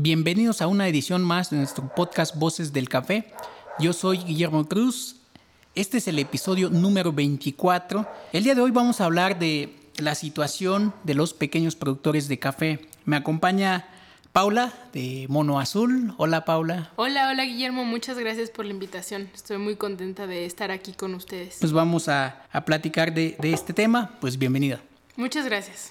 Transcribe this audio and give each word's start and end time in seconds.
Bienvenidos 0.00 0.62
a 0.62 0.68
una 0.68 0.86
edición 0.86 1.24
más 1.24 1.50
de 1.50 1.56
nuestro 1.56 1.92
podcast 1.92 2.36
Voces 2.36 2.72
del 2.72 2.88
Café. 2.88 3.32
Yo 3.80 3.92
soy 3.92 4.18
Guillermo 4.18 4.68
Cruz. 4.68 5.16
Este 5.74 5.98
es 5.98 6.06
el 6.06 6.20
episodio 6.20 6.70
número 6.70 7.12
24. 7.12 8.08
El 8.32 8.44
día 8.44 8.54
de 8.54 8.60
hoy 8.60 8.70
vamos 8.70 9.00
a 9.00 9.06
hablar 9.06 9.40
de 9.40 9.74
la 9.96 10.14
situación 10.14 10.94
de 11.02 11.14
los 11.14 11.34
pequeños 11.34 11.74
productores 11.74 12.28
de 12.28 12.38
café. 12.38 12.86
Me 13.06 13.16
acompaña 13.16 13.88
Paula 14.32 14.72
de 14.92 15.26
Mono 15.28 15.58
Azul. 15.58 16.14
Hola 16.16 16.44
Paula. 16.44 16.92
Hola, 16.94 17.30
hola 17.30 17.42
Guillermo, 17.42 17.84
muchas 17.84 18.20
gracias 18.20 18.50
por 18.50 18.66
la 18.66 18.70
invitación. 18.70 19.28
Estoy 19.34 19.58
muy 19.58 19.74
contenta 19.74 20.28
de 20.28 20.46
estar 20.46 20.70
aquí 20.70 20.92
con 20.92 21.12
ustedes. 21.16 21.56
Pues 21.58 21.72
vamos 21.72 22.08
a, 22.08 22.44
a 22.52 22.64
platicar 22.64 23.12
de, 23.12 23.34
de 23.40 23.52
este 23.52 23.72
tema. 23.72 24.12
Pues 24.20 24.38
bienvenida. 24.38 24.80
Muchas 25.16 25.44
gracias. 25.44 25.90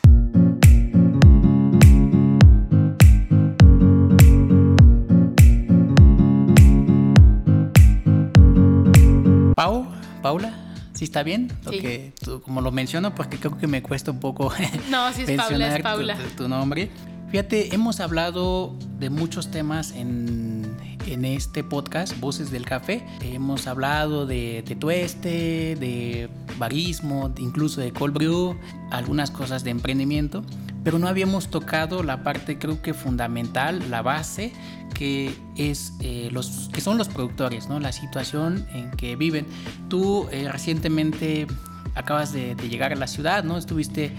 Pau, 9.58 9.88
Paula, 10.22 10.54
¿sí 10.94 11.04
está 11.04 11.24
bien? 11.24 11.52
Sí. 11.68 11.80
que 11.80 12.14
tú- 12.24 12.44
como 12.44 12.62
lo 12.62 12.72
menciono, 12.72 13.16
porque 13.16 13.40
creo 13.40 13.58
que 13.58 13.66
me 13.66 13.82
cuesta 13.82 14.12
un 14.12 14.20
poco 14.20 14.52
No, 14.92 15.12
sí 15.14 15.24
es 15.24 15.32
Paula, 15.32 15.44
es 15.44 15.50
mencionar 15.50 15.78
tu- 15.78 15.84
Paula. 15.84 16.16
Tu, 16.16 16.44
tu 16.44 16.48
nombre. 16.48 16.92
Fíjate, 17.32 17.74
hemos 17.74 18.00
hablado 18.00 18.76
de 19.00 19.10
muchos 19.10 19.50
temas 19.50 19.94
en, 19.94 20.78
en 21.08 21.26
este 21.26 21.64
podcast, 21.64 22.18
Voces 22.20 22.52
del 22.52 22.66
Café. 22.66 23.04
Hemos 23.24 23.66
hablado 23.66 24.28
de, 24.28 24.64
de 24.66 24.76
tueste, 24.76 25.76
de 25.76 26.30
barismo, 26.60 27.30
de- 27.30 27.42
incluso 27.42 27.82
de 27.82 27.92
cold 27.92 28.14
brew, 28.14 28.56
algunas 28.92 29.32
cosas 29.32 29.64
de 29.64 29.72
emprendimiento, 29.72 30.44
pero 30.88 31.00
no 31.00 31.10
habíamos 31.10 31.50
tocado 31.50 32.02
la 32.02 32.24
parte 32.24 32.58
creo 32.58 32.82
que 32.82 32.94
fundamental, 32.94 33.92
la 33.92 34.02
base, 34.02 34.54
que 34.94 35.36
es 35.58 35.92
eh, 36.00 36.30
los 36.32 36.70
que 36.72 36.80
son 36.80 36.98
los 36.98 37.10
productores, 37.10 37.68
¿no? 37.68 37.82
La 37.82 37.92
situación 37.92 38.66
en 38.74 38.92
que 38.92 39.18
viven. 39.18 39.46
Tú 39.90 40.30
eh, 40.32 40.48
recientemente 40.50 41.46
acabas 41.94 42.32
de, 42.32 42.56
de 42.56 42.70
llegar 42.70 42.94
a 42.94 42.96
la 42.96 43.08
ciudad, 43.08 43.44
¿no? 43.44 43.58
Estuviste 43.58 44.14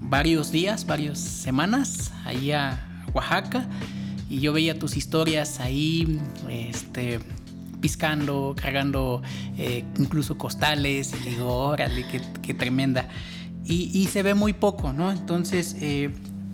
varios 0.00 0.50
días, 0.50 0.86
varias 0.86 1.18
semanas 1.18 2.10
ahí 2.24 2.52
a 2.52 3.04
Oaxaca 3.12 3.66
y 4.30 4.40
yo 4.40 4.54
veía 4.54 4.78
tus 4.78 4.96
historias 4.96 5.60
ahí, 5.60 6.18
este 6.48 7.20
piscando, 7.82 8.56
cargando 8.58 9.20
eh, 9.58 9.84
incluso 9.98 10.38
costales 10.38 11.12
y 11.20 11.28
digo, 11.28 11.54
órale, 11.54 12.06
qué, 12.10 12.22
qué 12.40 12.54
tremenda. 12.54 13.10
Y, 13.64 13.90
y 13.98 14.06
se 14.06 14.22
ve 14.22 14.34
muy 14.34 14.52
poco, 14.52 14.92
¿no? 14.92 15.10
Entonces, 15.10 15.76
eh, 15.80 16.10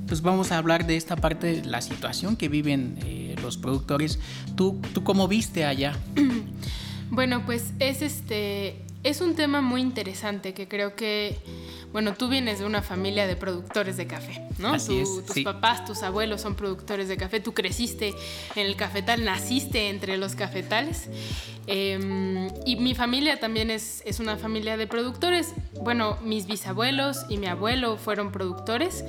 pues 0.07 0.23
vamos 0.23 0.53
a 0.53 0.59
hablar 0.59 0.87
de 0.87 0.97
esta 0.97 1.17
parte 1.17 1.47
de 1.61 1.65
la 1.65 1.81
situación 1.81 2.37
que 2.37 2.49
viven 2.49 2.99
eh, 3.05 3.37
los 3.43 3.57
productores. 3.59 4.19
¿Tú, 4.57 4.81
¿Tú 4.93 5.05
cómo 5.05 5.29
viste 5.29 5.65
allá? 5.65 5.97
Bueno, 7.13 7.45
pues 7.45 7.73
es 7.81 8.03
este 8.03 8.85
es 9.03 9.21
un 9.21 9.35
tema 9.35 9.61
muy 9.61 9.81
interesante 9.81 10.55
que 10.55 10.69
creo 10.69 10.95
que 10.95 11.39
bueno, 11.93 12.15
tú 12.15 12.29
vienes 12.29 12.61
de 12.61 12.65
una 12.65 12.83
familia 12.83 13.27
de 13.27 13.37
productores 13.37 13.97
de 13.97 14.07
café, 14.07 14.47
¿no? 14.59 14.75
Así 14.75 15.01
es, 15.01 15.09
tus 15.27 15.35
sí. 15.35 15.45
papás, 15.45 15.85
tus 15.85 16.03
abuelos 16.03 16.41
son 16.41 16.55
productores 16.55 17.09
de 17.09 17.17
café, 17.17 17.41
tú 17.41 17.53
creciste 17.53 18.15
en 18.55 18.67
el 18.67 18.77
cafetal, 18.77 19.25
naciste 19.25 19.89
entre 19.89 20.17
los 20.17 20.35
cafetales. 20.35 21.09
Eh, 21.67 22.49
y 22.65 22.77
mi 22.77 22.95
familia 22.95 23.41
también 23.41 23.71
es, 23.71 24.03
es 24.07 24.21
una 24.21 24.37
familia 24.37 24.77
de 24.77 24.87
productores. 24.87 25.55
Bueno, 25.83 26.19
mis 26.23 26.47
bisabuelos 26.47 27.27
y 27.29 27.39
mi 27.39 27.47
abuelo 27.47 27.97
fueron 27.97 28.33
productores. 28.33 29.05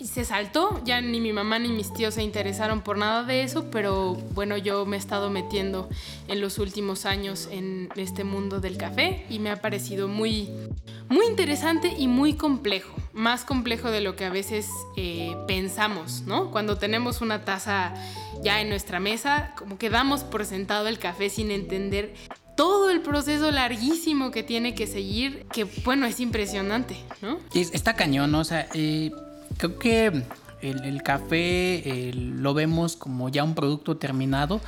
Y 0.00 0.06
se 0.06 0.24
saltó, 0.24 0.80
ya 0.86 1.02
ni 1.02 1.20
mi 1.20 1.30
mamá 1.34 1.58
ni 1.58 1.68
mis 1.68 1.92
tíos 1.92 2.14
se 2.14 2.22
interesaron 2.22 2.80
por 2.80 2.96
nada 2.96 3.22
de 3.22 3.42
eso, 3.42 3.70
pero 3.70 4.14
bueno, 4.32 4.56
yo 4.56 4.86
me 4.86 4.96
he 4.96 4.98
estado 4.98 5.28
metiendo 5.28 5.90
en 6.26 6.40
los 6.40 6.58
últimos 6.58 7.04
años 7.04 7.48
en 7.52 7.90
este 7.96 8.24
mundo 8.24 8.60
del 8.60 8.78
café 8.78 9.26
y 9.28 9.38
me 9.40 9.50
ha 9.50 9.60
parecido 9.60 10.08
muy, 10.08 10.48
muy 11.10 11.26
interesante 11.26 11.94
y 11.98 12.08
muy 12.08 12.32
complejo, 12.32 12.94
más 13.12 13.44
complejo 13.44 13.90
de 13.90 14.00
lo 14.00 14.16
que 14.16 14.24
a 14.24 14.30
veces 14.30 14.68
eh, 14.96 15.36
pensamos, 15.46 16.22
¿no? 16.26 16.50
Cuando 16.50 16.78
tenemos 16.78 17.20
una 17.20 17.44
taza 17.44 17.92
ya 18.42 18.62
en 18.62 18.70
nuestra 18.70 19.00
mesa, 19.00 19.52
como 19.58 19.76
que 19.76 19.90
damos 19.90 20.24
por 20.24 20.46
sentado 20.46 20.88
el 20.88 20.98
café 20.98 21.28
sin 21.28 21.50
entender 21.50 22.14
todo 22.56 22.88
el 22.88 23.02
proceso 23.02 23.50
larguísimo 23.50 24.30
que 24.30 24.42
tiene 24.42 24.74
que 24.74 24.86
seguir, 24.86 25.44
que 25.52 25.64
bueno, 25.84 26.06
es 26.06 26.20
impresionante, 26.20 26.96
¿no? 27.20 27.38
Es- 27.54 27.74
está 27.74 27.94
cañón, 27.96 28.34
o 28.34 28.44
sea, 28.44 28.66
eh, 28.72 29.10
creo 29.60 29.78
que 29.78 30.06
el, 30.62 30.84
el 30.84 31.02
café 31.02 31.28
eh, 32.08 32.12
lo 32.14 32.52
vemos 32.54 32.96
como 32.96 33.28
ya 33.28 33.44
un 33.44 33.54
producto 33.54 33.96
terminado 33.96 34.60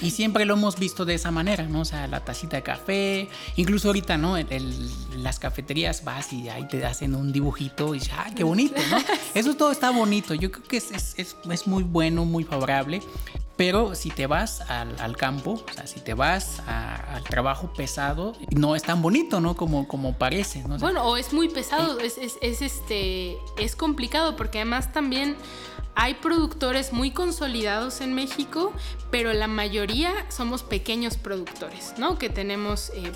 y 0.00 0.10
siempre 0.10 0.44
lo 0.46 0.54
hemos 0.54 0.78
visto 0.78 1.04
de 1.04 1.14
esa 1.14 1.30
manera, 1.30 1.64
¿no? 1.64 1.80
O 1.80 1.84
sea, 1.84 2.06
la 2.06 2.24
tacita 2.24 2.56
de 2.56 2.62
café, 2.62 3.28
incluso 3.56 3.88
ahorita, 3.88 4.16
¿no? 4.16 4.36
En 4.38 4.70
las 5.22 5.38
cafeterías 5.38 6.02
vas 6.04 6.32
y 6.32 6.48
ahí 6.48 6.66
te 6.66 6.84
hacen 6.86 7.14
un 7.14 7.30
dibujito 7.32 7.94
y 7.94 7.98
dices, 7.98 8.14
¡ay, 8.16 8.32
qué 8.34 8.42
bonito, 8.44 8.80
¿no? 8.90 8.98
Eso 9.34 9.54
todo 9.54 9.70
está 9.70 9.90
bonito, 9.90 10.32
yo 10.34 10.50
creo 10.50 10.64
que 10.64 10.76
es, 10.78 10.90
es- 10.92 11.14
es- 11.18 11.36
es 11.50 11.66
muy 11.66 11.82
bueno, 11.82 12.24
muy 12.24 12.44
favorable. 12.44 13.02
Pero 13.64 13.94
si 13.94 14.10
te 14.10 14.26
vas 14.26 14.60
al, 14.62 14.98
al 14.98 15.16
campo, 15.16 15.52
o 15.70 15.72
sea, 15.72 15.86
si 15.86 16.00
te 16.00 16.14
vas 16.14 16.58
a- 16.66 17.14
al 17.14 17.22
trabajo 17.22 17.72
pesado, 17.72 18.32
no 18.50 18.74
es 18.74 18.82
tan 18.82 19.02
bonito, 19.02 19.40
¿no? 19.40 19.54
Como, 19.54 19.86
como 19.86 20.14
parece, 20.18 20.64
¿no? 20.64 20.74
O 20.74 20.78
sea, 20.80 20.88
Bueno, 20.88 21.04
o 21.04 21.16
es 21.16 21.32
muy 21.32 21.48
pesado, 21.48 22.00
es, 22.00 22.18
es, 22.18 22.38
es, 22.42 22.60
este, 22.60 23.36
es 23.56 23.76
complicado 23.76 24.34
porque 24.34 24.58
además 24.58 24.92
también 24.92 25.36
hay 25.94 26.14
productores 26.14 26.92
muy 26.92 27.12
consolidados 27.12 28.00
en 28.00 28.14
México, 28.14 28.72
pero 29.12 29.32
la 29.32 29.46
mayoría 29.46 30.12
somos 30.28 30.64
pequeños 30.64 31.16
productores, 31.16 31.94
¿no? 31.98 32.18
Que 32.18 32.30
tenemos 32.30 32.90
eh, 32.96 33.12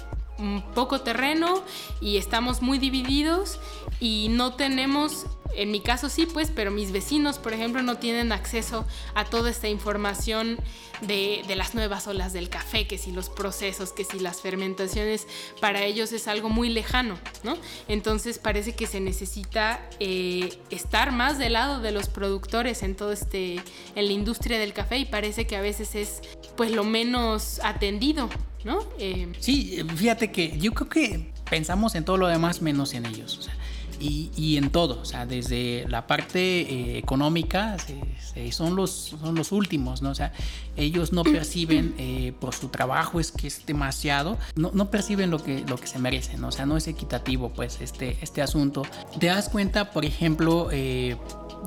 poco 0.74 1.00
terreno 1.00 1.62
y 2.00 2.16
estamos 2.18 2.62
muy 2.62 2.78
divididos 2.78 3.58
y 4.00 4.28
no 4.30 4.54
tenemos, 4.54 5.26
en 5.54 5.70
mi 5.70 5.80
caso 5.80 6.08
sí, 6.08 6.26
pues, 6.26 6.50
pero 6.54 6.70
mis 6.70 6.92
vecinos, 6.92 7.38
por 7.38 7.52
ejemplo, 7.52 7.82
no 7.82 7.96
tienen 7.96 8.32
acceso 8.32 8.86
a 9.14 9.24
toda 9.24 9.50
esta 9.50 9.68
información 9.68 10.58
de, 11.00 11.42
de 11.46 11.56
las 11.56 11.74
nuevas 11.74 12.06
olas 12.06 12.32
del 12.32 12.48
café, 12.48 12.86
que 12.86 12.98
si 12.98 13.12
los 13.12 13.28
procesos, 13.28 13.92
que 13.92 14.04
si 14.04 14.18
las 14.18 14.40
fermentaciones, 14.40 15.26
para 15.60 15.84
ellos 15.84 16.12
es 16.12 16.28
algo 16.28 16.48
muy 16.48 16.68
lejano, 16.68 17.18
¿no? 17.42 17.56
Entonces 17.88 18.38
parece 18.38 18.74
que 18.74 18.86
se 18.86 19.00
necesita 19.00 19.88
eh, 20.00 20.58
estar 20.70 21.12
más 21.12 21.38
del 21.38 21.54
lado 21.54 21.80
de 21.80 21.92
los 21.92 22.08
productores 22.08 22.82
en 22.82 22.96
todo 22.96 23.12
este, 23.12 23.56
en 23.94 24.06
la 24.06 24.12
industria 24.12 24.58
del 24.58 24.72
café 24.72 24.98
y 24.98 25.04
parece 25.04 25.46
que 25.46 25.56
a 25.56 25.60
veces 25.60 25.94
es 25.94 26.20
pues 26.56 26.70
lo 26.70 26.84
menos 26.84 27.60
atendido, 27.62 28.28
¿no? 28.66 28.80
Eh, 28.98 29.32
Sí, 29.40 29.78
fíjate 29.96 30.30
que 30.30 30.58
yo 30.58 30.72
creo 30.74 30.88
que 30.90 31.32
pensamos 31.48 31.94
en 31.94 32.04
todo 32.04 32.16
lo 32.18 32.26
demás 32.26 32.60
menos 32.60 32.92
en 32.92 33.06
ellos. 33.06 33.38
o 33.38 33.42
sea, 33.42 33.54
y, 33.98 34.30
y 34.36 34.58
en 34.58 34.68
todo, 34.68 35.00
o 35.00 35.04
sea, 35.06 35.24
desde 35.24 35.86
la 35.88 36.06
parte 36.06 36.38
eh, 36.60 36.98
económica 36.98 37.78
se- 37.78 37.98
se- 38.34 38.52
son, 38.52 38.76
los, 38.76 38.90
son 39.18 39.34
los 39.34 39.52
últimos, 39.52 40.02
¿no? 40.02 40.10
O 40.10 40.14
sea, 40.14 40.32
ellos 40.76 41.14
no 41.14 41.22
perciben 41.22 41.94
eh, 41.98 42.34
por 42.38 42.54
su 42.54 42.68
trabajo, 42.68 43.20
es 43.20 43.32
que 43.32 43.46
es 43.46 43.64
demasiado, 43.64 44.36
no, 44.54 44.70
no 44.74 44.90
perciben 44.90 45.30
lo 45.30 45.42
que, 45.42 45.64
lo 45.66 45.76
que 45.78 45.86
se 45.86 45.98
merecen, 45.98 46.42
¿no? 46.42 46.48
o 46.48 46.52
sea, 46.52 46.66
no 46.66 46.76
es 46.76 46.88
equitativo, 46.88 47.48
pues, 47.54 47.80
este, 47.80 48.18
este 48.20 48.42
asunto. 48.42 48.82
Te 49.18 49.28
das 49.28 49.48
cuenta, 49.48 49.90
por 49.92 50.04
ejemplo, 50.04 50.68
eh, 50.72 51.16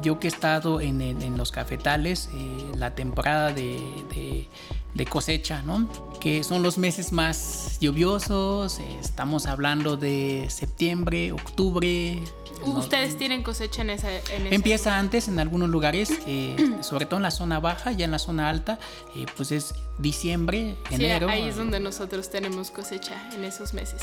yo 0.04 0.20
que 0.20 0.28
he 0.28 0.32
estado 0.32 0.82
en, 0.82 1.02
en- 1.02 1.36
los 1.36 1.52
cafetales, 1.52 2.30
la 2.78 2.94
temporada 2.94 3.52
de, 3.54 3.80
de- 4.14 4.48
de 4.94 5.06
cosecha, 5.06 5.62
¿no? 5.62 5.88
Que 6.20 6.44
son 6.44 6.64
los 6.64 6.78
meses 6.78 7.12
más 7.12 7.78
lluviosos, 7.80 8.80
eh, 8.80 8.98
estamos 9.00 9.46
hablando 9.46 9.98
de 9.98 10.48
septiembre, 10.50 11.32
octubre. 11.32 12.22
¿no? 12.66 12.74
Ustedes 12.74 13.18
tienen 13.18 13.42
cosecha 13.44 13.84
en 13.84 13.92
esa... 13.92 14.12
En 14.12 14.52
Empieza 14.52 14.98
antes 14.98 15.28
en 15.30 15.40
algunos 15.40 15.70
lugares, 15.70 16.12
eh, 16.26 16.76
sobre 16.82 17.06
todo 17.06 17.18
en 17.18 17.24
la 17.24 17.32
zona 17.32 17.60
baja, 17.60 17.92
ya 17.94 18.04
en 18.06 18.12
la 18.12 18.20
zona 18.20 18.50
alta, 18.50 18.80
eh, 19.16 19.26
pues 19.38 19.52
es 19.54 19.76
diciembre, 19.98 20.76
Sí, 20.90 20.96
enero. 20.96 21.30
ahí 21.30 21.44
es 21.48 21.56
donde 21.56 21.80
nosotros 21.80 22.30
tenemos 22.30 22.72
cosecha 22.72 23.30
en 23.34 23.46
esos 23.46 23.74
meses. 23.74 24.02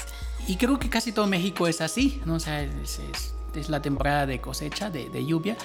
Y 0.48 0.56
creo 0.56 0.78
que 0.78 0.88
casi 0.88 1.12
todo 1.12 1.26
México 1.26 1.66
es 1.66 1.80
así, 1.82 2.22
¿no? 2.24 2.34
O 2.36 2.40
sea, 2.40 2.62
es, 2.62 3.00
es- 3.00 3.32
es 3.54 3.70
la 3.70 3.80
temporada 3.80 4.26
de 4.26 4.38
cosecha, 4.38 4.90
de, 4.90 5.08
de 5.08 5.24
lluvia. 5.24 5.56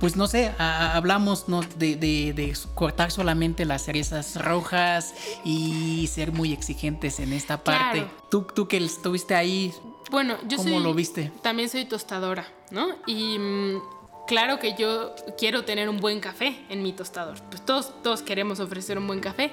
Pues 0.00 0.16
no 0.16 0.26
sé, 0.26 0.52
a- 0.58 0.96
hablamos 0.96 1.48
¿no? 1.48 1.60
de, 1.76 1.94
de- 1.96 2.32
de 2.32 2.56
cortar 2.74 3.10
solamente 3.10 3.64
las 3.66 3.84
cerezas 3.84 4.42
rojas 4.42 5.14
y 5.44 6.06
ser 6.10 6.32
muy 6.32 6.52
exigentes 6.52 7.20
en 7.20 7.32
esta 7.34 7.62
parte. 7.62 7.98
Claro. 8.00 8.10
Tú, 8.30 8.46
tú 8.54 8.66
que 8.66 8.78
estuviste 8.78 9.34
ahí, 9.34 9.72
Bueno, 10.10 10.36
yo 10.48 10.56
¿Cómo 10.56 10.70
soy... 10.70 10.82
lo 10.82 10.94
viste? 10.94 11.30
También 11.42 11.68
soy 11.68 11.84
tostadora, 11.84 12.46
¿no? 12.70 12.88
Y 13.06 13.38
mm, 13.38 13.78
claro 14.26 14.58
que 14.58 14.74
yo 14.74 15.14
quiero 15.38 15.64
tener 15.64 15.88
un 15.88 15.98
buen 15.98 16.18
café 16.20 16.64
en 16.70 16.82
mi 16.82 16.92
tostador. 16.92 17.38
Pues 17.50 17.64
todos, 17.64 17.92
todos 18.02 18.22
queremos 18.22 18.58
ofrecer 18.58 18.96
un 18.98 19.06
buen 19.06 19.20
café, 19.20 19.52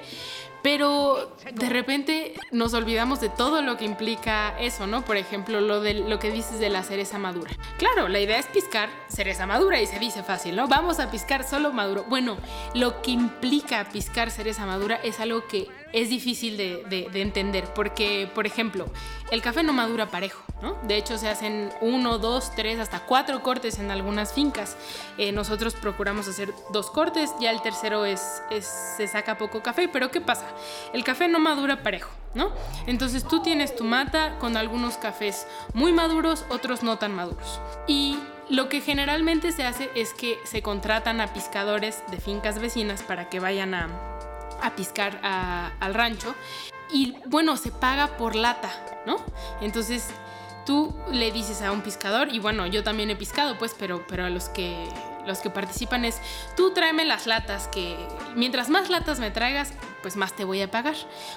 pero 0.62 1.36
de 1.52 1.68
repente 1.68 2.34
nos 2.50 2.74
olvidamos 2.74 3.20
de 3.20 3.28
todo 3.28 3.62
lo 3.62 3.76
que 3.76 3.84
implica 3.84 4.58
eso, 4.58 4.86
¿no? 4.86 5.04
Por 5.04 5.16
ejemplo, 5.16 5.60
lo, 5.60 5.80
de, 5.80 5.94
lo 5.94 6.18
que 6.18 6.30
dices 6.30 6.58
de 6.58 6.68
la 6.68 6.82
cereza 6.82 7.18
madura. 7.18 7.50
Claro, 7.78 8.08
la 8.08 8.20
idea 8.20 8.38
es 8.38 8.46
piscar 8.46 8.88
cereza 9.08 9.46
madura 9.46 9.80
y 9.80 9.86
se 9.86 9.98
dice 9.98 10.22
fácil, 10.22 10.56
¿no? 10.56 10.68
Vamos 10.68 11.00
a 11.00 11.10
piscar 11.10 11.44
solo 11.44 11.72
maduro. 11.72 12.04
Bueno, 12.08 12.36
lo 12.74 13.02
que 13.02 13.10
implica 13.10 13.88
piscar 13.90 14.30
cereza 14.30 14.66
madura 14.66 14.96
es 15.02 15.20
algo 15.20 15.46
que 15.46 15.68
es 15.92 16.08
difícil 16.08 16.56
de, 16.56 17.08
entender 17.14 17.64
porque, 17.74 18.28
por 18.34 18.46
ejemplo, 18.46 18.86
el 19.30 19.42
café 19.42 19.62
no 19.62 19.72
madura 19.72 20.06
parejo, 20.06 20.42
¿no? 20.62 20.76
De 20.84 20.96
hecho, 20.96 21.18
se 21.18 21.28
hacen 21.28 21.70
uno, 21.80 22.18
dos, 22.18 22.52
tres, 22.54 22.78
hasta 22.78 23.00
cuatro 23.00 23.42
cortes 23.42 23.78
en 23.78 23.90
algunas 23.90 24.32
fincas. 24.32 24.76
Eh, 25.18 25.32
nosotros 25.32 25.74
procuramos 25.74 26.28
hacer 26.28 26.52
dos 26.72 26.90
cortes, 26.90 27.30
ya 27.40 27.50
el 27.50 27.60
tercero 27.60 28.04
es, 28.04 28.42
se 28.60 29.06
saca 29.06 29.38
poco 29.38 29.62
café, 29.62 29.88
pero 29.88 30.10
¿qué 30.10 30.20
pasa? 30.20 30.46
El 30.92 31.04
café 31.04 31.28
no 31.28 31.38
madura 31.38 31.82
parejo, 31.82 32.10
¿no? 32.34 32.52
Entonces 32.86 33.24
tú 33.24 33.42
tienes 33.42 33.76
tu 33.76 33.84
mata 33.84 34.38
con 34.38 34.56
algunos 34.56 34.96
cafés 34.96 35.46
muy 35.74 35.92
maduros, 35.92 36.44
otros 36.48 36.82
no 36.82 36.98
tan 36.98 37.14
maduros. 37.14 37.60
Y 37.86 38.18
lo 38.48 38.68
que 38.70 38.80
generalmente 38.80 39.52
se 39.52 39.64
hace 39.64 39.90
es 39.94 40.14
que 40.14 40.38
se 40.44 40.62
contratan 40.62 41.20
a 41.20 41.32
piscadores 41.34 42.02
de 42.10 42.18
fincas 42.18 42.58
vecinas 42.58 43.02
para 43.02 43.28
que 43.28 43.40
vayan 43.40 43.74
a, 43.74 43.88
a 44.62 44.74
piscar 44.74 45.20
al 45.22 45.94
rancho. 45.94 46.34
Y 46.92 47.16
bueno, 47.26 47.56
se 47.56 47.70
paga 47.70 48.16
por 48.16 48.34
lata, 48.34 48.70
¿no? 49.06 49.16
Entonces 49.60 50.08
tú 50.64 50.94
le 51.10 51.32
dices 51.32 51.62
a 51.62 51.72
un 51.72 51.80
pescador, 51.80 52.28
y 52.32 52.40
bueno, 52.40 52.66
yo 52.66 52.84
también 52.84 53.10
he 53.10 53.16
piscado, 53.16 53.56
pues, 53.58 53.74
pero, 53.78 54.04
pero 54.06 54.26
a 54.26 54.30
los 54.30 54.50
que, 54.50 54.86
los 55.26 55.38
que 55.38 55.48
participan 55.48 56.04
es, 56.04 56.20
tú 56.56 56.72
tráeme 56.74 57.04
las 57.06 57.26
latas, 57.26 57.68
que 57.68 57.96
mientras 58.34 58.68
más 58.68 58.90
latas 58.90 59.18
me 59.18 59.30
traigas, 59.30 59.72
pues 60.08 60.16
más 60.16 60.32
te 60.32 60.44
voy 60.46 60.62
a 60.62 60.70
pagar. 60.70 60.94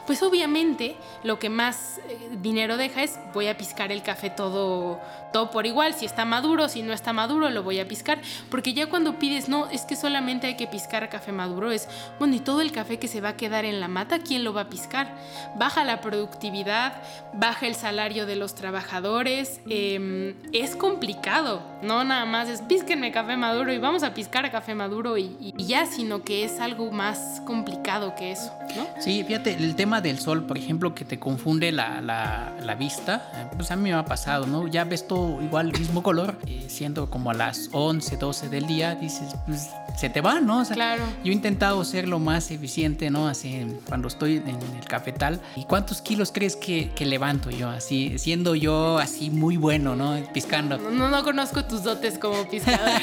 Pues 0.07 0.23
obviamente 0.23 0.95
lo 1.25 1.39
que 1.39 1.49
más 1.49 1.99
eh, 2.07 2.29
dinero 2.41 2.77
deja 2.77 3.03
es 3.03 3.19
voy 3.33 3.47
a 3.47 3.57
piscar 3.57 3.91
el 3.91 4.01
café 4.01 4.29
todo, 4.29 4.97
todo 5.33 5.51
por 5.51 5.65
igual, 5.65 5.93
si 5.93 6.05
está 6.05 6.23
maduro, 6.23 6.69
si 6.69 6.81
no 6.81 6.93
está 6.93 7.11
maduro, 7.11 7.49
lo 7.49 7.63
voy 7.63 7.81
a 7.81 7.87
piscar, 7.87 8.21
porque 8.49 8.73
ya 8.73 8.87
cuando 8.87 9.19
pides, 9.19 9.49
no, 9.49 9.69
es 9.69 9.81
que 9.81 9.97
solamente 9.97 10.47
hay 10.47 10.55
que 10.55 10.67
piscar 10.67 11.09
café 11.09 11.33
maduro, 11.33 11.69
es, 11.69 11.89
bueno, 12.17 12.33
y 12.33 12.39
todo 12.39 12.61
el 12.61 12.71
café 12.71 12.97
que 12.97 13.09
se 13.09 13.19
va 13.19 13.29
a 13.29 13.35
quedar 13.35 13.65
en 13.65 13.81
la 13.81 13.89
mata, 13.89 14.19
¿quién 14.19 14.45
lo 14.45 14.53
va 14.53 14.61
a 14.61 14.69
piscar? 14.69 15.17
Baja 15.55 15.83
la 15.83 15.99
productividad, 15.99 16.93
baja 17.33 17.67
el 17.67 17.75
salario 17.75 18.25
de 18.25 18.37
los 18.37 18.55
trabajadores, 18.55 19.59
em, 19.67 20.35
es 20.53 20.77
complicado, 20.77 21.61
no 21.81 22.05
nada 22.05 22.23
más 22.23 22.47
es 22.47 22.61
písquenme 22.61 23.11
café 23.11 23.35
maduro 23.35 23.73
y 23.73 23.79
vamos 23.79 24.03
a 24.03 24.13
piscar 24.13 24.49
café 24.49 24.75
maduro 24.75 25.17
y, 25.17 25.35
y 25.41 25.65
ya, 25.65 25.85
sino 25.87 26.23
que 26.23 26.45
es 26.45 26.61
algo 26.61 26.89
más 26.91 27.41
complicado 27.45 28.15
que 28.15 28.31
eso. 28.31 28.60
Sí, 28.99 29.23
fíjate, 29.23 29.53
el 29.53 29.75
tema 29.75 30.01
del 30.01 30.19
sol, 30.19 30.45
por 30.45 30.57
ejemplo, 30.57 30.93
que 30.93 31.05
te 31.05 31.19
confunde 31.19 31.71
la, 31.71 32.01
la, 32.01 32.75
vista, 32.75 33.29
eh, 33.35 33.47
pues 33.55 33.69
a 33.71 33.75
mí 33.75 33.83
me 33.83 33.93
ha 33.93 34.05
pasado, 34.05 34.47
¿no? 34.47 34.67
Ya 34.67 34.85
ves 34.85 35.07
todo 35.07 35.41
igual, 35.41 35.71
mismo 35.77 36.01
color, 36.01 36.37
eh, 36.47 36.65
siendo 36.67 37.09
como 37.09 37.31
a 37.31 37.33
las 37.33 37.69
11, 37.73 38.17
12 38.17 38.49
del 38.49 38.65
día, 38.65 38.95
dices, 38.95 39.35
pues 39.45 39.69
se 39.97 40.09
te 40.09 40.21
va, 40.21 40.39
¿no? 40.39 40.63
claro. 40.65 41.03
Yo 41.23 41.31
he 41.31 41.35
intentado 41.35 41.83
ser 41.83 42.07
lo 42.07 42.19
más 42.19 42.49
eficiente, 42.51 43.09
¿no? 43.09 43.27
Así, 43.27 43.67
cuando 43.87 44.07
estoy 44.07 44.37
en 44.37 44.49
el 44.49 44.85
cafetal. 44.87 45.41
¿Y 45.55 45.65
cuántos 45.65 46.01
kilos 46.01 46.31
crees 46.31 46.55
que, 46.55 46.91
que 46.91 47.05
levanto 47.05 47.49
yo? 47.49 47.69
Así, 47.69 48.17
siendo 48.17 48.55
yo 48.55 48.97
así 48.97 49.29
muy 49.29 49.57
bueno, 49.57 49.95
¿no? 49.95 50.17
Piscando. 50.33 50.77
No, 50.77 51.09
no, 51.09 51.23
conozco 51.23 51.65
tus 51.65 51.83
dotes 51.83 52.17
como 52.17 52.43
piscador. 52.49 53.01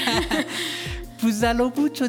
Pues 1.21 1.43
a 1.43 1.55
lo 1.55 1.71
mucho 1.71 2.07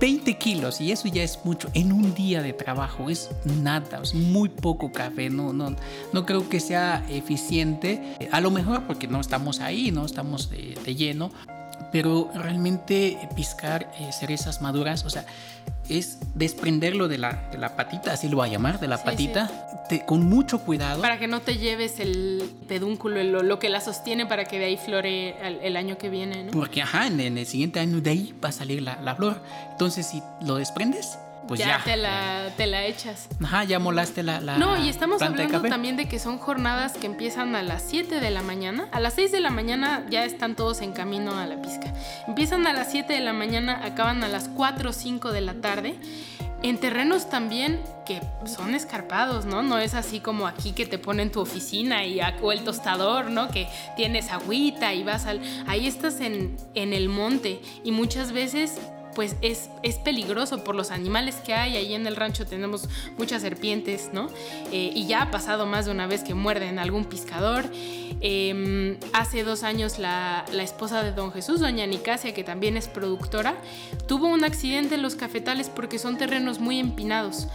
20 0.00 0.38
kilos 0.38 0.80
y 0.80 0.92
eso 0.92 1.08
ya 1.08 1.22
es 1.22 1.38
mucho 1.44 1.68
en 1.74 1.92
un 1.92 2.14
día 2.14 2.42
de 2.42 2.52
trabajo, 2.52 3.10
es 3.10 3.30
nada, 3.44 4.00
es 4.02 4.14
muy 4.14 4.48
poco 4.48 4.92
café, 4.92 5.30
no, 5.30 5.52
no, 5.52 5.74
no 6.12 6.26
creo 6.26 6.48
que 6.48 6.60
sea 6.60 7.04
eficiente, 7.08 8.16
a 8.30 8.40
lo 8.40 8.50
mejor 8.50 8.86
porque 8.86 9.08
no 9.08 9.20
estamos 9.20 9.60
ahí, 9.60 9.90
no 9.90 10.04
estamos 10.06 10.50
de, 10.50 10.94
lleno, 10.94 11.30
pero 11.94 12.28
realmente 12.34 13.16
piscar 13.36 13.88
eh, 14.00 14.10
cerezas 14.10 14.60
maduras, 14.60 15.04
o 15.04 15.10
sea, 15.10 15.24
es 15.88 16.18
desprenderlo 16.34 17.06
de 17.06 17.18
la, 17.18 17.48
de 17.52 17.56
la 17.56 17.76
patita, 17.76 18.14
así 18.14 18.28
lo 18.28 18.38
voy 18.38 18.48
a 18.48 18.52
llamar, 18.52 18.80
de 18.80 18.88
la 18.88 19.00
patita, 19.00 19.48
con 20.04 20.24
mucho 20.24 20.58
cuidado. 20.58 21.00
Para 21.00 21.20
que 21.20 21.28
no 21.28 21.40
te 21.40 21.56
lleves 21.56 22.00
el 22.00 22.50
pedúnculo, 22.66 23.22
lo, 23.22 23.58
que 23.60 23.68
la 23.68 23.80
sostiene 23.80 24.26
para 24.26 24.44
que 24.44 24.58
de 24.58 24.64
ahí 24.64 24.76
flore 24.76 25.36
el, 25.64 25.76
año 25.76 25.96
que 25.96 26.08
viene, 26.08 26.42
¿no? 26.42 26.50
Porque, 26.50 26.82
ajá, 26.82 27.06
en, 27.06 27.20
el 27.20 27.46
siguiente 27.46 27.78
año 27.78 28.00
de 28.00 28.10
ahí 28.10 28.34
va 28.44 28.48
a 28.48 28.52
salir 28.52 28.82
la, 28.82 29.00
la 29.00 29.14
flor. 29.14 29.40
Entonces, 29.70 30.04
si 30.04 30.20
lo 30.44 30.56
desprendes, 30.56 31.16
pues 31.46 31.60
ya, 31.60 31.82
Te, 31.84 31.96
la, 31.96 32.50
te 32.56 32.66
la 32.66 32.84
echas. 32.84 33.28
Ajá, 33.42 33.64
ya 33.64 33.78
molaste 33.78 34.22
la, 34.22 34.40
la 34.40 34.58
No, 34.58 34.82
y 34.82 34.88
estamos 34.88 35.20
hablando 35.22 35.62
también 35.62 35.96
de 35.96 36.08
que 36.08 36.18
son 36.18 36.38
jornadas 36.38 36.92
que 36.94 37.06
empiezan 37.06 37.54
a 37.54 37.62
las 37.62 37.82
7 37.82 38.20
de 38.20 38.30
la 38.30 38.42
mañana. 38.42 38.88
A 38.92 39.00
las 39.00 39.14
6 39.14 39.32
de 39.32 39.40
la 39.40 39.50
mañana 39.50 40.06
ya 40.10 40.24
están 40.24 40.56
todos 40.56 40.80
en 40.80 40.92
camino 40.92 41.38
a 41.38 41.46
la 41.46 41.60
pizca. 41.60 41.92
Empiezan 42.26 42.66
a 42.66 42.72
las 42.72 42.90
7 42.90 43.12
de 43.12 43.20
la 43.20 43.32
mañana, 43.32 43.80
acaban 43.84 44.24
a 44.24 44.28
las 44.28 44.48
4 44.48 44.90
o 44.90 44.92
5 44.92 45.32
de 45.32 45.40
la 45.40 45.54
tarde. 45.54 45.96
En 46.62 46.78
terrenos 46.78 47.28
también 47.28 47.82
que 48.06 48.22
son 48.46 48.74
escarpados, 48.74 49.44
¿no? 49.44 49.62
No 49.62 49.78
es 49.78 49.92
así 49.92 50.20
como 50.20 50.46
aquí 50.46 50.72
que 50.72 50.86
te 50.86 50.96
ponen 50.98 51.30
tu 51.30 51.40
oficina 51.40 52.06
y, 52.06 52.20
o 52.40 52.52
el 52.52 52.64
tostador, 52.64 53.30
¿no? 53.30 53.48
Que 53.50 53.68
tienes 53.96 54.30
agüita 54.30 54.94
y 54.94 55.02
vas 55.02 55.26
al... 55.26 55.42
Ahí 55.66 55.86
estás 55.86 56.20
en, 56.20 56.56
en 56.74 56.94
el 56.94 57.10
monte 57.10 57.60
y 57.84 57.92
muchas 57.92 58.32
veces 58.32 58.78
pues 59.14 59.36
es, 59.40 59.70
es, 59.82 59.96
peligroso 59.96 60.64
por 60.64 60.74
los 60.74 60.90
animales 60.90 61.36
que 61.36 61.54
hay. 61.54 61.76
Ahí 61.76 61.94
en 61.94 62.06
el 62.06 62.16
rancho 62.16 62.46
tenemos 62.46 62.88
muchas 63.16 63.42
serpientes, 63.42 64.10
¿no? 64.12 64.28
Eh, 64.72 64.90
y 64.94 65.06
ya 65.06 65.22
ha 65.22 65.30
pasado 65.30 65.66
más 65.66 65.86
de 65.86 65.92
una 65.92 66.06
vez 66.06 66.22
que 66.22 66.34
muerden 66.34 66.78
algún 66.78 67.04
pescador. 67.04 67.64
Em, 68.20 68.96
hace 69.12 69.44
dos 69.44 69.62
años 69.62 69.98
la, 69.98 70.44
la, 70.52 70.62
esposa 70.62 71.02
de 71.02 71.12
don 71.12 71.32
Jesús, 71.32 71.60
doña 71.60 71.86
Nicasia, 71.86 72.32
que 72.34 72.44
también 72.44 72.76
es 72.76 72.88
productora, 72.88 73.54
tuvo 74.08 74.28
un 74.28 74.44
accidente 74.44 74.94
en 74.94 75.02
los 75.02 75.14
cafetales 75.14 75.68
porque 75.68 75.98
son 75.98 76.16
terrenos 76.16 76.58
muy 76.58 76.78
empinados. 76.78 77.48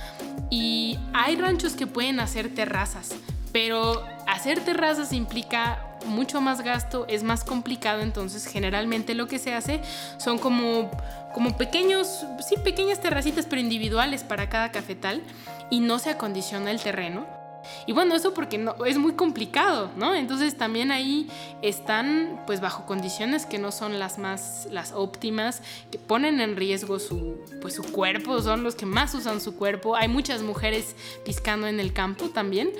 Y 0.49 0.97
hay 1.13 1.35
ranchos 1.35 1.73
que 1.73 1.87
pueden 1.87 2.19
hacer 2.19 2.53
terrazas, 2.53 3.15
pero 3.51 4.03
hacer 4.27 4.59
terrazas 4.63 5.13
implica 5.13 5.88
mucho 6.05 6.41
más 6.41 6.61
gasto, 6.61 7.05
es 7.07 7.23
más 7.23 7.43
complicado, 7.43 8.01
entonces 8.01 8.45
generalmente 8.45 9.15
lo 9.15 9.27
que 9.27 9.39
se 9.39 9.53
hace 9.53 9.81
son 10.17 10.37
como, 10.37 10.91
como 11.33 11.57
pequeños, 11.57 12.25
sí, 12.47 12.55
pequeñas 12.63 12.99
terracitas, 12.99 13.45
pero 13.45 13.61
individuales 13.61 14.23
para 14.23 14.49
cada 14.49 14.71
cafetal 14.71 15.21
y 15.69 15.79
no 15.79 15.99
se 15.99 16.09
acondiciona 16.09 16.71
el 16.71 16.81
terreno. 16.81 17.39
Y 17.85 17.91
bueno, 17.91 18.15
eso 18.15 18.33
porque 18.33 18.57
no, 18.57 18.85
es 18.85 18.97
muy 18.97 19.13
complicado, 19.13 19.91
¿no? 19.95 20.15
Entonces 20.15 20.57
también 20.57 20.91
ahí 20.91 21.29
están 21.61 22.41
pues 22.45 22.61
bajo 22.61 22.85
condiciones 22.85 23.45
que 23.45 23.59
no 23.59 23.71
son 23.71 23.99
las 23.99 24.17
más, 24.17 24.67
las 24.71 24.91
óptimas, 24.91 25.61
que 25.91 25.97
ponen 25.97 26.41
en 26.41 26.55
riesgo 26.55 26.99
su, 26.99 27.39
pues, 27.61 27.75
su 27.75 27.83
cuerpo, 27.83 28.41
son 28.41 28.63
los 28.63 28.75
que 28.75 28.85
más 28.85 29.13
usan 29.13 29.41
su 29.41 29.55
cuerpo. 29.55 29.95
Hay 29.95 30.07
muchas 30.07 30.41
mujeres 30.41 30.95
piscando 31.25 31.67
en 31.67 31.79
el 31.79 31.93
campo 31.93 32.29
también, 32.29 32.71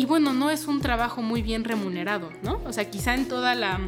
y 0.00 0.06
bueno, 0.06 0.32
no 0.32 0.50
es 0.50 0.66
un 0.66 0.80
trabajo 0.80 1.20
muy 1.20 1.42
bien 1.42 1.62
remunerado, 1.62 2.30
¿no? 2.42 2.58
O 2.64 2.72
sea, 2.72 2.90
quizá 2.90 3.14
en 3.14 3.28
toda 3.28 3.54
la 3.54 3.78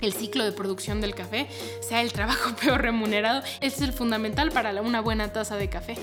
el 0.00 0.14
ciclo 0.14 0.44
de 0.44 0.52
producción 0.52 1.02
del 1.02 1.14
café 1.14 1.46
sea 1.86 2.00
el 2.00 2.10
trabajo 2.10 2.56
peor 2.60 2.80
remunerado. 2.80 3.42
Es 3.60 3.82
el 3.82 3.92
fundamental 3.92 4.50
para 4.50 4.80
una 4.80 5.02
buena 5.02 5.30
taza 5.34 5.58
de 5.58 5.68
café. 5.68 5.96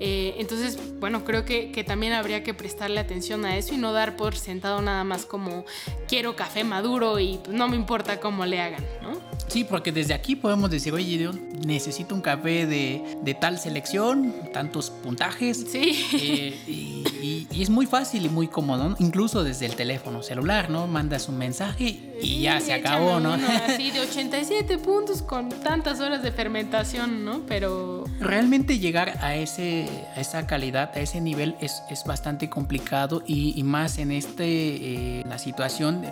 Eh, 0.00 0.36
entonces, 0.38 0.78
bueno, 1.00 1.22
creo 1.22 1.44
que, 1.44 1.70
que, 1.70 1.84
también 1.84 2.14
habría 2.14 2.42
que 2.42 2.54
prestarle 2.54 2.98
atención 2.98 3.44
a 3.44 3.58
eso 3.58 3.74
y 3.74 3.76
no 3.76 3.92
dar 3.92 4.16
por 4.16 4.36
sentado 4.36 4.80
nada 4.80 5.04
más 5.04 5.26
como 5.26 5.66
quiero 6.06 6.34
café 6.34 6.64
maduro 6.64 7.18
y 7.18 7.40
no 7.50 7.68
me 7.68 7.76
importa 7.76 8.20
cómo 8.20 8.46
le 8.46 8.62
hagan, 8.62 8.86
¿no? 9.02 9.20
Sí, 9.48 9.64
porque 9.64 9.92
desde 9.92 10.14
aquí 10.14 10.36
podemos 10.36 10.70
decir, 10.70 10.94
oye, 10.94 11.18
yo 11.18 11.32
necesito 11.66 12.14
un 12.14 12.20
café 12.20 12.66
de, 12.66 13.18
de 13.22 13.34
tal 13.34 13.58
selección, 13.58 14.32
tantos 14.52 14.90
puntajes. 14.90 15.66
Sí. 15.68 16.06
Eh, 16.12 16.58
y, 16.66 17.04
es 17.22 17.70
muy 17.70 17.86
fácil 17.86 18.26
y 18.26 18.28
muy 18.28 18.48
cómodo, 18.48 18.94
incluso 18.98 19.44
desde 19.44 19.66
el 19.66 19.74
teléfono 19.74 20.22
celular, 20.22 20.70
¿no? 20.70 20.86
Mandas 20.86 21.28
un 21.28 21.38
mensaje 21.38 22.14
y 22.20 22.42
ya 22.42 22.60
se 22.60 22.72
acabó, 22.72 23.20
¿no? 23.20 23.32
así 23.68 23.90
de 23.90 24.00
87 24.00 24.78
puntos 24.78 25.22
con 25.22 25.48
tantas 25.48 26.00
horas 26.00 26.22
de 26.22 26.32
fermentación, 26.32 27.24
¿no? 27.24 27.42
Pero... 27.46 28.04
Realmente 28.20 28.78
llegar 28.78 29.18
a, 29.20 29.34
ese, 29.34 29.88
a 30.16 30.20
esa 30.20 30.46
calidad, 30.46 30.90
a 30.94 31.00
ese 31.00 31.20
nivel 31.20 31.56
es, 31.60 31.82
es 31.90 32.04
bastante 32.04 32.48
complicado 32.48 33.22
y, 33.26 33.58
y, 33.58 33.62
más 33.62 33.98
en 33.98 34.12
este, 34.12 34.44
eh, 34.46 35.24
la 35.28 35.38
situación 35.38 36.02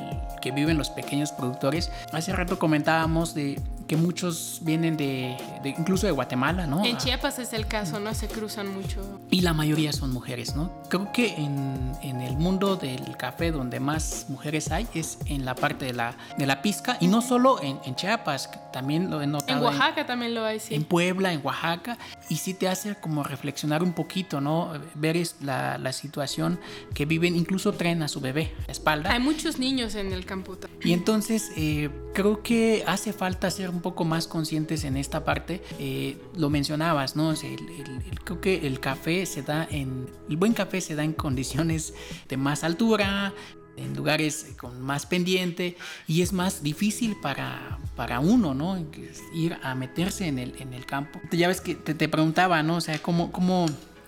que 0.40 0.50
viven 0.50 0.78
los 0.78 0.90
pequeños 0.90 1.32
productores. 1.32 1.90
Hace 2.12 2.32
rato 2.32 2.58
comentábamos 2.58 3.34
de 3.34 3.60
que 3.86 3.96
muchos 3.96 4.60
vienen 4.62 4.96
de, 4.96 5.36
incluso 5.64 6.06
de 6.06 6.12
Guatemala, 6.12 6.66
¿no? 6.66 6.84
En 6.84 6.96
Chiapas 6.96 7.38
es 7.38 7.52
el 7.52 7.66
caso, 7.66 8.00
¿no? 8.00 8.14
Se 8.14 8.28
cruzan 8.28 8.72
mucho. 8.74 9.20
Y 9.30 9.42
la 9.42 9.52
mayoría 9.52 9.92
son 9.92 10.12
mujeres, 10.12 10.56
¿no? 10.56 10.72
Creo 10.88 11.12
que 11.12 11.34
en, 11.34 11.92
en 12.02 12.20
el 12.20 12.36
mundo 12.36 12.76
del 12.76 13.16
café 13.16 13.52
donde 13.52 13.80
más 13.80 14.26
mujeres 14.28 14.70
hay 14.70 14.86
es 14.94 15.18
en 15.26 15.44
la 15.44 15.54
parte 15.54 15.84
de 15.84 15.92
la, 15.92 16.16
de 16.38 16.46
la 16.46 16.62
pizca 16.62 16.96
y 17.00 17.08
no 17.08 17.22
solo 17.22 17.62
en, 17.62 17.78
en 17.84 17.94
Chiapas, 17.94 18.50
también 18.72 19.10
lo 19.10 19.22
he 19.22 19.26
notado. 19.26 19.58
En 19.58 19.64
Oaxaca 19.64 20.06
también 20.06 20.34
lo 20.34 20.44
hay, 20.44 20.60
sí. 20.60 20.74
En 20.74 20.84
Puebla, 20.84 21.32
en 21.32 21.40
Oaxaca, 21.44 21.98
y 22.28 22.36
sí 22.36 22.54
te 22.54 22.68
hace 22.68 22.94
como 22.96 23.22
reflexionar 23.22 23.82
un 23.82 23.92
poquito, 23.92 24.40
¿no? 24.40 24.72
Ver 24.94 25.16
la, 25.40 25.78
la 25.78 25.92
situación 25.92 26.60
que 26.92 27.06
viven, 27.06 27.36
incluso 27.36 27.72
traen 27.72 28.02
a 28.02 28.08
su 28.08 28.20
bebé 28.20 28.52
a 28.64 28.66
la 28.66 28.72
espalda. 28.72 29.12
Hay 29.12 29.20
muchos 29.20 29.58
niños 29.58 29.94
en 29.94 30.12
el 30.12 30.26
campo. 30.26 30.56
Y 30.82 30.92
entonces 30.92 31.50
eh, 31.56 31.90
creo 32.16 32.42
que 32.42 32.82
hace 32.86 33.12
falta 33.12 33.50
ser 33.50 33.68
un 33.68 33.82
poco 33.82 34.06
más 34.06 34.26
conscientes 34.26 34.84
en 34.84 34.96
esta 34.96 35.22
parte. 35.22 35.62
Eh, 35.78 36.16
lo 36.34 36.48
mencionabas, 36.48 37.14
¿no? 37.14 37.34
creo 38.24 38.40
que 38.40 38.66
el 38.66 38.80
café 38.80 39.26
se 39.26 39.42
da 39.42 39.68
en. 39.70 40.08
El 40.26 40.38
buen 40.38 40.54
café 40.54 40.80
se 40.80 40.94
da 40.94 41.04
en 41.04 41.12
condiciones 41.12 41.92
de 42.26 42.38
más 42.38 42.64
altura, 42.64 43.34
en 43.76 43.94
lugares 43.94 44.54
con 44.58 44.80
más 44.80 45.04
pendiente 45.04 45.76
y 46.06 46.22
es 46.22 46.32
más 46.32 46.62
difícil 46.62 47.16
para, 47.20 47.78
para 47.96 48.20
uno, 48.20 48.54
¿no? 48.54 48.82
Ir 49.34 49.58
a 49.62 49.74
meterse 49.74 50.26
en 50.26 50.38
el, 50.38 50.54
en 50.58 50.72
el 50.72 50.86
campo. 50.86 51.20
Ya 51.32 51.48
ves 51.48 51.60
que 51.60 51.74
te, 51.74 51.92
te 51.92 52.08
preguntaba, 52.08 52.62
¿no? 52.62 52.76
O 52.76 52.80
sea, 52.80 52.98
¿cómo, 52.98 53.30
cómo 53.30 53.66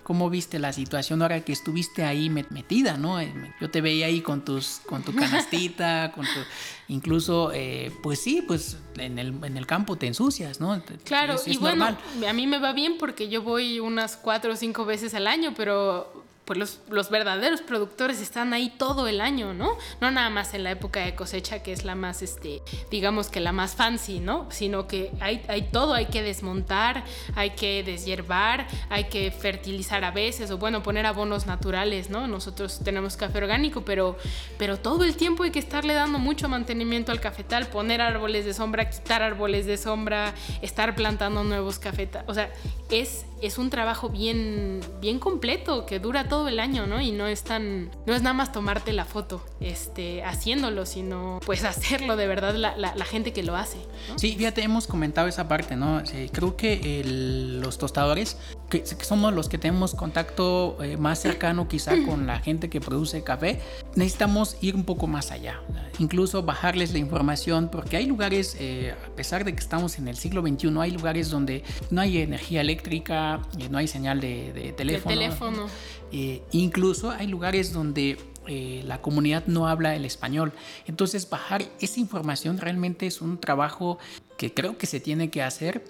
cómo 0.09 0.31
viste 0.31 0.57
la 0.57 0.73
situación 0.73 1.21
ahora 1.21 1.41
que 1.41 1.51
estuviste 1.51 2.03
ahí 2.03 2.31
metida, 2.31 2.97
¿no? 2.97 3.19
Eh, 3.19 3.31
yo 3.61 3.69
te 3.69 3.79
veía 3.79 4.07
ahí 4.07 4.21
con 4.21 4.43
tus, 4.43 4.81
con 4.87 5.03
tu 5.03 5.13
canastita, 5.13 6.11
con 6.15 6.25
tu, 6.25 6.39
incluso, 6.87 7.51
eh, 7.53 7.91
pues 8.01 8.17
sí, 8.19 8.41
pues 8.41 8.79
en 8.97 9.19
el, 9.19 9.35
en 9.43 9.55
el 9.55 9.67
campo 9.67 9.97
te 9.97 10.07
ensucias, 10.07 10.59
¿no? 10.59 10.81
Claro, 11.03 11.35
y 11.45 11.57
bueno, 11.57 11.95
a 12.27 12.33
mí 12.33 12.47
me 12.47 12.57
va 12.57 12.73
bien 12.73 12.97
porque 12.97 13.29
yo 13.29 13.43
voy 13.43 13.79
unas 13.79 14.17
cuatro 14.17 14.53
o 14.53 14.55
cinco 14.55 14.83
veces 14.83 15.13
al 15.13 15.27
año, 15.27 15.53
pero 15.55 16.25
pues 16.49 16.81
los, 16.89 17.09
verdaderos 17.11 17.61
productores 17.61 18.19
están 18.21 18.53
ahí 18.53 18.73
todo 18.75 19.07
el 19.07 19.21
año, 19.21 19.53
¿no? 19.53 19.77
No 20.01 20.09
nada 20.09 20.31
más 20.31 20.55
en 20.55 20.63
la 20.63 20.71
época 20.71 21.01
de 21.01 21.13
cosecha, 21.13 21.61
que 21.61 21.71
es 21.71 21.85
la 21.85 21.93
más, 21.93 22.23
este, 22.23 22.63
digamos 22.89 23.29
que 23.29 23.39
la 23.39 23.51
más 23.51 23.75
fancy, 23.75 24.19
¿no? 24.19 24.47
Sino 24.49 24.87
que 24.87 25.11
hay, 25.19 25.45
hay 25.47 25.69
todo, 25.71 25.93
hay 25.93 26.07
que 26.07 26.23
desmontar, 26.23 27.03
hay 27.35 27.51
que 27.51 27.83
deshiervar, 27.83 28.65
hay 28.89 29.03
que 29.09 29.29
fertilizar 29.29 30.03
a 30.03 30.09
veces, 30.09 30.49
o 30.49 30.57
bueno, 30.57 30.81
poner 30.81 31.05
abonos 31.05 31.45
naturales, 31.45 32.09
¿no? 32.09 32.25
Nosotros 32.25 32.79
tenemos 32.83 33.15
café 33.15 33.37
orgánico, 33.37 33.83
pero, 33.85 34.17
pero 34.57 34.77
todo 34.77 35.03
el 35.03 35.15
tiempo 35.15 35.43
hay 35.43 35.51
que 35.51 35.59
estarle 35.59 35.93
dando 35.93 36.17
mucho 36.17 36.49
mantenimiento 36.49 37.11
al 37.11 37.21
cafetal, 37.21 37.67
poner 37.67 38.01
árboles 38.01 38.45
de 38.45 38.55
sombra, 38.55 38.89
quitar 38.89 39.21
árboles 39.21 39.67
de 39.67 39.77
sombra, 39.77 40.33
estar 40.63 40.95
plantando 40.95 41.43
nuevos 41.43 41.77
cafetales. 41.77 42.27
O 42.27 42.33
sea, 42.33 42.51
es, 42.89 43.27
es 43.39 43.59
un 43.59 43.69
trabajo 43.69 44.09
bien, 44.09 44.81
bien 44.99 45.19
completo 45.19 45.85
que 45.85 45.99
dura 45.99 46.27
todo 46.27 46.38
el 46.47 46.59
año, 46.59 46.87
¿no? 46.87 47.01
Y 47.01 47.11
no 47.11 47.27
es 47.27 47.43
tan, 47.43 47.91
no 48.05 48.13
es 48.13 48.21
nada 48.21 48.33
más 48.33 48.51
tomarte 48.51 48.93
la 48.93 49.05
foto, 49.05 49.43
este, 49.59 50.23
haciéndolo, 50.23 50.85
sino 50.85 51.39
pues 51.45 51.63
hacerlo 51.65 52.15
de 52.15 52.27
verdad 52.27 52.55
la, 52.55 52.75
la, 52.77 53.05
gente 53.05 53.33
que 53.33 53.43
lo 53.43 53.55
hace. 53.55 53.77
Sí, 54.15 54.35
fíjate, 54.35 54.61
hemos 54.63 54.87
comentado 54.87 55.27
esa 55.27 55.47
parte, 55.47 55.75
¿no? 55.75 56.01
creo 56.31 56.55
que 56.55 57.01
los 57.03 57.77
tostadores, 57.77 58.37
que, 58.69 58.85
somos 58.85 59.33
los 59.33 59.49
que 59.49 59.57
tenemos 59.57 59.95
contacto 59.95 60.77
eh, 60.83 60.97
más 60.97 61.19
cercano 61.19 61.67
quizá 61.67 61.95
con 62.05 62.27
la 62.27 62.39
gente 62.39 62.69
que 62.69 62.79
produce 62.79 63.23
café, 63.23 63.59
necesitamos 63.95 64.57
ir 64.61 64.75
un 64.75 64.83
poco 64.83 65.07
más 65.07 65.31
allá, 65.31 65.61
incluso 65.97 66.43
bajarles 66.43 66.93
la 66.93 66.99
información, 66.99 67.69
porque 67.71 67.97
hay 67.97 68.05
lugares, 68.05 68.55
eh, 68.59 68.93
a 68.93 69.15
pesar 69.15 69.43
de 69.43 69.53
que 69.53 69.59
estamos 69.59 69.97
en 69.97 70.07
el 70.07 70.15
siglo 70.15 70.41
XXI, 70.41 70.79
hay 70.79 70.91
lugares 70.91 71.29
donde 71.29 71.63
no 71.89 72.01
hay 72.01 72.19
energía 72.19 72.61
eléctrica, 72.61 73.41
no 73.69 73.77
hay 73.77 73.87
señal 73.87 74.21
de, 74.21 74.73
teléfono. 74.77 75.15
De 75.15 75.21
teléfono. 75.21 75.67
Eh, 76.11 76.43
incluso 76.51 77.11
hay 77.11 77.27
lugares 77.27 77.73
donde 77.73 78.17
eh, 78.47 78.81
la 78.85 79.01
comunidad 79.01 79.45
no 79.45 79.67
habla 79.67 79.95
el 79.95 80.05
español. 80.05 80.53
Entonces 80.87 81.29
bajar 81.29 81.63
esa 81.79 81.99
información 81.99 82.57
realmente 82.57 83.05
es 83.05 83.21
un 83.21 83.37
trabajo 83.37 83.99
que 84.37 84.53
creo 84.53 84.77
que 84.77 84.87
se 84.87 84.99
tiene 84.99 85.29
que 85.29 85.43
hacer. 85.43 85.83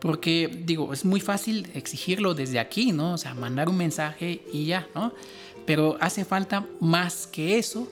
Porque 0.00 0.48
digo, 0.64 0.92
es 0.92 1.04
muy 1.04 1.20
fácil 1.20 1.68
exigirlo 1.74 2.34
desde 2.34 2.58
aquí, 2.58 2.92
¿no? 2.92 3.12
O 3.12 3.18
sea, 3.18 3.34
mandar 3.34 3.68
un 3.68 3.76
mensaje 3.76 4.42
y 4.52 4.66
ya, 4.66 4.88
¿no? 4.94 5.12
Pero 5.66 5.96
hace 6.00 6.24
falta 6.24 6.66
más 6.80 7.26
que 7.26 7.58
eso. 7.58 7.86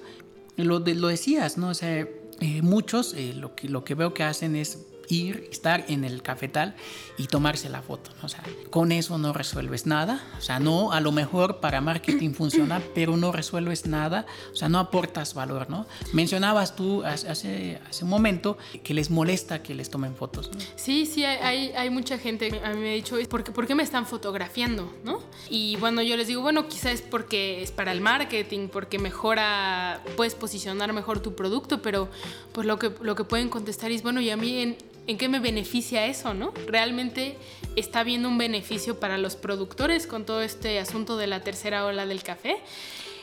Lo, 0.57 0.81
de, 0.81 0.95
lo 0.95 1.09
decías, 1.09 1.59
¿no? 1.59 1.69
O 1.69 1.75
sea, 1.75 2.00
eh, 2.00 2.62
muchos 2.62 3.15
lo, 3.37 3.55
que, 3.55 3.69
lo 3.69 3.85
que 3.85 3.95
veo 3.95 4.15
que 4.15 4.25
hacen 4.25 4.57
es 4.57 4.88
ir, 5.09 5.49
estar 5.50 5.85
en 5.88 6.05
el 6.05 6.23
cafetal 6.23 6.75
y 7.17 7.27
tomarse 7.27 7.69
la 7.69 7.83
foto. 7.83 8.11
O 8.23 8.29
sea, 8.29 8.43
con 8.71 8.93
eso 8.93 9.19
no 9.19 9.33
resuelves 9.33 9.87
nada. 9.87 10.23
O 10.38 10.41
sea, 10.41 10.61
no, 10.61 10.93
a 10.93 11.00
lo 11.00 11.12
mejor 11.12 11.61
para 11.61 11.81
marketing 11.81 12.33
funciona, 12.35 12.83
pero 12.95 13.17
no 13.17 13.33
resuelves 13.33 13.87
nada. 13.87 14.27
O 14.53 14.57
sea, 14.57 14.69
no 14.69 14.79
aportas 14.79 15.35
valor, 15.35 15.69
¿no? 15.71 15.87
Mencionabas 16.12 16.77
tú 16.77 17.03
hace, 17.05 17.81
hace 17.88 18.05
un 18.05 18.11
momento 18.11 18.59
que 18.83 18.95
les 18.95 19.11
molesta 19.11 19.62
que 19.62 19.75
les 19.75 19.91
tomen 19.91 20.15
fotos. 20.15 20.50
Sí, 20.77 21.07
sí, 21.07 21.25
hay, 21.25 21.73
hay 21.73 21.91
mucha 21.91 22.19
gente 22.19 22.61
a 22.65 22.71
mí 22.71 22.81
me 22.81 22.91
ha 22.91 22.95
dicho, 22.95 23.17
¿por 23.29 23.45
qué, 23.45 23.53
¿por 23.53 23.67
qué 23.67 23.75
me 23.75 23.83
están 23.83 24.07
fotografiando? 24.07 24.93
¿no? 25.05 25.21
Y 25.49 25.77
bueno, 25.77 26.03
yo 26.03 26.17
les 26.17 26.27
digo, 26.27 26.43
bueno, 26.43 26.69
quizás 26.69 26.93
es 26.93 27.03
porque 27.03 27.62
es 27.62 27.71
para 27.71 27.93
el 27.93 28.00
marketing, 28.00 28.69
porque 28.69 28.99
mejora, 28.99 30.03
puedes 30.17 30.35
posicionar 30.35 30.93
mejor 30.93 31.21
tu 31.21 31.35
producto, 31.35 31.83
pero 31.83 32.09
pues 32.53 32.67
lo 32.67 32.79
que, 32.79 32.93
lo 33.00 33.15
que 33.15 33.25
pueden 33.25 33.49
contestar 33.49 33.91
es, 33.91 34.03
bueno, 34.03 34.21
y 34.21 34.31
a 34.31 34.37
mí 34.37 34.61
en, 34.61 34.77
¿en 35.09 35.19
qué 35.19 35.29
me 35.29 35.41
beneficia 35.41 36.07
eso, 36.07 36.35
no? 36.35 36.53
Realmente 36.67 37.37
está 37.75 38.00
habiendo 38.00 38.29
un 38.29 38.38
beneficio 38.38 39.00
para 39.00 39.19
los 39.19 39.35
productores 39.35 40.07
con 40.07 40.25
todo 40.25 40.43
este 40.43 40.79
asunto 40.79 41.17
de 41.17 41.27
la 41.27 41.41
tercera 41.41 41.85
ola 41.85 42.07
del 42.07 42.23
café. 42.23 42.59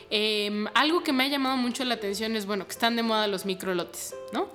Em, 0.09 0.67
algo 0.73 1.03
que 1.03 1.13
me 1.13 1.23
ha 1.23 1.27
llamado 1.27 1.57
mucho 1.57 1.83
la 1.85 1.95
atención 1.95 2.35
es, 2.35 2.45
bueno, 2.45 2.65
que 2.65 2.71
están 2.71 2.95
de 2.95 3.03
moda 3.03 3.27
los 3.27 3.45
microlotes, 3.45 4.15
¿no? 4.31 4.47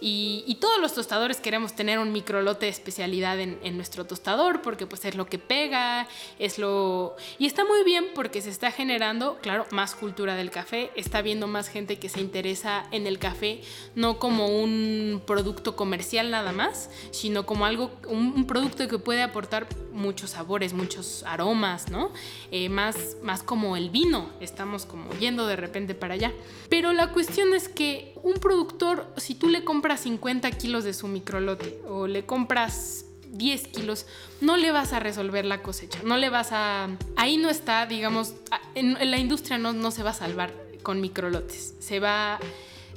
Y, 0.00 0.56
todos 0.60 0.80
los 0.80 0.92
tostadores 0.92 1.38
queremos 1.38 1.74
tener 1.74 2.00
un 2.00 2.10
microlote 2.10 2.66
de 2.66 2.72
especialidad 2.72 3.38
en, 3.38 3.76
nuestro 3.76 4.04
tostador 4.04 4.60
porque 4.60 4.86
pues 4.86 5.04
es 5.04 5.14
lo 5.14 5.26
que 5.26 5.38
pega, 5.38 6.08
es 6.40 6.58
lo... 6.58 7.14
Y 7.38 7.46
está 7.46 7.64
muy 7.64 7.84
bien 7.84 8.06
porque 8.14 8.42
se 8.42 8.50
está 8.50 8.72
generando, 8.72 9.38
claro, 9.40 9.66
más 9.70 9.94
cultura 9.94 10.34
del 10.34 10.50
café, 10.50 10.90
está 10.96 11.22
viendo 11.22 11.46
más 11.46 11.68
gente 11.68 11.98
que 12.00 12.08
se 12.08 12.20
interesa 12.20 12.86
en 12.90 13.06
el 13.06 13.20
café, 13.20 13.60
no 13.94 14.18
como 14.18 14.48
un 14.48 15.22
producto 15.26 15.76
comercial 15.76 16.30
nada 16.32 16.50
más, 16.50 16.90
sino 17.12 17.46
como 17.46 17.66
algo, 17.66 17.92
un, 18.08 18.46
producto 18.46 18.88
que 18.88 18.98
puede 18.98 19.22
aportar 19.22 19.68
muchos 19.92 20.30
sabores, 20.30 20.72
muchos 20.72 21.22
aromas, 21.24 21.88
¿no? 21.90 22.12
Eh, 22.50 22.68
más, 22.68 23.16
más 23.22 23.42
como 23.42 23.76
el 23.76 23.90
vino, 23.90 24.30
estamos 24.40 24.86
como 24.86 25.12
yendo 25.14 25.46
de 25.46 25.56
repente 25.56 25.94
para 25.94 26.14
allá. 26.14 26.32
Pero 26.68 26.92
la 26.92 27.12
cuestión 27.12 27.54
es 27.54 27.68
que 27.68 28.17
un 28.22 28.34
productor, 28.34 29.06
si 29.16 29.34
tú 29.34 29.48
le 29.48 29.64
compras 29.64 30.00
50 30.00 30.50
kilos 30.52 30.84
de 30.84 30.92
su 30.92 31.08
microlote 31.08 31.80
o 31.88 32.06
le 32.06 32.24
compras 32.26 33.04
10 33.30 33.68
kilos, 33.68 34.06
no 34.40 34.56
le 34.56 34.70
vas 34.72 34.92
a 34.92 35.00
resolver 35.00 35.44
la 35.44 35.62
cosecha, 35.62 36.00
no 36.04 36.16
le 36.16 36.30
vas 36.30 36.48
a... 36.52 36.88
Ahí 37.16 37.36
no 37.36 37.50
está, 37.50 37.86
digamos, 37.86 38.34
en, 38.74 38.94
la 39.10 39.18
industria 39.18 39.58
no, 39.58 39.72
no 39.72 39.90
se 39.90 40.02
va 40.02 40.10
a 40.10 40.14
salvar 40.14 40.52
con 40.82 41.00
microlotes, 41.00 41.74
se 41.80 42.00
va 42.00 42.38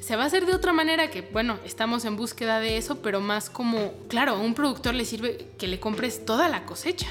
se 0.01 0.16
va 0.16 0.24
a 0.24 0.25
hacer 0.25 0.48
de 0.48 0.54
otra 0.54 0.74
manera 0.74 1.12
que, 1.12 1.22
bueno, 1.22 1.60
estamos 1.63 2.06
en 2.06 2.18
búsqueda 2.18 2.60
de 2.60 2.78
eso, 2.78 3.01
pero 3.04 3.22
más 3.22 3.51
como, 3.51 3.94
claro, 4.08 4.34
a 4.34 4.40
un 4.40 4.56
productor 4.56 4.96
le 4.96 5.06
sirve 5.06 5.48
que 5.60 5.68
le 5.68 5.80
compres 5.80 6.25
toda 6.25 6.50
la 6.50 6.66
cosecha. 6.66 7.08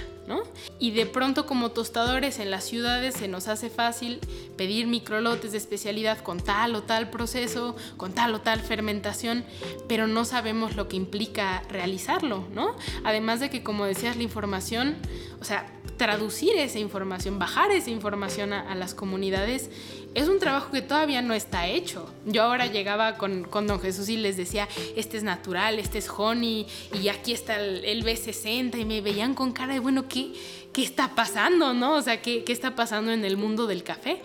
Y 0.79 0.93
de 0.93 1.07
pronto 1.07 1.47
como 1.47 1.71
tostadores 1.71 2.39
en 2.39 2.51
las 2.51 2.65
ciudades 2.65 3.15
se 3.15 3.29
nos 3.29 3.49
hace 3.49 3.71
fácil 3.71 4.21
pedir 4.57 4.87
microlotes 4.87 5.53
de 5.53 5.59
especialidad 5.59 6.19
con 6.19 6.41
tal 6.41 6.75
o 6.75 6.83
tal 6.83 7.11
proceso, 7.11 7.77
con 7.97 8.13
tal 8.13 8.35
o 8.35 8.41
tal 8.41 8.61
fermentación, 8.61 9.45
pero 9.89 10.07
no 10.07 10.25
sabemos 10.25 10.77
lo 10.77 10.89
que 10.89 10.97
implica 10.97 11.63
realizarlo, 11.69 12.45
¿no? 12.53 12.77
Además 13.05 13.41
de 13.41 13.51
que 13.51 13.63
como 13.63 13.85
decías 13.85 14.17
la 14.17 14.23
información, 14.23 14.97
o 15.41 15.45
sea, 15.45 15.67
traducir 16.00 16.57
esa 16.57 16.78
información, 16.78 17.38
bajar 17.38 17.71
esa 17.73 17.90
información 17.90 18.54
a, 18.54 18.75
las 18.75 18.95
comunidades, 18.95 19.69
es 20.14 20.28
un 20.28 20.38
trabajo 20.38 20.73
que 20.73 20.80
todavía 20.80 21.21
no 21.21 21.35
está 21.35 21.69
hecho. 21.69 22.11
Yo 22.25 22.42
ahora 22.42 22.64
llegaba 22.64 23.19
con, 23.19 23.45
con, 23.45 23.66
don 23.66 23.78
Jesús 23.80 24.09
y 24.09 24.16
les 24.16 24.38
decía, 24.38 24.66
este 24.97 25.19
es 25.19 25.25
natural, 25.25 25.78
este 25.78 25.99
es 25.99 26.09
honey, 26.09 26.66
y 26.95 27.09
aquí 27.09 27.35
está 27.35 27.61
el, 27.61 28.02
B60, 28.02 28.80
y 28.80 28.87
me 28.87 29.02
veían 29.02 29.35
con 29.35 29.52
cara 29.52 29.75
de, 29.75 29.80
bueno, 29.80 30.09
¿qué, 30.09 30.33
qué 30.73 30.83
está 30.83 31.14
pasando, 31.14 31.75
no? 31.75 31.97
O 31.97 32.00
sea, 32.00 32.23
¿qué, 32.23 32.45
¿qué 32.45 32.54
está 32.54 32.75
pasando 32.75 33.12
en 33.12 33.26
el 33.26 33.37
mundo 33.37 33.66
del 33.66 33.83
café? 33.83 34.23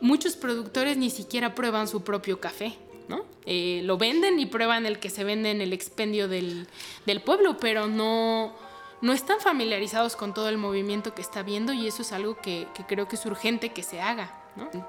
Muchos 0.00 0.36
productores 0.36 0.98
ni 0.98 1.10
siquiera 1.10 1.52
prueban 1.52 1.88
su 1.88 2.02
propio 2.02 2.38
café. 2.38 2.76
¿no? 3.08 3.24
Eh, 3.44 3.80
lo 3.84 3.98
venden 3.98 4.38
y 4.38 4.46
prueban 4.46 4.86
el 4.86 5.00
que 5.00 5.10
se 5.10 5.24
vende 5.24 5.50
en 5.50 5.62
el 5.62 5.72
expendio 5.72 6.28
del, 6.28 6.68
del 7.06 7.22
pueblo, 7.22 7.56
pero 7.56 7.88
no, 7.88 8.52
no 9.00 9.12
están 9.12 9.40
familiarizados 9.40 10.16
con 10.16 10.34
todo 10.34 10.48
el 10.48 10.58
movimiento 10.58 11.14
que 11.14 11.22
está 11.22 11.42
viendo 11.42 11.72
y 11.72 11.86
eso 11.86 12.02
es 12.02 12.12
algo 12.12 12.36
que, 12.36 12.68
creo 12.86 13.08
que 13.08 13.16
es 13.16 13.26
urgente 13.26 13.70
que 13.70 13.82
se 13.82 14.00
haga. 14.00 14.34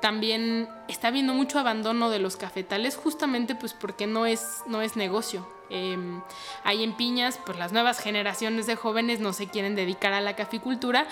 También 0.02 0.68
está 0.88 1.10
habiendo 1.10 1.36
mucho 1.36 1.60
abandono 1.60 2.10
de 2.10 2.18
los 2.18 2.38
cafetales 2.38 2.96
justamente 2.96 3.54
pues 3.54 3.74
porque 3.74 4.08
no 4.08 4.26
es, 4.26 4.64
no 4.66 4.82
es 4.82 4.96
negocio. 4.96 5.48
Em, 5.70 6.24
hay 6.64 6.84
en 6.84 6.94
Piñas, 6.98 7.40
pues 7.46 7.60
las 7.60 7.72
nuevas 7.72 8.00
generaciones 8.00 8.66
de 8.66 8.76
jóvenes 8.76 9.20
no 9.20 9.32
se 9.32 9.48
quieren 9.48 9.76
dedicar 9.76 10.14
a 10.14 10.22
la 10.22 10.36
caficultura 10.36 11.06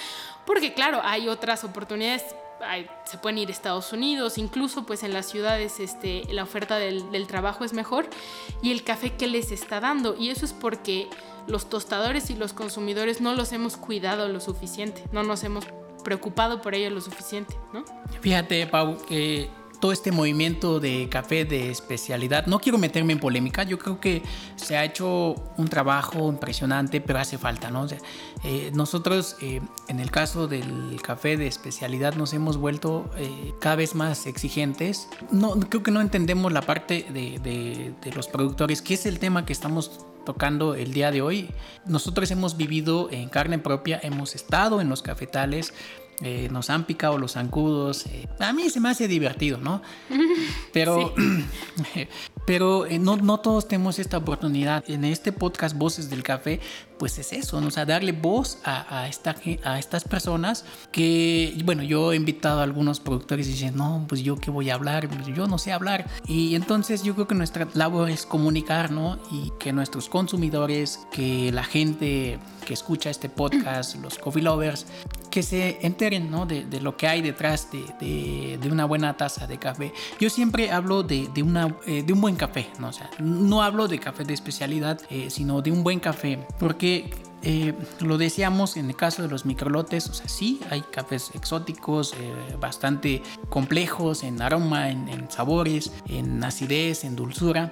porque 0.47 0.73
claro, 0.73 1.01
hay 1.03 1.27
otras 1.29 1.63
oportunidades 1.63 2.23
se 3.03 3.17
pueden 3.19 3.37
ir 3.37 3.49
a 3.49 3.51
Estados 3.51 3.93
Unidos, 3.93 4.39
incluso 4.39 4.83
pues 4.83 5.03
en 5.03 5.13
las 5.13 5.27
ciudades 5.27 5.79
este, 5.79 6.23
la 6.31 6.43
oferta 6.43 6.79
del, 6.79 7.11
del, 7.11 7.27
trabajo 7.27 7.63
es 7.63 7.73
mejor 7.73 8.07
y 8.63 8.71
el 8.71 8.83
café 8.83 9.13
que 9.13 9.27
les 9.27 9.51
está 9.51 9.79
dando. 9.79 10.15
Y 10.17 10.31
eso 10.31 10.45
es 10.45 10.53
porque 10.53 11.07
los 11.47 11.69
tostadores 11.69 12.29
y 12.29 12.35
los 12.35 12.53
consumidores 12.53 13.21
no 13.21 13.33
los 13.33 13.51
hemos 13.51 13.77
cuidado 13.77 14.27
lo 14.27 14.39
suficiente, 14.39 15.03
no 15.11 15.23
nos 15.23 15.43
hemos 15.43 15.65
preocupado 16.03 16.61
por 16.61 16.75
ello 16.75 16.89
lo 16.89 17.01
suficiente, 17.01 17.55
¿no? 17.73 17.83
Fíjate, 18.21 18.65
Pau, 18.67 18.97
que 19.07 19.49
todo 19.79 19.91
este 19.91 20.11
movimiento 20.11 20.79
de 20.79 21.07
café 21.09 21.45
de 21.45 21.69
especialidad, 21.69 22.45
no 22.47 22.59
quiero 22.59 22.77
meterme 22.77 23.13
en 23.13 23.19
polémica, 23.19 23.63
yo 23.63 23.77
creo 23.77 23.99
que 23.99 24.23
se 24.55 24.77
ha 24.77 24.83
hecho 24.83 25.35
un 25.57 25.67
trabajo 25.67 26.29
impresionante, 26.29 27.01
pero 27.01 27.19
hace 27.19 27.37
falta, 27.37 27.69
¿no? 27.69 27.87
Eh, 28.43 28.71
nosotros, 28.73 29.35
eh, 29.41 29.61
en 29.87 29.99
el 29.99 30.11
caso 30.11 30.47
del 30.47 31.01
café 31.01 31.37
de 31.37 31.47
especialidad, 31.47 32.15
nos 32.15 32.33
hemos 32.33 32.57
vuelto 32.57 33.09
eh, 33.17 33.53
cada 33.59 33.75
vez 33.75 33.95
más 33.95 34.25
exigentes. 34.25 35.07
No, 35.31 35.59
creo 35.59 35.83
que 35.83 35.91
no 35.91 36.01
entendemos 36.01 36.51
la 36.51 36.61
parte 36.61 37.05
de, 37.13 37.39
de 38.01 38.11
los 38.13 38.27
productores, 38.27 38.81
que 38.81 38.95
es 38.95 39.05
el 39.05 39.19
tema 39.19 39.45
que 39.45 39.53
estamos 39.53 40.05
tocando 40.25 40.75
el 40.75 40.91
día 40.91 41.09
de 41.09 41.21
hoy. 41.21 41.49
Nosotros 41.85 42.29
hemos 42.31 42.57
vivido 42.57 43.09
en 43.11 43.29
carne 43.29 43.59
propia, 43.59 43.97
hemos 44.03 44.35
estado 44.35 44.81
en 44.81 44.89
los 44.89 45.01
cafetales, 45.01 45.73
eh, 46.21 46.49
nos 46.51 46.69
han 46.69 46.85
picado 46.85 47.17
los 47.17 47.33
zancudos. 47.33 48.07
Eh, 48.07 48.27
a 48.39 48.51
mí 48.51 48.69
se 48.69 48.79
me 48.79 48.89
hace 48.89 49.07
divertido, 49.07 49.59
¿no? 49.59 49.81
Pero, 50.73 51.13
pero 52.45 52.85
eh, 52.85 52.99
no, 52.99 53.17
no 53.17 53.39
todos 53.39 53.67
tenemos 53.67 53.99
esta 53.99 54.17
oportunidad. 54.17 54.83
En 54.87 55.03
este 55.03 55.31
podcast 55.31 55.75
Voces 55.75 56.09
del 56.09 56.23
Café, 56.23 56.59
pues 56.97 57.17
es 57.17 57.33
eso, 57.33 57.59
¿no? 57.59 57.67
o 57.67 57.71
sea, 57.71 57.85
darle 57.85 58.11
voz 58.11 58.59
a, 58.63 58.99
a, 59.01 59.07
esta, 59.07 59.35
a 59.63 59.79
estas 59.79 60.03
personas 60.03 60.65
que, 60.91 61.59
bueno, 61.65 61.83
yo 61.83 62.13
he 62.13 62.15
invitado 62.15 62.59
a 62.59 62.63
algunos 62.63 62.99
productores 62.99 63.47
y 63.47 63.51
dicen, 63.51 63.75
no, 63.75 64.05
pues 64.07 64.21
yo 64.21 64.37
qué 64.37 64.51
voy 64.51 64.69
a 64.69 64.75
hablar, 64.75 65.09
yo 65.33 65.47
no 65.47 65.57
sé 65.57 65.71
hablar. 65.71 66.09
Y 66.25 66.55
entonces 66.55 67.03
yo 67.03 67.15
creo 67.15 67.27
que 67.27 67.35
nuestra 67.35 67.67
labor 67.73 68.09
es 68.09 68.25
comunicar, 68.25 68.91
¿no? 68.91 69.19
Y 69.31 69.51
que 69.59 69.73
nuestros 69.73 70.09
consumidores, 70.09 70.99
que 71.11 71.51
la 71.51 71.63
gente 71.63 72.39
que 72.67 72.73
escucha 72.73 73.09
este 73.09 73.29
podcast, 73.29 73.95
los 73.95 74.17
coffee 74.17 74.43
lovers, 74.43 74.85
que 75.31 75.41
se 75.41 75.79
enteren 75.85 76.29
¿no? 76.29 76.45
de, 76.45 76.65
de, 76.65 76.81
lo 76.81 76.97
que 76.97 77.07
hay 77.07 77.21
detrás 77.21 77.69
de, 77.71 78.57
de, 78.57 78.69
una 78.69 78.83
buena 78.83 79.15
taza 79.15 79.47
de 79.47 79.57
café. 79.57 79.93
Yo 80.19 80.29
siempre 80.29 80.69
hablo 80.69 81.01
de, 81.01 81.29
una, 81.41 81.73
eh, 81.85 82.03
de 82.03 82.11
un 82.11 82.19
buen 82.19 82.35
café, 82.35 82.67
¿no? 82.77 82.89
O 82.89 82.91
sea, 82.91 83.09
no 83.19 83.63
hablo 83.63 83.87
de 83.87 83.99
café 83.99 84.25
de 84.25 84.33
especialidad, 84.33 84.99
eh, 85.09 85.29
sino 85.29 85.61
de 85.61 85.71
un 85.71 85.81
buen 85.81 86.01
café, 86.01 86.45
porque 86.59 87.09
eh, 87.41 87.73
lo 88.01 88.17
decíamos 88.17 88.75
en 88.75 88.89
el 88.89 88.97
caso 88.97 89.21
de 89.21 89.29
los 89.29 89.45
microlotes, 89.45 90.09
o 90.09 90.13
sea, 90.13 90.27
sí, 90.27 90.59
hay 90.69 90.81
cafés 90.81 91.31
exóticos, 91.35 92.15
bastante 92.59 93.23
complejos 93.47 94.23
en 94.23 94.41
aroma, 94.41 94.89
en 94.89 95.31
sabores, 95.31 95.93
en 96.09 96.43
acidez, 96.43 97.05
en 97.05 97.15
dulzura 97.15 97.71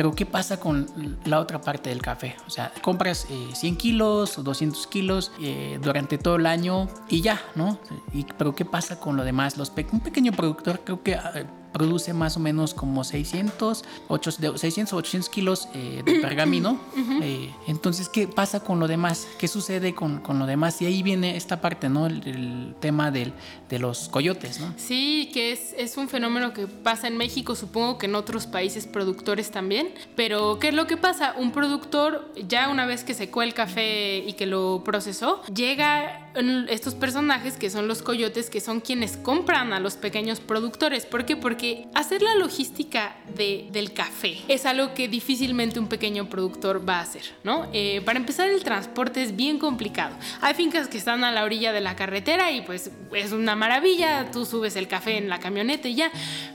pero 0.00 0.14
¿qué 0.14 0.24
pasa 0.24 0.58
con 0.58 0.86
la 1.26 1.38
otra 1.40 1.60
parte 1.60 1.90
del 1.90 2.00
café? 2.00 2.34
O 2.46 2.48
sea, 2.48 2.72
compras 2.80 3.26
100 3.52 3.74
eh, 3.74 3.76
kilos 3.76 4.38
o 4.38 4.42
200 4.42 4.86
kilos 4.86 5.30
eh, 5.42 5.78
durante 5.82 6.16
todo 6.16 6.36
el 6.36 6.46
año 6.46 6.88
y 7.10 7.20
ya, 7.20 7.38
¿no? 7.54 7.78
Y, 8.14 8.24
pero 8.38 8.54
¿qué 8.54 8.64
pasa 8.64 8.98
con 8.98 9.18
lo 9.18 9.24
demás? 9.24 9.58
Los 9.58 9.70
un 9.92 10.00
pequeño 10.00 10.32
productor 10.32 10.80
creo 10.84 11.02
que 11.02 11.16
ah, 11.16 11.44
produce 11.72 12.12
más 12.12 12.36
o 12.36 12.40
menos 12.40 12.74
como 12.74 13.04
600, 13.04 13.84
800, 14.08 14.60
600 14.60 14.92
800 14.92 15.28
kilos 15.28 15.68
eh, 15.74 16.02
de 16.04 16.14
pergamino. 16.20 16.80
Eh, 17.22 17.50
entonces, 17.66 18.08
¿qué 18.08 18.26
pasa 18.28 18.60
con 18.60 18.80
lo 18.80 18.88
demás? 18.88 19.26
¿Qué 19.38 19.48
sucede 19.48 19.94
con, 19.94 20.20
con 20.20 20.38
lo 20.38 20.46
demás? 20.46 20.80
Y 20.82 20.86
ahí 20.86 21.02
viene 21.02 21.36
esta 21.36 21.60
parte, 21.60 21.88
¿no? 21.88 22.06
El, 22.06 22.74
tema 22.80 23.10
del, 23.10 23.32
de 23.68 23.78
los 23.78 24.08
coyotes, 24.08 24.60
¿no? 24.60 24.72
Sí, 24.76 25.30
que 25.32 25.52
es, 25.52 25.74
es, 25.76 25.96
un 25.96 26.08
fenómeno 26.08 26.52
que 26.52 26.66
pasa 26.66 27.08
en 27.08 27.16
México, 27.16 27.54
supongo 27.54 27.98
que 27.98 28.06
en 28.06 28.14
otros 28.14 28.46
países 28.46 28.86
productores 28.86 29.50
también. 29.50 29.92
Pero, 30.16 30.58
¿qué 30.58 30.68
es 30.68 30.74
lo 30.74 30.86
que 30.86 30.96
pasa? 30.96 31.34
Un 31.36 31.52
productor, 31.52 32.32
ya 32.48 32.68
una 32.68 32.86
vez 32.86 33.04
que 33.04 33.14
secó 33.14 33.42
el 33.42 33.54
café 33.54 34.18
y 34.18 34.32
que 34.34 34.46
lo 34.46 34.82
procesó, 34.84 35.42
llega 35.52 36.29
estos 36.34 36.94
personajes 36.94 37.56
que 37.56 37.70
son 37.70 37.88
los 37.88 38.02
coyotes, 38.02 38.50
que 38.50 38.60
son 38.60 38.80
quienes 38.80 39.16
compran 39.16 39.72
a 39.72 39.80
los 39.80 39.96
pequeños 39.96 40.40
productores. 40.40 41.06
¿Por 41.06 41.24
qué? 41.24 41.36
Porque 41.36 41.88
hacer 41.94 42.22
la 42.22 42.34
logística 42.36 43.16
de, 43.36 43.68
del 43.72 43.92
café 43.92 44.38
es 44.48 44.66
algo 44.66 44.94
que 44.94 45.08
difícilmente 45.08 45.80
un 45.80 45.88
pequeño 45.88 46.28
productor 46.28 46.88
va 46.88 46.98
a 46.98 47.02
hacer, 47.02 47.22
¿no? 47.42 47.68
Eh, 47.72 48.00
para 48.04 48.18
empezar, 48.18 48.48
el 48.48 48.62
transporte 48.62 49.22
es 49.22 49.34
bien 49.34 49.58
complicado. 49.58 50.16
Hay 50.40 50.54
fincas 50.54 50.88
que 50.88 50.98
están 50.98 51.24
a 51.24 51.32
la 51.32 51.44
orilla 51.44 51.72
de 51.72 51.80
la 51.80 51.96
carretera 51.96 52.52
y 52.52 52.60
pues 52.62 52.90
es 53.12 53.32
una 53.32 53.56
maravilla, 53.56 54.30
tú 54.30 54.44
subes 54.46 54.76
el 54.76 54.88
café 54.88 55.16
en 55.16 55.28
la 55.28 55.40
camioneta 55.40 55.88
y 55.88 55.96
ya, 55.96 56.10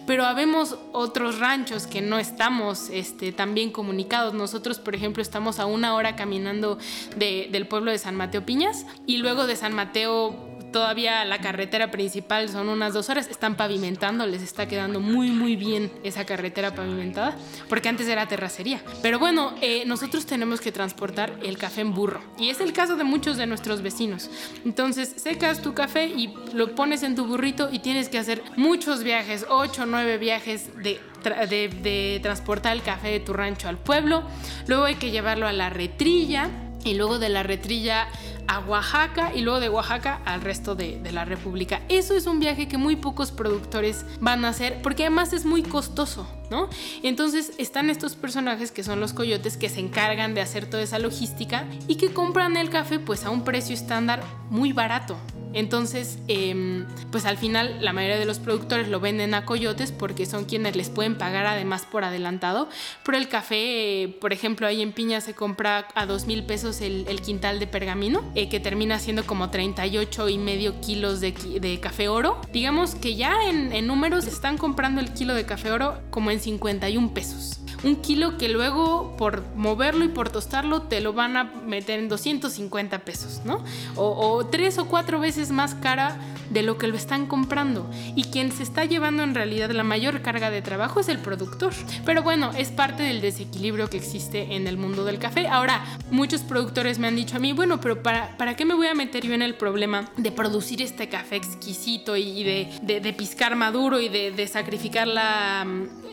pero 0.07 0.25
habemos 0.25 0.77
otros 0.93 1.39
ranchos 1.39 1.87
que 1.87 2.01
no 2.01 2.19
estamos 2.19 2.89
este, 2.91 3.31
tan 3.31 3.53
bien 3.53 3.71
comunicados. 3.71 4.33
Nosotros, 4.33 4.79
por 4.79 4.95
ejemplo, 4.95 5.21
estamos 5.21 5.59
a 5.59 5.65
una 5.65 5.95
hora 5.95 6.15
caminando 6.15 6.77
del 7.17 7.67
pueblo 7.67 7.91
de 7.91 7.97
San 7.97 8.15
Mateo 8.15 8.45
Piñas 8.45 8.85
y 9.05 9.17
luego 9.17 9.47
de 9.47 9.55
San 9.65 9.73
Mateo 9.73 10.35
todavía 10.71 11.25
la 11.25 11.39
carretera 11.39 11.89
principal 11.89 12.49
son 12.49 12.69
unas 12.69 12.93
dos 12.93 13.09
horas, 13.09 13.27
están 13.29 13.57
pavimentando, 13.57 14.27
les 14.27 14.43
está 14.43 14.67
quedando 14.67 14.99
muy 14.99 15.31
muy 15.31 15.55
bien 15.55 15.91
esa 16.03 16.23
carretera 16.23 16.75
pavimentada, 16.75 17.35
porque 17.67 17.89
antes 17.89 18.07
era 18.07 18.27
terracería. 18.27 18.79
Pero 19.01 19.17
bueno, 19.17 19.55
eh, 19.61 19.83
nosotros 19.87 20.27
tenemos 20.27 20.61
que 20.61 20.71
transportar 20.71 21.33
el 21.41 21.57
café 21.57 21.81
en 21.81 21.95
burro, 21.95 22.21
y 22.37 22.49
es 22.49 22.59
el 22.59 22.73
caso 22.73 22.95
de 22.95 23.05
muchos 23.05 23.37
de 23.37 23.47
nuestros 23.47 23.81
vecinos. 23.81 24.29
Entonces 24.65 25.15
secas 25.17 25.63
tu 25.63 25.73
café 25.73 26.05
y 26.05 26.31
lo 26.53 26.75
pones 26.75 27.01
en 27.01 27.15
tu 27.15 27.25
burrito 27.25 27.69
y 27.71 27.79
tienes 27.79 28.07
que 28.07 28.19
hacer 28.19 28.43
muchos 28.55 29.03
viajes, 29.03 29.47
8 29.49 29.81
o 29.81 29.85
9 29.87 30.19
viajes 30.19 30.77
de 30.83 30.99
de, 31.25 31.69
de, 31.69 32.19
transportar 32.21 32.73
el 32.73 32.83
café 32.83 33.07
de 33.07 33.19
tu 33.19 33.33
rancho 33.33 33.67
al 33.67 33.79
pueblo. 33.79 34.21
Luego 34.67 34.83
hay 34.83 34.93
que 34.93 35.09
llevarlo 35.09 35.47
a 35.47 35.53
la 35.53 35.71
retrilla 35.71 36.51
y 36.85 36.93
luego 36.93 37.19
de 37.19 37.29
la 37.29 37.43
retrilla 37.43 38.07
a 38.47 38.59
Oaxaca 38.59 39.33
y 39.33 39.41
luego 39.41 39.59
de 39.59 39.69
Oaxaca 39.69 40.21
al 40.23 40.41
resto 40.41 40.75
de, 40.75 40.99
de, 41.01 41.11
la 41.11 41.25
República. 41.25 41.81
Eso 41.89 42.13
es 42.15 42.27
un 42.27 42.39
viaje 42.39 42.67
que 42.67 42.77
muy 42.77 42.95
pocos 42.95 43.31
productores 43.31 44.05
van 44.21 44.45
a 44.45 44.49
hacer 44.49 44.81
porque 44.81 45.03
además 45.03 45.33
es 45.33 45.45
muy 45.45 45.63
costoso, 45.63 46.27
¿no? 46.51 46.69
Entonces 47.03 47.53
están 47.57 47.89
estos 47.89 48.15
personajes 48.15 48.71
que 48.71 48.83
son 48.83 48.99
los 48.99 49.13
coyotes 49.13 49.57
que 49.57 49.67
se 49.67 49.79
encargan 49.79 50.35
de 50.35 50.41
hacer 50.41 50.69
toda 50.69 50.83
esa 50.83 50.99
logística 50.99 51.65
y 51.87 51.95
que 51.95 52.13
compran 52.13 52.55
el 52.55 52.69
café 52.69 52.99
pues 52.99 53.25
a 53.25 53.31
un 53.31 53.43
precio 53.43 53.73
estándar 53.73 54.23
muy 54.49 54.71
barato, 54.71 55.17
entonces, 55.55 56.19
em, 56.27 56.85
pues 57.11 57.25
al 57.25 57.37
final 57.37 57.77
la 57.79 57.93
mayoría 57.93 58.19
de 58.19 58.25
los 58.25 58.39
productores 58.39 58.89
lo 58.89 58.99
venden 58.99 59.33
a 59.33 59.45
coyotes 59.45 59.93
porque 59.93 60.25
son 60.25 60.43
quienes 60.43 60.75
les 60.75 60.89
pueden 60.89 61.17
pagar 61.17 61.45
además 61.45 61.87
por 61.89 62.03
adelantado. 62.03 62.67
Pero 63.05 63.17
el 63.17 63.29
café, 63.29 64.17
por 64.19 64.33
ejemplo, 64.33 64.67
ahí 64.67 64.81
en 64.81 64.91
Piña 64.91 65.21
se 65.21 65.33
compra 65.33 65.87
a 65.95 66.05
dos 66.05 66.27
mil 66.27 66.43
pesos 66.43 66.81
el, 66.81 67.05
quintal 67.21 67.59
de 67.59 67.67
pergamino, 67.67 68.29
eh, 68.35 68.49
que 68.49 68.59
termina 68.59 68.99
siendo 68.99 69.25
como 69.25 69.49
38 69.49 70.27
y 70.27 70.37
medio 70.37 70.81
kilos 70.81 71.21
de, 71.21 71.79
café 71.81 72.09
oro. 72.09 72.41
Digamos 72.51 72.93
que 72.93 73.15
ya 73.15 73.49
en, 73.49 73.71
en 73.71 73.87
números 73.87 74.27
están 74.27 74.57
comprando 74.57 74.99
el 74.99 75.13
kilo 75.13 75.33
de 75.33 75.45
café 75.45 75.71
oro 75.71 76.01
como 76.11 76.31
en 76.31 76.41
51 76.41 77.13
pesos 77.13 77.64
un 77.85 77.97
kilo 77.97 78.37
que 78.37 78.49
luego 78.49 79.15
por 79.17 79.43
moverlo 79.55 80.05
y 80.05 80.07
por 80.09 80.29
tostarlo 80.29 80.81
te 80.81 81.01
lo 81.01 81.13
van 81.13 81.37
a 81.37 81.43
meter 81.43 81.99
en 81.99 82.09
250 82.09 82.99
pesos, 82.99 83.41
¿no? 83.45 83.63
O, 83.95 84.45
tres 84.47 84.77
o 84.79 84.85
cuatro 84.85 85.19
veces 85.19 85.51
más 85.51 85.75
cara 85.75 86.17
de 86.49 86.63
lo 86.63 86.77
que 86.77 86.87
lo 86.87 86.95
están 86.95 87.27
comprando. 87.27 87.89
Y 88.15 88.25
quien 88.25 88.51
se 88.51 88.63
está 88.63 88.85
llevando 88.85 89.23
en 89.23 89.35
realidad 89.35 89.69
la 89.71 89.83
mayor 89.83 90.21
carga 90.21 90.49
de 90.49 90.61
trabajo 90.61 90.99
es 90.99 91.09
el 91.09 91.19
productor. 91.19 91.73
Pero 92.05 92.23
bueno, 92.23 92.51
es 92.57 92.69
parte 92.69 93.03
del 93.03 93.21
desequilibrio 93.21 93.89
que 93.89 93.97
existe 93.97 94.55
en 94.55 94.67
el 94.67 94.77
mundo 94.77 95.05
del 95.05 95.19
café. 95.19 95.47
Ahora, 95.47 95.83
muchos 96.11 96.41
productores 96.41 96.97
me 96.99 97.07
han 97.07 97.15
dicho 97.15 97.37
a 97.37 97.39
mí, 97.39 97.53
bueno, 97.53 97.79
pero 97.79 98.01
¿para, 98.01 98.35
para 98.37 98.55
qué 98.55 98.65
me 98.65 98.73
voy 98.73 98.87
a 98.87 98.95
meter 98.95 99.25
yo 99.25 99.33
en 99.33 99.41
el 99.41 99.55
problema 99.55 100.09
de 100.17 100.31
producir 100.31 100.81
este 100.81 101.07
café 101.07 101.35
exquisito 101.35 102.15
y 102.17 102.43
de, 102.43 102.69
de, 102.81 103.13
piscar 103.13 103.55
maduro 103.55 103.99
y 103.99 104.09
de, 104.09 104.31
de 104.31 104.47
sacrificar 104.47 105.07
la, 105.07 105.65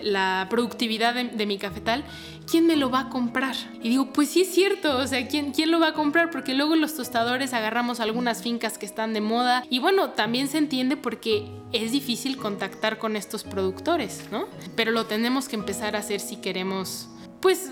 la 0.03 0.47
productividad 0.51 1.15
de, 1.15 1.47
mi 1.47 1.59
cafetal, 1.59 2.05
¿quién 2.51 2.67
me 2.67 2.77
lo 2.77 2.91
va 2.91 3.01
a 3.01 3.09
comprar? 3.09 3.55
Y 3.83 3.89
digo, 3.89 4.13
pues 4.13 4.31
sí 4.31 4.43
es 4.43 4.55
cierto, 4.55 4.99
o 4.99 5.07
sea, 5.07 5.27
¿quién, 5.29 5.53
¿quién 5.53 5.71
lo 5.71 5.81
va 5.81 5.89
a 5.89 5.95
comprar? 5.95 6.31
Porque 6.31 6.55
luego 6.55 6.77
los 6.77 6.95
tostadores 6.95 7.53
agarramos 7.55 8.01
algunas 8.01 8.43
fincas 8.43 8.79
que 8.79 8.87
están 8.87 9.13
de 9.13 9.21
moda 9.21 9.65
y 9.69 9.79
bueno, 9.79 10.11
también 10.11 10.49
se 10.49 10.59
entiende 10.59 10.97
porque 10.97 11.51
es 11.73 11.93
difícil 11.93 12.37
contactar 12.37 12.99
con 12.99 13.17
estos 13.17 13.45
productores, 13.45 14.29
¿no? 14.31 14.47
Pero 14.77 14.93
lo 14.93 15.07
tenemos 15.07 15.49
que 15.49 15.57
empezar 15.57 15.97
a 15.97 16.01
hacer 16.01 16.21
si 16.21 16.37
queremos, 16.37 17.09
pues, 17.43 17.71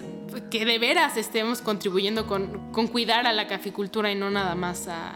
que 0.50 0.66
de 0.66 0.78
veras 0.78 1.16
estemos 1.16 1.62
contribuyendo 1.62 2.26
con, 2.26 2.72
con 2.72 2.88
cuidar 2.88 3.26
a 3.26 3.32
la 3.32 3.48
caficultura 3.48 4.12
y 4.12 4.14
no 4.14 4.30
nada 4.30 4.54
más 4.54 4.88
a 4.88 5.14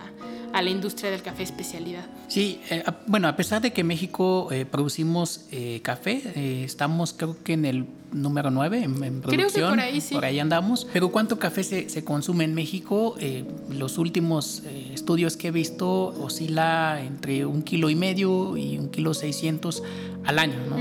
a 0.54 0.62
la 0.62 0.70
industria 0.70 1.10
del 1.10 1.20
café 1.20 1.42
especialidad. 1.42 2.06
Sí, 2.28 2.60
eh, 2.70 2.84
bueno, 3.08 3.26
a 3.26 3.34
pesar 3.34 3.60
de 3.60 3.72
que 3.72 3.82
México 3.82 4.48
eh, 4.52 4.64
producimos 4.64 5.46
eh, 5.50 5.80
café, 5.82 6.62
estamos 6.64 7.12
creo 7.12 7.36
que 7.42 7.54
en 7.54 7.64
el 7.64 7.86
número 8.12 8.52
9 8.52 8.84
en, 8.84 8.94
producción. 9.20 9.32
Creo 9.32 9.48
que 9.48 9.60
por 9.62 9.80
ahí 9.80 10.00
sí. 10.00 10.14
Por 10.14 10.24
ahí 10.24 10.38
andamos. 10.38 10.86
Pero 10.92 11.10
¿cuánto 11.10 11.40
café 11.40 11.64
se, 11.64 11.88
se 11.88 12.04
consume 12.04 12.44
en 12.44 12.54
México? 12.54 13.16
los 13.68 13.98
últimos 13.98 14.62
estudios 14.92 15.36
que 15.36 15.48
he 15.48 15.50
visto 15.50 15.88
oscila 16.22 17.02
entre 17.04 17.44
un 17.46 17.62
kilo 17.62 17.90
y 17.90 17.96
medio 17.96 18.56
y 18.56 18.78
un 18.78 18.90
kilo 18.90 19.12
seiscientos 19.12 19.82
al 20.24 20.38
año, 20.38 20.60
¿no? 20.70 20.76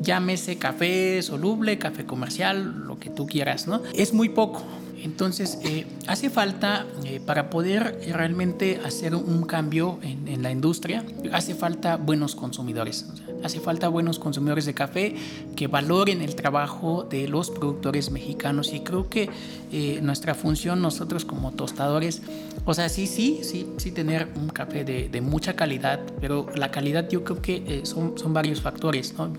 Llámese 0.00 0.58
café 0.58 1.22
soluble, 1.22 1.78
café 1.78 2.04
comercial, 2.04 2.84
lo 2.86 2.98
que 2.98 3.10
tú 3.10 3.26
quieras, 3.26 3.66
¿no? 3.66 3.82
Es 3.94 4.12
muy 4.12 4.28
poco. 4.28 4.62
Entonces, 5.06 5.60
eh, 5.62 5.86
hace 6.08 6.30
falta, 6.30 6.84
eh, 7.04 7.20
para 7.24 7.48
poder 7.48 7.96
realmente 8.12 8.80
hacer 8.84 9.14
un 9.14 9.44
cambio 9.44 10.00
en, 10.02 10.42
la 10.42 10.50
industria, 10.50 11.04
hace 11.32 11.54
falta 11.54 11.96
buenos 11.96 12.34
consumidores. 12.34 13.06
hace 13.44 13.60
falta 13.60 13.86
buenos 13.88 14.18
consumidores 14.18 14.66
de 14.66 14.74
café 14.74 15.14
que 15.54 15.68
valoren 15.68 16.22
el 16.22 16.34
trabajo 16.34 17.06
de 17.08 17.28
los 17.28 17.50
productores 17.50 18.10
mexicanos. 18.10 18.72
Y 18.72 18.80
creo 18.80 19.08
que 19.08 19.30
eh, 19.70 20.00
nuestra 20.02 20.34
función, 20.34 20.82
nosotros 20.82 21.24
como 21.24 21.52
tostadores, 21.52 22.22
o 22.64 22.74
sea, 22.74 22.88
sí, 22.88 23.06
sí, 23.06 23.40
sí, 23.42 23.68
sí 23.76 23.92
tener 23.92 24.28
un 24.34 24.48
café 24.48 24.84
de, 24.84 25.20
mucha 25.20 25.54
calidad, 25.54 26.00
pero 26.20 26.46
la 26.56 26.72
calidad 26.72 27.08
yo 27.08 27.22
creo 27.22 27.40
que 27.40 27.82
son, 27.84 28.18
son 28.18 28.34
varios 28.34 28.60
factores. 28.60 29.14
¿no? 29.16 29.32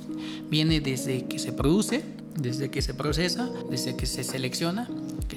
Viene 0.49 0.79
desde 0.79 1.25
que 1.25 1.39
se 1.39 1.51
produce, 1.51 2.03
desde 2.37 2.69
que 2.69 2.81
se 2.81 2.93
procesa, 2.93 3.49
desde 3.69 3.97
que 3.97 4.05
se 4.05 4.23
selecciona, 4.23 4.87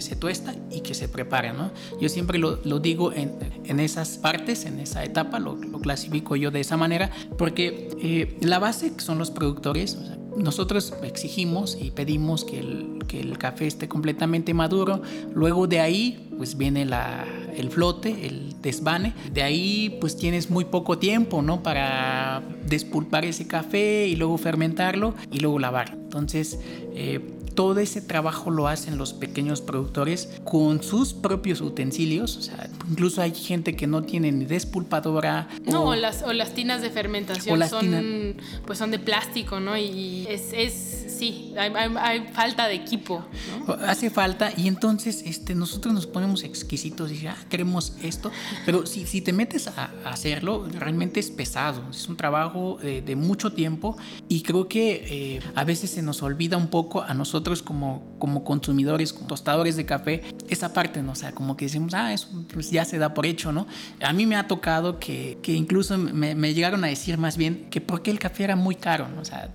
que 0.00 0.06
se 0.06 0.16
tuesta 0.16 0.54
y 0.70 0.80
que 0.80 0.94
se 0.94 1.08
prepara. 1.08 1.52
¿no? 1.52 1.70
Yo 2.00 2.08
siempre 2.08 2.38
lo, 2.38 2.56
digo 2.80 3.12
en, 3.12 3.32
en, 3.66 3.80
esas 3.80 4.16
partes, 4.16 4.64
en 4.64 4.80
esa 4.80 5.04
etapa, 5.04 5.38
lo, 5.38 5.60
clasifico 5.82 6.36
yo 6.36 6.50
de 6.50 6.60
esa 6.60 6.78
manera, 6.78 7.10
porque 7.36 7.90
eh, 8.00 8.38
la 8.40 8.58
base 8.58 8.92
son 8.96 9.18
los 9.18 9.30
productores. 9.30 9.98
nosotros 10.36 10.94
exigimos 11.02 11.76
y 11.78 11.90
pedimos 11.90 12.46
que 12.46 12.60
el, 12.60 13.04
que 13.06 13.20
el 13.20 13.36
café 13.36 13.66
esté 13.66 13.88
completamente 13.88 14.54
maduro. 14.54 15.02
Luego 15.34 15.66
de 15.66 15.80
ahí, 15.80 16.30
pues 16.38 16.56
viene 16.56 16.86
la, 16.86 17.26
el 17.54 17.68
flote, 17.68 18.26
el 18.26 18.54
desvane. 18.62 19.12
De 19.34 19.42
ahí, 19.42 19.98
pues 20.00 20.16
tienes 20.16 20.48
muy 20.48 20.64
poco 20.64 20.96
tiempo, 20.96 21.42
¿no? 21.42 21.62
Para 21.62 22.42
despulpar 22.66 23.26
ese 23.26 23.46
café 23.46 24.06
y 24.06 24.16
luego 24.16 24.38
fermentarlo 24.38 25.14
y 25.30 25.40
luego 25.40 25.58
lavar. 25.58 25.92
Entonces, 25.92 26.58
eh, 26.94 27.20
todo 27.54 27.78
ese 27.80 28.00
trabajo 28.00 28.50
lo 28.50 28.68
hacen 28.68 28.98
los 28.98 29.12
pequeños 29.12 29.60
productores 29.60 30.28
con 30.44 30.82
sus 30.82 31.12
propios 31.12 31.60
utensilios. 31.60 32.36
O 32.36 32.42
sea, 32.42 32.70
incluso 32.88 33.22
hay 33.22 33.34
gente 33.34 33.76
que 33.76 33.86
no 33.86 34.02
tiene 34.02 34.32
ni 34.32 34.44
despulpadora. 34.44 35.48
No, 35.66 35.84
o, 35.84 35.94
las, 35.94 36.22
o 36.22 36.32
las 36.32 36.54
tinas 36.54 36.82
de 36.82 36.90
fermentación 36.90 37.68
son, 37.68 38.36
pues 38.66 38.78
son 38.78 38.90
de 38.90 38.98
plástico, 38.98 39.60
¿no? 39.60 39.76
Y 39.76 40.26
es, 40.28 40.52
es 40.52 41.06
sí, 41.08 41.54
hay, 41.56 42.28
falta 42.32 42.68
de 42.68 42.74
equipo. 42.74 43.24
Hace 43.86 44.10
falta 44.10 44.52
y 44.56 44.68
entonces 44.68 45.22
este, 45.26 45.54
nosotros 45.54 45.92
nos 45.92 46.06
ponemos 46.06 46.44
exquisitos 46.44 47.12
y 47.12 47.20
ya 47.20 47.36
ah, 47.38 47.44
queremos 47.48 47.94
esto, 48.02 48.30
pero 48.64 48.86
si, 48.86 49.06
si 49.06 49.20
te 49.20 49.32
metes 49.32 49.68
a, 49.68 49.90
hacerlo, 50.04 50.66
realmente 50.78 51.20
es 51.20 51.30
pesado, 51.30 51.82
es 51.90 52.08
un 52.08 52.16
trabajo 52.16 52.78
de, 52.80 53.16
mucho 53.16 53.52
tiempo 53.52 53.96
y 54.28 54.42
creo 54.42 54.68
que 54.68 55.36
eh, 55.36 55.40
a 55.54 55.64
veces 55.64 55.90
se 55.90 56.02
nos 56.02 56.22
olvida 56.22 56.56
un 56.56 56.68
poco 56.68 57.02
a 57.02 57.12
nosotros 57.12 57.39
como, 57.62 58.16
como 58.18 58.44
consumidores, 58.44 59.14
tostadores 59.26 59.76
de 59.76 59.86
café, 59.86 60.22
esa 60.48 60.72
parte, 60.72 61.02
¿no? 61.02 61.12
O 61.12 61.14
sea, 61.14 61.32
como 61.32 61.56
que 61.56 61.66
decimos, 61.66 61.94
ah, 61.94 62.12
eso 62.12 62.28
pues 62.52 62.70
ya 62.70 62.84
se 62.84 62.98
da 62.98 63.14
por 63.14 63.26
hecho, 63.26 63.52
¿no? 63.52 63.66
A 64.02 64.12
mí 64.12 64.26
me 64.26 64.36
ha 64.36 64.46
tocado 64.46 64.98
que, 64.98 65.38
que 65.42 65.52
incluso 65.52 65.98
me, 65.98 66.34
me 66.34 66.54
llegaron 66.54 66.84
a 66.84 66.88
decir 66.88 67.18
más 67.18 67.36
bien 67.36 67.68
que 67.70 67.80
porque 67.80 68.10
el 68.10 68.18
café 68.18 68.44
era 68.44 68.56
muy 68.56 68.74
caro, 68.74 69.08
¿no? 69.08 69.20
O 69.20 69.24
sea, 69.24 69.50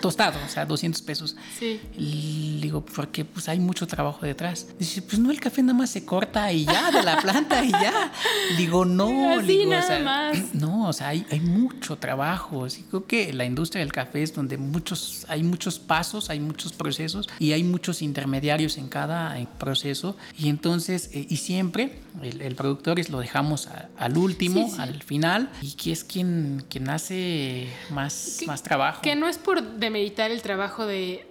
tostado, 0.00 0.38
o 0.44 0.48
sea, 0.48 0.66
200 0.66 1.02
pesos. 1.02 1.36
Sí. 1.58 1.80
Y 1.96 2.58
digo, 2.60 2.84
porque 2.84 3.24
pues 3.24 3.48
hay 3.48 3.58
mucho 3.58 3.86
trabajo 3.86 4.24
detrás. 4.24 4.66
Dice, 4.78 5.02
pues 5.02 5.18
no, 5.18 5.30
el 5.30 5.40
café 5.40 5.62
nada 5.62 5.78
más 5.78 5.90
se 5.90 6.04
corta 6.04 6.52
y 6.52 6.64
ya, 6.64 6.90
de 6.90 7.02
la 7.02 7.18
planta 7.18 7.64
y 7.64 7.70
ya. 7.70 8.12
Digo, 8.56 8.84
no, 8.84 9.38
Así 9.38 9.66
nada 9.66 9.98
más. 10.00 10.38
no, 10.54 10.88
o 10.88 10.92
sea, 10.92 11.08
hay, 11.08 11.26
hay 11.30 11.40
mucho 11.40 11.96
trabajo. 11.96 12.64
Así 12.64 12.84
creo 12.84 13.06
que 13.06 13.32
la 13.32 13.44
industria 13.44 13.80
del 13.80 13.92
café 13.92 14.22
es 14.22 14.34
donde 14.34 14.56
muchos, 14.58 15.26
hay 15.28 15.42
muchos 15.42 15.78
pasos, 15.78 16.30
hay 16.30 16.40
muchos 16.40 16.72
procesos 16.72 17.28
y 17.38 17.52
hay 17.52 17.64
muchos 17.64 18.02
intermediarios 18.02 18.78
en 18.78 18.88
cada 18.88 19.36
proceso. 19.58 20.16
Y 20.38 20.48
entonces, 20.48 21.10
eh, 21.12 21.26
y 21.28 21.36
siempre 21.36 22.00
el, 22.22 22.54
productor 22.54 22.98
es, 22.98 23.10
lo 23.10 23.20
dejamos 23.20 23.68
al 23.96 24.18
último, 24.18 24.70
al 24.78 25.02
final, 25.02 25.50
y 25.62 25.72
que 25.72 25.92
es 25.92 26.04
quien, 26.04 26.64
quien 26.68 26.88
hace 26.90 27.68
más, 27.90 28.40
más 28.46 28.62
trabajo. 28.62 29.02
Que 29.02 29.14
no 29.14 29.28
es 29.28 29.38
por 29.40 29.62
demeritar 29.62 30.30
el 30.30 30.42
trabajo 30.42 30.86
de, 30.86 31.26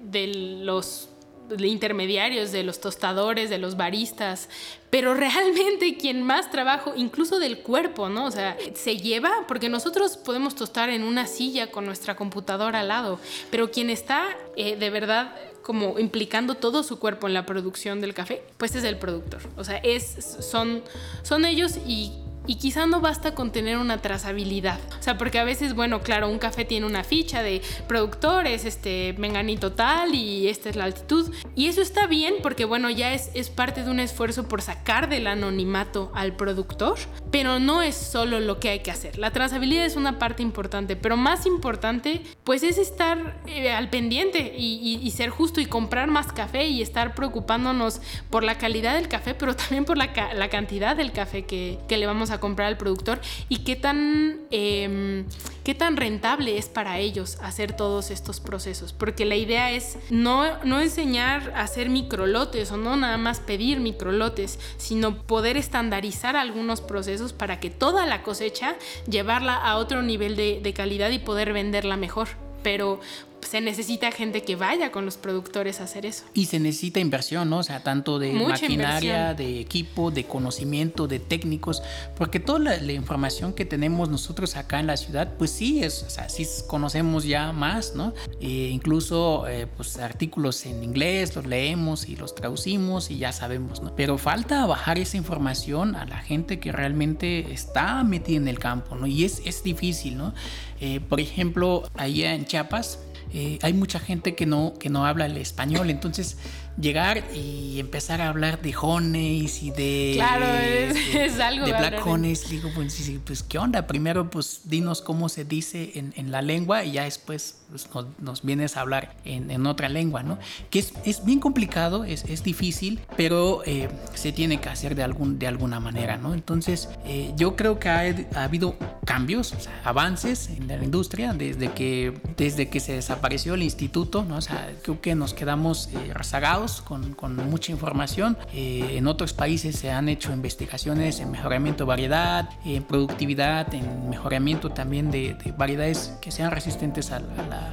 los 0.61 1.09
intermediarios, 1.57 2.51
de 2.51 2.63
los 2.63 2.79
tostadores, 2.79 3.49
de 3.49 3.57
los 3.57 3.75
baristas, 3.75 4.49
pero 4.89 5.13
realmente 5.13 5.97
quien 5.97 6.21
más 6.23 6.51
trabajo, 6.51 6.93
incluso 6.95 7.39
del 7.39 7.59
cuerpo, 7.59 8.09
¿no? 8.09 8.25
O 8.25 8.31
sea, 8.31 8.57
se 8.75 8.97
lleva, 8.97 9.31
porque 9.47 9.69
nosotros 9.69 10.17
podemos 10.17 10.55
tostar 10.55 10.89
en 10.89 11.03
una 11.03 11.25
silla 11.25 11.71
con 11.71 11.85
nuestra 11.85 12.15
computadora 12.15 12.81
al 12.81 12.89
lado, 12.89 13.19
pero 13.49 13.71
quien 13.71 13.89
está 13.89 14.27
eh, 14.55 14.75
de 14.75 14.89
verdad 14.89 15.35
como 15.61 15.99
implicando 15.99 16.55
todo 16.55 16.83
su 16.83 16.97
cuerpo 16.97 17.27
en 17.27 17.33
la 17.33 17.45
producción 17.45 18.01
del 18.01 18.13
café, 18.13 18.41
pues 18.57 18.75
es 18.75 18.83
el 18.83 18.97
productor. 18.97 19.41
O 19.55 19.63
sea, 19.63 19.77
es, 19.77 20.37
son, 20.41 20.81
son 21.21 21.45
ellos 21.45 21.77
y 21.85 22.13
y 22.49 22.55
quizá 22.55 22.87
no 22.87 22.99
basta 22.99 23.35
con 23.35 23.51
tener 23.51 23.77
una 23.77 24.01
trazabilidad. 24.01 24.79
O 24.99 25.03
sea, 25.03 25.19
porque 25.19 25.37
a 25.37 25.43
veces, 25.43 25.75
bueno, 25.75 26.01
claro, 26.01 26.27
un 26.27 26.39
café 26.39 26.65
tiene 26.65 26.87
una 26.87 27.03
ficha 27.03 27.43
de 27.43 27.61
productores, 27.87 28.65
este, 28.65 29.13
menganito 29.19 29.73
tal 29.73 30.15
y 30.15 30.47
esta 30.47 30.71
es 30.71 30.75
la 30.75 30.85
altitud. 30.85 31.31
Y 31.55 31.67
eso 31.67 31.83
está 31.83 32.07
bien 32.07 32.33
porque, 32.41 32.65
bueno, 32.65 32.89
ya 32.89 33.13
es, 33.13 33.29
es 33.35 33.51
parte 33.51 33.83
de 33.83 33.91
un 33.91 33.99
esfuerzo 33.99 34.47
por 34.47 34.63
sacar 34.63 35.09
del 35.09 35.27
anonimato 35.27 36.11
al 36.15 36.35
productor, 36.35 36.97
pero 37.29 37.59
no 37.59 37.83
es 37.83 37.93
solo 37.93 38.39
lo 38.39 38.59
que 38.59 38.69
hay 38.69 38.79
que 38.79 38.89
hacer. 38.89 39.19
La 39.19 39.29
trazabilidad 39.29 39.85
es 39.85 39.95
una 39.95 40.17
parte 40.17 40.41
importante, 40.41 40.95
pero 40.95 41.17
más 41.17 41.45
importante, 41.45 42.23
pues 42.43 42.63
es 42.63 42.79
estar 42.79 43.43
eh, 43.45 43.71
al 43.71 43.91
pendiente 43.91 44.55
y, 44.57 45.07
ser 45.11 45.29
justo 45.29 45.61
y 45.61 45.67
comprar 45.67 46.09
más 46.09 46.33
café 46.33 46.67
y 46.67 46.81
estar 46.81 47.13
preocupándonos 47.13 48.01
por 48.31 48.43
la 48.43 48.57
calidad 48.57 48.95
del 48.95 49.07
café, 49.07 49.35
pero 49.35 49.55
también 49.55 49.85
por 49.85 49.99
la, 49.99 50.09
la 50.33 50.49
cantidad 50.49 50.95
del 50.95 51.11
café 51.11 51.45
que, 51.45 51.77
que 51.87 51.97
le 51.97 52.07
vamos 52.07 52.31
a 52.31 52.38
comprar 52.39 52.67
al 52.67 52.77
productor 52.77 53.19
y 53.47 53.59
qué 53.59 53.75
tan, 53.75 54.39
em, 54.51 55.25
qué 55.63 55.75
tan 55.75 55.97
rentable 55.97 56.57
es 56.57 56.67
para 56.67 56.99
ellos 56.99 57.37
hacer 57.41 57.73
todos 57.73 58.11
estos 58.11 58.39
procesos. 58.39 58.93
Porque 58.93 59.25
la 59.25 59.35
idea 59.35 59.71
es 59.71 59.97
no, 60.09 60.63
no 60.63 60.81
enseñar 60.81 61.53
a 61.55 61.61
hacer 61.61 61.89
microlotes 61.89 62.71
o 62.71 62.77
no 62.77 62.97
nada 62.97 63.17
más 63.17 63.39
pedir 63.39 63.79
microlotes, 63.79 64.59
sino 64.77 65.17
poder 65.23 65.57
estandarizar 65.57 66.35
algunos 66.35 66.81
procesos 66.81 67.33
para 67.33 67.59
que 67.59 67.69
toda 67.69 68.05
la 68.05 68.23
cosecha 68.23 68.75
llevarla 69.09 69.55
a 69.55 69.77
otro 69.77 70.01
nivel 70.01 70.35
de, 70.35 70.59
de 70.61 70.73
calidad 70.73 71.09
y 71.11 71.19
poder 71.19 71.53
venderla 71.53 71.97
mejor 71.97 72.29
pero 72.63 72.99
se 73.47 73.61
necesita 73.61 74.11
gente 74.11 74.43
que 74.43 74.55
vaya 74.55 74.91
con 74.91 75.05
los 75.05 75.17
productores 75.17 75.81
a 75.81 75.85
hacer 75.85 76.05
eso. 76.05 76.23
Y 76.33 76.45
se 76.45 76.59
necesita 76.59 76.99
inversión, 76.99 77.49
¿no? 77.49 77.59
O 77.59 77.63
sea, 77.63 77.83
tanto 77.83 78.19
de 78.19 78.33
maquinaria, 78.33 79.33
de 79.33 79.59
equipo, 79.59 80.11
de 80.11 80.25
conocimiento, 80.25 81.07
de 81.07 81.19
técnicos, 81.19 81.81
porque 82.15 82.39
toda 82.39 82.59
la, 82.59 82.89
información 82.89 83.53
que 83.53 83.65
tenemos 83.65 84.09
nosotros 84.09 84.55
acá 84.55 84.79
en 84.79 84.87
la 84.87 84.97
ciudad, 84.97 85.35
pues 85.37 85.51
sí, 85.51 85.83
es, 85.83 86.03
o 86.03 86.09
sea, 86.09 86.27
sí 86.27 86.45
conocemos 86.67 87.23
ya 87.23 87.51
más, 87.51 87.95
¿no? 87.95 88.13
Eh, 88.41 88.69
incluso, 88.71 89.47
eh, 89.47 89.67
pues 89.77 89.97
artículos 89.97 90.65
en 90.65 90.83
inglés 90.83 91.35
los 91.35 91.45
leemos 91.45 92.09
y 92.09 92.15
los 92.15 92.35
traducimos 92.35 93.11
y 93.11 93.17
ya 93.17 93.31
sabemos, 93.31 93.81
¿no? 93.81 93.95
Pero 93.95 94.17
falta 94.17 94.65
bajar 94.65 94.97
esa 94.99 95.17
información 95.17 95.95
a 95.95 96.05
la 96.05 96.19
gente 96.19 96.59
que 96.59 96.71
realmente 96.71 97.51
está 97.53 98.03
metida 98.03 98.37
en 98.37 98.47
el 98.47 98.59
campo, 98.59 98.95
¿no? 98.95 99.07
Y 99.07 99.23
es, 99.23 99.41
es 99.45 99.63
difícil, 99.63 100.17
¿no? 100.17 100.33
Eh, 100.81 101.01
por 101.01 101.19
ejemplo, 101.19 101.83
allá 101.95 102.33
en 102.33 102.45
Chiapas, 102.45 102.99
eh, 103.33 103.59
hay 103.61 103.73
mucha 103.73 103.99
gente 103.99 104.35
que 104.35 104.45
no, 104.45 104.73
que 104.79 104.89
no 104.89 105.05
habla 105.05 105.25
el 105.25 105.37
español, 105.37 105.89
entonces 105.89 106.37
llegar 106.79 107.23
y 107.33 107.79
empezar 107.79 108.21
a 108.21 108.29
hablar 108.29 108.61
de 108.61 108.73
Jones 108.73 109.63
y 109.63 109.71
de. 109.71 110.13
Claro, 110.15 110.45
es, 111.13 111.39
algo. 111.39 111.65
De 111.65 111.71
Black 111.71 112.01
Jones. 112.01 112.49
Digo, 112.49 112.69
pues, 112.73 113.11
pues, 113.25 113.43
¿qué 113.43 113.57
onda? 113.57 113.87
Primero, 113.87 114.29
pues, 114.29 114.61
dinos 114.65 115.01
cómo 115.01 115.29
se 115.29 115.45
dice 115.45 115.91
en, 115.95 116.13
en 116.15 116.31
la 116.31 116.41
lengua 116.41 116.83
y 116.83 116.93
ya 116.93 117.03
después 117.03 117.59
pues, 117.69 117.87
nos, 118.19 118.41
vienes 118.43 118.77
a 118.77 118.81
hablar 118.81 119.15
en, 119.25 119.51
en, 119.51 119.65
otra 119.65 119.89
lengua, 119.89 120.23
¿no? 120.23 120.37
Que 120.69 120.79
es, 120.79 120.93
es 121.05 121.23
bien 121.25 121.39
complicado, 121.39 122.03
es, 122.03 122.25
es 122.25 122.43
difícil, 122.43 122.99
pero 123.15 123.61
eh, 123.65 123.89
se 124.13 124.31
tiene 124.31 124.59
que 124.59 124.69
hacer 124.69 124.95
de, 124.95 125.03
algún, 125.03 125.39
de 125.39 125.47
alguna 125.47 125.79
manera, 125.79 126.17
¿no? 126.17 126.33
Entonces, 126.33 126.89
eh, 127.05 127.33
yo 127.35 127.55
creo 127.55 127.79
que 127.79 127.89
ha, 127.89 128.03
ha, 128.35 128.43
habido 128.43 128.75
cambios, 129.05 129.53
avances 129.83 130.49
en 130.49 130.67
la 130.67 130.83
industria 130.83 131.33
desde 131.33 131.71
que, 131.71 132.13
desde 132.37 132.69
que 132.69 132.79
se 132.79 132.93
desapareció 132.93 133.53
el 133.53 133.63
instituto, 133.63 134.23
¿no? 134.23 134.37
O 134.37 134.41
sea, 134.41 134.71
creo 134.81 135.01
que 135.01 135.15
nos 135.15 135.33
quedamos 135.33 135.89
eh, 135.93 136.13
rezagados 136.13 136.58
con, 136.85 137.13
con, 137.13 137.35
mucha 137.49 137.71
información. 137.71 138.37
Eh, 138.53 138.97
en 138.97 139.07
otros 139.07 139.33
países 139.33 139.77
se 139.77 139.91
han 139.91 140.09
hecho 140.09 140.33
investigaciones 140.33 141.19
en 141.19 141.31
mejoramiento 141.31 141.83
de 141.85 141.87
variedad, 141.87 142.49
en 142.65 142.83
productividad, 142.83 143.73
en 143.73 144.09
mejoramiento 144.09 144.69
también 144.69 145.11
de, 145.11 145.35
variedades 145.57 146.13
que 146.21 146.31
sean 146.31 146.51
resistentes 146.51 147.11
a, 147.11 147.19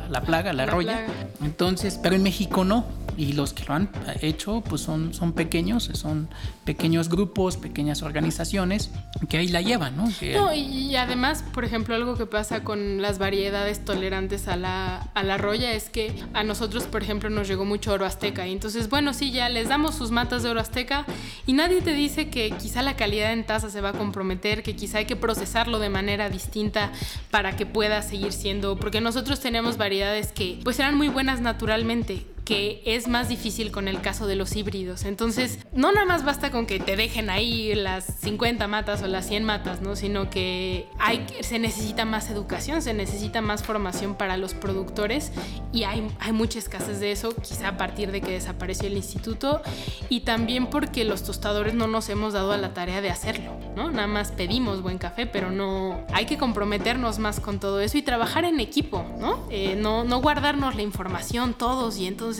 la, 0.09 0.21
plaga, 0.23 0.51
a 0.51 0.53
la, 0.53 0.67
roya. 0.67 1.07
Entonces, 1.43 1.99
pero 2.03 2.15
en 2.15 2.23
México 2.23 2.65
no 2.65 2.85
y 3.17 3.33
los 3.33 3.55
que 3.55 3.65
lo 3.65 3.75
han 3.75 3.89
hecho 4.21 4.63
pues 4.69 4.83
son, 4.83 5.15
son 5.15 5.33
pequeños, 5.33 5.91
son 5.95 6.29
pequeños 6.65 7.09
grupos, 7.09 7.57
pequeñas 7.57 8.03
organizaciones 8.03 8.91
que 9.29 9.39
ahí 9.39 9.49
la 9.49 9.63
llevan, 9.63 9.97
¿no? 9.97 10.05
no 10.35 10.55
y 10.55 10.95
además, 10.97 11.43
por 11.55 11.65
ejemplo, 11.65 11.95
algo 11.95 12.17
que 12.17 12.27
pasa 12.27 12.63
con 12.63 13.01
las 13.01 13.19
variedades 13.19 13.85
tolerantes 13.85 14.49
a 14.49 14.57
la, 14.57 15.09
a 15.15 15.23
la 15.23 15.39
roya 15.39 15.73
es 15.73 15.89
que 15.89 16.13
a 16.35 16.45
nosotros, 16.45 16.85
por 16.85 17.03
ejemplo, 17.03 17.31
nos 17.31 17.49
llegó 17.49 17.65
mucho 17.65 17.93
oro 17.93 18.05
azteca 18.05 18.47
y 18.47 18.53
entonces, 18.53 18.76
bueno, 18.89 19.15
sí, 19.15 19.31
ya 19.31 19.49
les 19.49 19.69
damos 19.69 19.95
sus 19.95 20.11
matas 20.11 20.43
de 20.43 20.51
oro 20.51 20.61
azteca 20.61 21.07
y 21.47 21.53
nadie 21.55 21.81
te 21.81 21.93
dice 21.93 22.29
que 22.29 22.51
quizá 22.51 22.83
la 22.83 22.97
calidad 22.97 23.33
en 23.33 23.45
taza 23.45 23.71
se 23.71 23.81
va 23.81 23.91
a 23.91 23.93
comprometer, 23.93 24.63
que 24.63 24.77
quizá 24.77 24.99
hay 24.99 25.07
que 25.07 25.17
procesarlo 25.17 25.79
de 25.79 25.89
manera 25.89 26.29
distinta 26.29 26.93
para 27.31 27.57
que 27.57 27.67
pueda 27.67 28.03
seguir 28.03 28.33
siendo, 28.33 28.77
porque 28.77 29.01
nosotros 29.01 29.41
tenemos 29.41 29.77
variedades 29.79 30.33
que 30.33 30.61
pues 30.63 30.79
eran 30.79 30.95
muy 30.97 31.09
buenas 31.09 31.41
naturalmente, 31.41 32.27
que 32.47 32.81
es 32.87 33.09
más 33.09 33.29
difícil 33.29 33.73
con 33.73 33.89
el 33.89 34.01
caso 34.01 34.29
de 34.29 34.37
los 34.37 34.55
híbridos. 34.55 35.05
Entonces, 35.05 35.59
no 35.73 35.91
nada 35.91 36.07
más 36.07 36.25
basta 36.25 36.53
con 36.53 36.65
que 36.65 36.79
te 36.79 36.95
dejen 36.95 37.29
ahí 37.29 37.75
las 37.75 38.05
50 38.21 38.69
matas 38.69 39.03
o 39.03 39.09
las 39.09 39.27
100 39.27 39.43
matas, 39.43 39.83
¿no? 39.83 39.97
Sino 39.97 40.31
que 40.31 40.87
hay, 41.01 41.27
se 41.41 41.59
necesita 41.59 42.05
más 42.05 42.31
educación, 42.31 42.83
se 42.83 42.95
necesita 42.95 43.41
más 43.41 43.65
formación 43.65 44.15
para 44.15 44.37
los 44.37 44.55
productores 44.55 45.33
y 45.73 45.83
hay, 45.83 46.07
hay 46.21 46.33
mucha 46.33 46.61
escasez 46.61 47.01
de 47.01 47.11
eso, 47.11 47.35
quizá 47.35 47.69
a 47.69 47.77
partir 47.77 48.13
de 48.13 48.21
que 48.21 48.31
desapareció 48.31 48.87
el 48.87 48.97
instituto 48.97 49.61
y 50.09 50.21
también 50.21 50.69
porque 50.69 51.05
los 51.05 51.25
tostadores 51.25 51.75
no 51.75 51.89
nos 51.89 52.09
hemos 52.11 52.33
dado 52.33 52.53
a 52.53 52.59
la 52.59 52.73
tarea 52.73 53.01
de 53.01 53.11
hacerlo, 53.11 53.59
¿no? 53.75 53.91
Nada 53.91 54.07
más 54.07 54.31
pedimos 54.31 54.83
buen 54.83 54.99
café, 54.99 55.27
pero 55.27 55.51
no 55.51 56.07
hay 56.13 56.27
que 56.27 56.39
comprometernos 56.39 57.19
más 57.19 57.41
con 57.41 57.59
todo 57.59 57.81
eso 57.81 57.99
y 57.99 58.03
trabajar 58.03 58.45
en 58.45 58.61
equipo, 58.61 59.05
¿no? 59.19 59.49
Eh, 59.51 59.75
no, 59.75 60.05
no 60.05 60.21
guardarnos 60.21 60.77
la 60.77 60.83
información 60.83 61.53
todos 61.53 61.99
y 61.99 62.07
entonces 62.07 62.36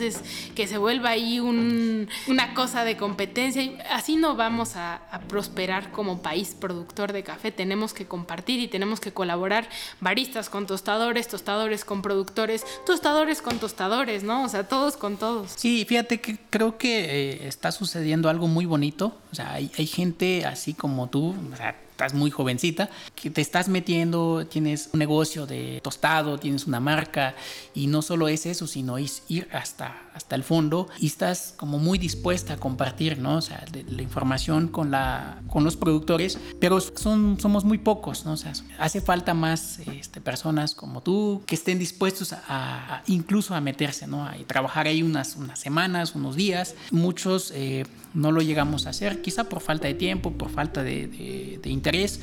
que 0.55 0.67
se 0.67 0.77
vuelva 0.77 1.09
ahí 1.09 1.39
una 1.39 2.53
cosa 2.53 2.83
de 2.83 2.97
competencia. 2.97 3.63
Así 3.91 4.15
no 4.15 4.35
vamos 4.35 4.75
a, 4.75 5.01
prosperar 5.27 5.91
como 5.91 6.21
país 6.21 6.55
productor 6.59 7.11
de 7.11 7.23
café. 7.23 7.51
Tenemos 7.51 7.93
que 7.93 8.05
compartir 8.05 8.59
y 8.59 8.67
tenemos 8.67 8.99
que 8.99 9.11
colaborar 9.11 9.67
baristas 9.99 10.49
con 10.49 10.67
tostadores, 10.67 11.27
tostadores 11.27 11.83
con 11.85 12.01
productores, 12.01 12.65
tostadores 12.85 13.41
con 13.41 13.59
tostadores, 13.59 14.23
¿no? 14.23 14.43
O 14.43 14.49
sea, 14.49 14.67
todos 14.67 14.95
con 14.95 15.17
todos. 15.17 15.51
Sí, 15.55 15.85
fíjate 15.87 16.21
que 16.21 16.37
creo 16.49 16.77
que 16.77 17.05
eh, 17.05 17.47
está 17.47 17.71
sucediendo 17.71 18.29
algo 18.29 18.47
muy 18.47 18.65
bonito. 18.65 19.17
O 19.31 19.35
sea, 19.35 19.53
hay, 19.53 19.71
hay 19.77 19.87
gente 19.87 20.45
así 20.45 20.73
como 20.73 21.07
tú, 21.07 21.35
o 21.53 21.55
sea, 21.55 21.75
estás 21.97 22.13
muy 22.13 22.29
jovencita, 22.29 22.91
que 23.15 23.31
te 23.31 23.41
estás 23.41 23.69
metiendo, 23.69 24.45
tienes 24.45 24.91
un 24.93 24.99
negocio 24.99 25.47
de 25.47 25.81
tostado, 25.81 26.37
tienes 26.37 26.67
una 26.67 26.79
marca 26.79 27.33
y 27.73 27.87
no 27.87 28.03
solo 28.03 28.27
es 28.27 28.45
eso, 28.45 28.67
sino 28.67 28.99
es 28.99 29.23
ir 29.29 29.47
hasta, 29.51 29.99
hasta 30.17 30.35
el 30.35 30.43
fondo 30.43 30.87
y 30.99 31.07
estás 31.07 31.53
como 31.55 31.79
muy 31.79 31.97
dispuesta 31.97 32.53
a 32.53 32.57
compartir, 32.57 33.19
¿no? 33.19 33.37
O 33.37 33.41
sea, 33.41 33.63
la 33.89 34.01
información 34.01 34.67
con, 34.67 34.91
la, 34.91 35.41
con 35.47 35.63
los 35.63 35.77
productores, 35.77 36.37
pero 36.59 36.81
son, 36.81 37.39
somos 37.39 37.63
muy 37.63 37.77
pocos, 37.77 38.25
¿no? 38.25 38.33
O 38.33 38.37
sea, 38.37 38.53
hace 38.79 38.99
falta 38.99 39.33
más 39.33 39.79
este, 39.79 40.19
personas 40.19 40.75
como 40.75 41.01
tú 41.01 41.43
que 41.45 41.55
estén 41.55 41.79
dispuestos 41.79 42.33
a, 42.33 43.03
incluso 43.07 43.55
a 43.55 43.61
meterse, 43.61 44.07
¿no? 44.07 44.25
A 44.25 44.35
trabajar 44.45 44.87
ahí 44.87 45.03
unas, 45.03 45.35
unas 45.35 45.59
semanas, 45.59 46.15
unos 46.15 46.35
días. 46.35 46.75
Muchos 46.91 47.51
eh, 47.55 47.85
no 48.13 48.31
lo 48.31 48.41
llegamos 48.41 48.87
a 48.87 48.89
hacer, 48.89 49.21
quizá 49.21 49.45
por 49.45 49.61
falta 49.61 49.87
de 49.87 49.93
tiempo, 49.93 50.31
por 50.31 50.49
falta 50.49 50.83
de, 50.83 51.07
de, 51.07 51.59
de 51.61 51.69
interés, 51.69 52.19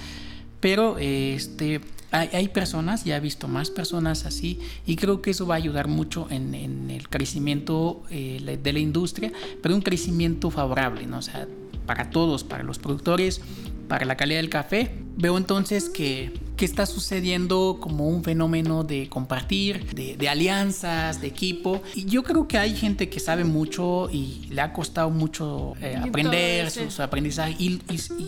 pero 0.60 0.96
este, 0.98 1.80
hay, 2.14 2.48
personas, 2.48 3.04
ya 3.04 3.16
he 3.16 3.20
visto 3.20 3.48
más 3.48 3.70
personas 3.70 4.24
así, 4.24 4.60
y 4.86 4.96
creo 4.96 5.20
que 5.20 5.30
eso 5.30 5.46
va 5.46 5.54
a 5.54 5.58
ayudar 5.58 5.88
mucho 5.88 6.28
en, 6.30 6.54
el 6.90 7.08
crecimiento 7.08 8.02
eh, 8.10 8.58
de 8.62 8.72
la 8.72 8.78
industria, 8.78 9.32
pero 9.60 9.74
un 9.74 9.82
crecimiento 9.82 10.50
favorable, 10.50 11.06
¿no? 11.06 11.18
O 11.18 11.22
sea, 11.22 11.48
para 11.86 12.10
todos, 12.10 12.44
para 12.44 12.62
los 12.62 12.78
productores, 12.78 13.40
para 13.88 14.04
la 14.04 14.16
calidad 14.16 14.38
del 14.38 14.48
café. 14.48 15.03
Veo 15.16 15.38
entonces 15.38 15.88
que 15.88 16.32
que 16.56 16.64
está 16.64 16.86
sucediendo 16.86 17.78
como 17.80 18.08
un 18.08 18.22
fenómeno 18.22 18.84
de 18.84 19.08
compartir, 19.08 19.94
de, 19.94 20.28
alianzas, 20.28 21.20
de 21.20 21.26
equipo. 21.26 21.82
Y 21.94 22.04
yo 22.04 22.22
creo 22.22 22.46
que 22.46 22.58
hay 22.58 22.74
gente 22.74 23.08
que 23.08 23.20
sabe 23.20 23.44
mucho 23.44 24.08
y 24.10 24.46
le 24.50 24.60
ha 24.60 24.72
costado 24.72 25.10
mucho 25.10 25.74
eh, 25.80 25.96
aprender 25.96 26.70
su, 26.70 27.02
aprendizaje 27.02 27.56
y, 27.58 27.80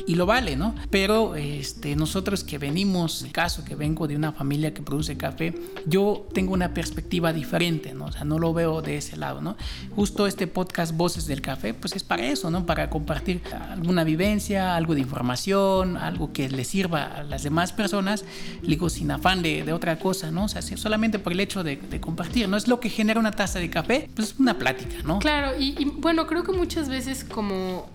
y, 0.06 0.14
lo 0.14 0.26
vale, 0.26 0.56
¿no? 0.56 0.74
Pero 0.90 1.36
este, 1.36 1.94
nosotros 1.94 2.42
que 2.42 2.58
venimos, 2.58 3.22
en 3.22 3.30
caso 3.30 3.64
que 3.64 3.74
vengo 3.74 4.08
de 4.08 4.16
una 4.16 4.32
familia 4.32 4.74
que 4.74 4.82
produce 4.82 5.16
café, 5.16 5.54
yo 5.86 6.26
tengo 6.32 6.52
una 6.52 6.74
perspectiva 6.74 7.32
diferente, 7.32 7.94
¿no? 7.94 8.06
O 8.06 8.12
sea, 8.12 8.24
no 8.24 8.38
lo 8.38 8.52
veo 8.52 8.82
de 8.82 8.96
ese 8.96 9.16
lado, 9.16 9.40
¿no? 9.40 9.56
Justo 9.94 10.26
este 10.26 10.46
podcast 10.46 10.96
Voces 10.96 11.26
del 11.26 11.42
Café, 11.42 11.74
pues 11.74 11.94
es 11.94 12.02
para 12.02 12.26
eso, 12.26 12.50
¿no? 12.50 12.66
Para 12.66 12.90
compartir 12.90 13.42
alguna 13.70 14.04
vivencia, 14.04 14.76
algo 14.76 14.94
de 14.94 15.00
información, 15.00 15.96
algo 15.96 16.32
que 16.32 16.48
le 16.48 16.64
sirva 16.76 17.04
a 17.04 17.22
las 17.22 17.42
demás 17.42 17.72
personas 17.72 18.22
digo, 18.62 18.90
sin 18.90 19.10
afán 19.10 19.42
de, 19.42 19.62
de, 19.62 19.72
otra 19.72 19.98
cosa, 19.98 20.30
¿no? 20.30 20.44
O 20.44 20.48
sea, 20.48 20.60
solamente 20.60 21.18
por 21.18 21.32
el 21.32 21.40
hecho 21.40 21.62
de, 21.62 21.76
de, 21.76 22.00
compartir, 22.00 22.48
¿no? 22.48 22.56
Es 22.56 22.68
lo 22.68 22.80
que 22.80 22.90
genera 22.90 23.18
una 23.18 23.30
taza 23.30 23.58
de 23.58 23.70
café, 23.70 24.10
pues 24.14 24.28
es 24.28 24.38
una 24.38 24.58
plática, 24.58 24.96
¿no? 25.04 25.18
Claro, 25.18 25.58
y, 25.58 25.84
bueno, 25.96 26.26
creo 26.26 26.44
que 26.44 26.52
muchas 26.52 26.88
veces 26.88 27.24
como 27.24 27.88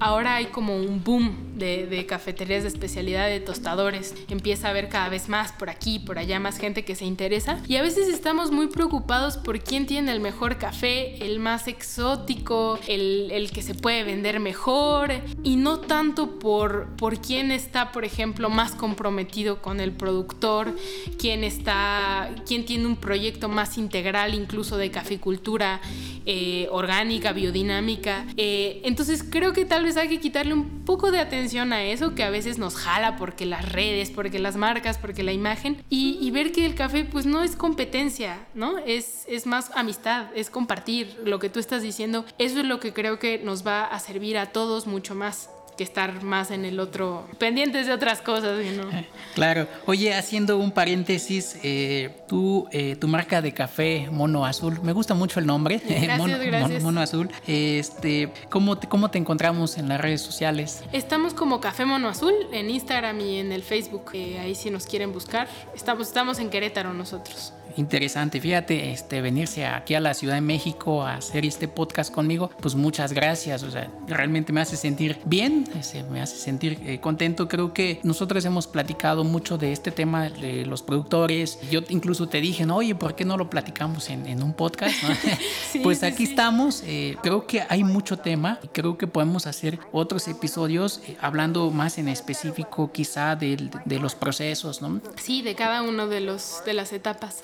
ahora 0.00 0.36
hay 0.36 0.46
como 0.46 0.76
un 0.76 1.02
boom 1.02 1.34
de, 1.56 1.86
de, 1.86 2.04
cafeterías 2.06 2.62
de 2.62 2.68
especialidad, 2.68 3.28
de 3.28 3.40
tostadores, 3.40 4.14
empieza 4.28 4.68
a 4.68 4.70
haber 4.70 4.88
cada 4.88 5.08
vez 5.08 5.28
más 5.28 5.52
por 5.52 5.70
aquí, 5.70 5.98
por 5.98 6.18
allá, 6.18 6.38
más 6.38 6.58
gente 6.58 6.84
que 6.84 6.94
se 6.94 7.06
interesa, 7.06 7.58
y 7.66 7.76
a 7.76 7.82
veces 7.82 8.08
estamos 8.08 8.50
muy 8.50 8.66
preocupados 8.66 9.38
por 9.38 9.60
quién 9.60 9.86
tiene 9.86 10.12
el 10.12 10.20
mejor 10.20 10.58
café, 10.58 11.24
el 11.24 11.38
más 11.38 11.68
exótico, 11.68 12.78
el, 12.86 13.30
el 13.32 13.50
que 13.50 13.62
se 13.62 13.74
puede 13.74 14.04
vender 14.04 14.40
mejor, 14.40 15.12
y 15.42 15.56
no 15.56 15.78
tanto 15.78 16.38
por, 16.38 16.88
por 16.96 17.18
quién 17.20 17.50
está, 17.50 17.92
por 17.92 18.04
ejemplo, 18.04 18.25
más 18.50 18.74
comprometido 18.74 19.62
con 19.62 19.80
el 19.80 19.92
productor, 19.92 20.74
quien 21.18 21.44
está, 21.44 22.34
quien 22.46 22.64
tiene 22.64 22.86
un 22.86 22.96
proyecto 22.96 23.48
más 23.48 23.78
integral 23.78 24.34
incluso 24.34 24.76
de 24.76 24.90
caficultura 24.90 25.80
eh, 26.26 26.68
orgánica, 26.70 27.32
biodinámica. 27.32 28.26
Eh, 28.36 28.80
entonces 28.84 29.24
creo 29.28 29.52
que 29.52 29.64
tal 29.64 29.84
vez 29.84 29.96
hay 29.96 30.08
que 30.08 30.20
quitarle 30.20 30.54
un 30.54 30.84
poco 30.84 31.10
de 31.10 31.20
atención 31.20 31.72
a 31.72 31.84
eso 31.84 32.14
que 32.14 32.24
a 32.24 32.30
veces 32.30 32.58
nos 32.58 32.76
jala 32.76 33.16
porque 33.16 33.46
las 33.46 33.70
redes, 33.72 34.10
porque 34.10 34.38
las 34.38 34.56
marcas, 34.56 34.98
porque 34.98 35.22
la 35.22 35.32
imagen 35.32 35.82
y, 35.88 36.18
y 36.20 36.30
ver 36.30 36.52
que 36.52 36.66
el 36.66 36.74
café 36.74 37.04
pues 37.04 37.26
no 37.26 37.42
es 37.42 37.56
competencia, 37.56 38.46
¿no? 38.54 38.78
Es, 38.78 39.24
es 39.28 39.46
más 39.46 39.70
amistad, 39.74 40.26
es 40.34 40.50
compartir 40.50 41.16
lo 41.24 41.38
que 41.38 41.48
tú 41.48 41.60
estás 41.60 41.82
diciendo. 41.82 42.24
Eso 42.38 42.60
es 42.60 42.66
lo 42.66 42.80
que 42.80 42.92
creo 42.92 43.18
que 43.18 43.38
nos 43.38 43.66
va 43.66 43.84
a 43.84 43.98
servir 44.00 44.38
a 44.38 44.46
todos 44.46 44.86
mucho 44.86 45.14
más 45.14 45.50
que 45.76 45.84
estar 45.84 46.22
más 46.22 46.50
en 46.50 46.64
el 46.64 46.80
otro, 46.80 47.26
pendientes 47.38 47.86
de 47.86 47.92
otras 47.92 48.22
cosas, 48.22 48.58
¿no? 48.76 48.86
Claro. 49.34 49.68
Oye, 49.84 50.14
haciendo 50.14 50.56
un 50.56 50.70
paréntesis, 50.70 51.58
eh, 51.62 52.16
tú, 52.26 52.66
eh, 52.72 52.96
tu 52.96 53.06
marca 53.06 53.42
de 53.42 53.52
café 53.52 54.08
Mono 54.10 54.46
Azul, 54.46 54.80
me 54.82 54.92
gusta 54.92 55.12
mucho 55.12 55.40
el 55.40 55.46
nombre, 55.46 55.80
gracias, 55.88 56.18
Mono, 56.18 56.38
gracias. 56.38 56.82
Mono, 56.82 57.00
Azul. 57.02 57.30
Este, 57.46 58.32
¿cómo, 58.48 58.78
te, 58.78 58.88
¿Cómo 58.88 59.10
te 59.10 59.18
encontramos 59.18 59.76
en 59.76 59.88
las 59.88 60.00
redes 60.00 60.22
sociales? 60.22 60.82
Estamos 60.92 61.34
como 61.34 61.60
Café 61.60 61.84
Mono 61.84 62.08
Azul 62.08 62.34
en 62.52 62.70
Instagram 62.70 63.20
y 63.20 63.38
en 63.38 63.52
el 63.52 63.62
Facebook. 63.62 64.12
Eh, 64.14 64.38
ahí 64.38 64.54
si 64.54 64.70
nos 64.70 64.86
quieren 64.86 65.12
buscar. 65.12 65.48
Estamos, 65.74 66.08
estamos 66.08 66.38
en 66.38 66.48
Querétaro 66.48 66.94
nosotros 66.94 67.52
interesante. 67.76 68.40
Fíjate, 68.40 68.92
este, 68.92 69.20
venirse 69.20 69.66
aquí 69.66 69.94
a 69.94 70.00
la 70.00 70.14
Ciudad 70.14 70.34
de 70.34 70.40
México 70.40 71.02
a 71.02 71.16
hacer 71.16 71.44
este 71.44 71.68
podcast 71.68 72.12
conmigo, 72.12 72.50
pues 72.60 72.74
muchas 72.74 73.12
gracias. 73.12 73.62
O 73.62 73.70
sea, 73.70 73.90
realmente 74.06 74.52
me 74.52 74.60
hace 74.60 74.76
sentir 74.76 75.18
bien, 75.24 75.68
este, 75.78 76.02
me 76.04 76.20
hace 76.20 76.36
sentir 76.36 76.78
eh, 76.84 77.00
contento. 77.00 77.48
Creo 77.48 77.72
que 77.72 78.00
nosotros 78.02 78.44
hemos 78.44 78.66
platicado 78.66 79.24
mucho 79.24 79.58
de 79.58 79.72
este 79.72 79.90
tema 79.90 80.28
de 80.28 80.66
los 80.66 80.82
productores. 80.82 81.58
Yo 81.70 81.80
incluso 81.88 82.28
te 82.28 82.40
dije, 82.40 82.66
no, 82.66 82.76
oye, 82.76 82.94
¿por 82.94 83.14
qué 83.14 83.24
no 83.24 83.36
lo 83.36 83.50
platicamos 83.50 84.10
en, 84.10 84.42
un 84.42 84.52
podcast? 84.52 84.94
pues 85.82 86.02
aquí 86.02 86.24
estamos. 86.24 86.82
Eh, 86.86 87.16
creo 87.22 87.46
que 87.46 87.62
hay 87.68 87.84
mucho 87.84 88.18
tema 88.18 88.58
y 88.62 88.68
creo 88.68 88.98
que 88.98 89.06
podemos 89.06 89.46
hacer 89.46 89.78
otros 89.92 90.28
episodios 90.28 91.00
eh, 91.06 91.16
hablando 91.20 91.70
más 91.70 91.98
en 91.98 92.08
específico 92.08 92.90
quizá 92.92 93.36
de, 93.36 93.70
de, 93.84 93.98
los 93.98 94.14
procesos, 94.14 94.82
¿no? 94.82 95.00
Sí, 95.16 95.42
de 95.42 95.54
cada 95.54 95.82
uno 95.82 96.06
de, 96.06 96.20
los, 96.20 96.62
de 96.64 96.74
las 96.74 96.92
etapas 96.92 97.42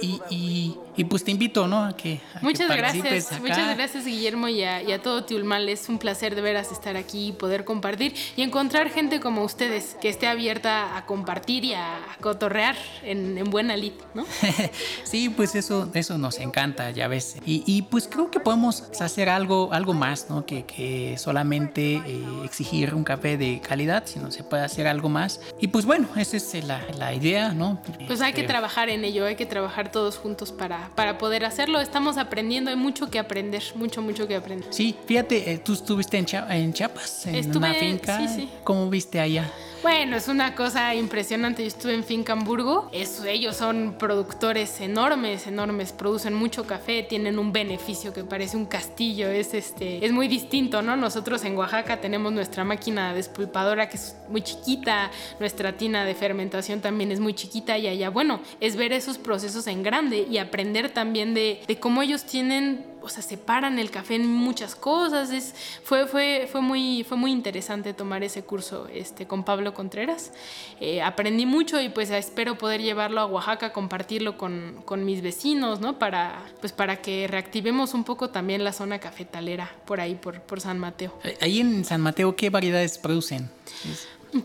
y, 0.00 0.76
y, 0.96 1.04
pues 1.04 1.24
te 1.24 1.30
invito, 1.30 1.66
¿no? 1.66 1.84
A 1.84 1.96
que, 1.96 2.20
muchas 2.42 2.68
gracias, 2.68 3.40
muchas 3.40 3.74
gracias 3.74 4.04
Guillermo 4.04 4.48
y 4.48 4.62
a, 4.62 4.82
y 4.82 4.92
a, 4.92 5.00
todo 5.00 5.24
Tiulmal. 5.24 5.68
Es 5.68 5.88
un 5.88 5.98
placer 5.98 6.34
de 6.34 6.42
veras 6.42 6.72
estar 6.72 6.96
aquí 6.96 7.28
y 7.28 7.32
poder 7.32 7.64
compartir 7.64 8.14
y 8.36 8.42
encontrar 8.42 8.90
gente 8.90 9.18
como 9.20 9.42
ustedes 9.42 9.96
que 10.00 10.08
esté 10.08 10.26
abierta 10.26 10.96
a 10.96 11.06
compartir 11.06 11.64
y 11.64 11.74
a 11.74 11.98
cotorrear 12.20 12.76
en, 13.02 13.38
en 13.38 13.50
buena 13.50 13.76
lid, 13.76 13.92
¿no? 14.14 14.26
sí, 15.04 15.30
pues 15.30 15.54
eso, 15.54 15.88
eso 15.94 16.18
nos 16.18 16.38
encanta, 16.38 16.90
ya 16.90 17.08
ves. 17.08 17.36
Y, 17.46 17.62
y 17.66 17.82
pues 17.82 18.06
creo 18.06 18.30
que 18.30 18.40
podemos 18.40 18.84
hacer 19.00 19.30
algo, 19.30 19.72
algo 19.72 19.94
más, 19.94 20.28
¿no? 20.28 20.44
Que, 20.44 20.64
que 20.64 21.16
solamente 21.18 22.02
eh, 22.06 22.24
exigir 22.44 22.94
un 22.94 23.04
café 23.04 23.36
de 23.36 23.60
calidad, 23.60 24.04
sino 24.06 24.30
se 24.30 24.44
puede 24.44 24.64
hacer 24.64 24.86
algo 24.86 25.08
más. 25.08 25.40
Y 25.60 25.68
pues 25.68 25.86
bueno, 25.86 26.08
esa 26.16 26.36
es 26.36 26.64
la, 26.64 26.82
la 26.98 27.14
idea, 27.14 27.52
¿no? 27.52 27.80
Pues 28.06 28.20
hay 28.20 28.32
que 28.32 28.42
este, 28.42 28.52
trabajar 28.52 28.88
en 28.90 29.04
ello, 29.04 29.24
hay 29.26 29.36
que 29.36 29.46
trabajar 29.46 29.59
todos 29.92 30.16
juntos 30.16 30.52
para, 30.52 30.90
para 30.94 31.18
poder 31.18 31.44
hacerlo. 31.44 31.80
Estamos 31.80 32.16
aprendiendo, 32.18 32.70
hay 32.70 32.76
mucho 32.76 33.10
que 33.10 33.18
aprender, 33.18 33.62
mucho, 33.74 34.02
mucho 34.02 34.26
que 34.26 34.36
aprender. 34.36 34.68
Sí, 34.72 34.96
fíjate, 35.06 35.52
eh, 35.52 35.58
tú 35.58 35.72
estuviste 35.72 36.18
en, 36.18 36.26
en 36.50 36.72
Chiapas, 36.72 37.26
en 37.26 37.56
una 37.56 37.74
finca. 37.74 38.18
Sí, 38.18 38.28
sí. 38.34 38.50
¿Cómo 38.64 38.88
viste 38.90 39.20
allá? 39.20 39.50
Bueno, 39.82 40.16
es 40.16 40.28
una 40.28 40.54
cosa 40.54 40.94
impresionante. 40.94 41.62
Yo 41.62 41.68
estuve 41.68 41.94
en 41.94 42.04
Finca 42.04 42.34
Hamburgo. 42.34 42.90
ellos 42.92 43.56
son 43.56 43.96
productores 43.98 44.78
enormes, 44.82 45.46
enormes. 45.46 45.92
Producen 45.92 46.34
mucho 46.34 46.66
café, 46.66 47.02
tienen 47.02 47.38
un 47.38 47.50
beneficio 47.50 48.12
que 48.12 48.22
parece 48.22 48.58
un 48.58 48.66
castillo. 48.66 49.28
Es, 49.28 49.54
este, 49.54 50.04
es 50.04 50.12
muy 50.12 50.28
distinto, 50.28 50.82
¿no? 50.82 50.96
Nosotros 50.96 51.42
en 51.44 51.56
Oaxaca 51.56 51.98
tenemos 51.98 52.30
nuestra 52.30 52.62
máquina 52.62 53.14
despulpadora 53.14 53.88
que 53.88 53.96
es 53.96 54.16
muy 54.28 54.42
chiquita. 54.42 55.10
Nuestra 55.38 55.74
tina 55.78 56.04
de 56.04 56.14
fermentación 56.14 56.82
también 56.82 57.10
es 57.10 57.18
muy 57.18 57.32
chiquita. 57.32 57.78
Y 57.78 57.88
allá, 57.88 58.10
bueno, 58.10 58.40
es 58.60 58.76
ver 58.76 58.92
esos 58.92 59.16
procesos 59.16 59.66
en 59.66 59.82
grande 59.82 60.26
y 60.30 60.36
aprender 60.36 60.90
también 60.90 61.32
de, 61.32 61.62
de 61.66 61.80
cómo 61.80 62.02
ellos 62.02 62.24
tienen 62.24 62.89
o 63.02 63.08
sea, 63.08 63.22
separan 63.22 63.78
el 63.78 63.90
café 63.90 64.16
en 64.16 64.26
muchas 64.26 64.74
cosas. 64.74 65.30
Es, 65.30 65.54
fue, 65.82 66.06
fue, 66.06 66.48
fue, 66.50 66.60
muy, 66.60 67.04
fue 67.04 67.16
muy 67.16 67.32
interesante 67.32 67.94
tomar 67.94 68.22
ese 68.22 68.42
curso 68.42 68.88
este, 68.92 69.26
con 69.26 69.44
Pablo 69.44 69.74
Contreras. 69.74 70.32
Eh, 70.80 71.02
aprendí 71.02 71.46
mucho 71.46 71.80
y 71.80 71.88
pues 71.88 72.10
espero 72.10 72.56
poder 72.56 72.82
llevarlo 72.82 73.20
a 73.20 73.26
Oaxaca, 73.26 73.72
compartirlo 73.72 74.36
con, 74.36 74.82
con, 74.84 75.04
mis 75.04 75.22
vecinos, 75.22 75.80
¿no? 75.80 75.98
Para, 75.98 76.44
pues, 76.60 76.72
para 76.72 77.00
que 77.00 77.26
reactivemos 77.26 77.94
un 77.94 78.04
poco 78.04 78.30
también 78.30 78.62
la 78.64 78.72
zona 78.72 78.98
cafetalera 78.98 79.70
por 79.86 80.00
ahí, 80.00 80.14
por, 80.14 80.40
por 80.42 80.60
San 80.60 80.78
Mateo. 80.78 81.18
Eh, 81.24 81.38
ahí 81.40 81.60
en 81.60 81.84
San 81.84 82.00
Mateo, 82.00 82.36
¿qué 82.36 82.50
variedades 82.50 82.98
producen? 82.98 83.50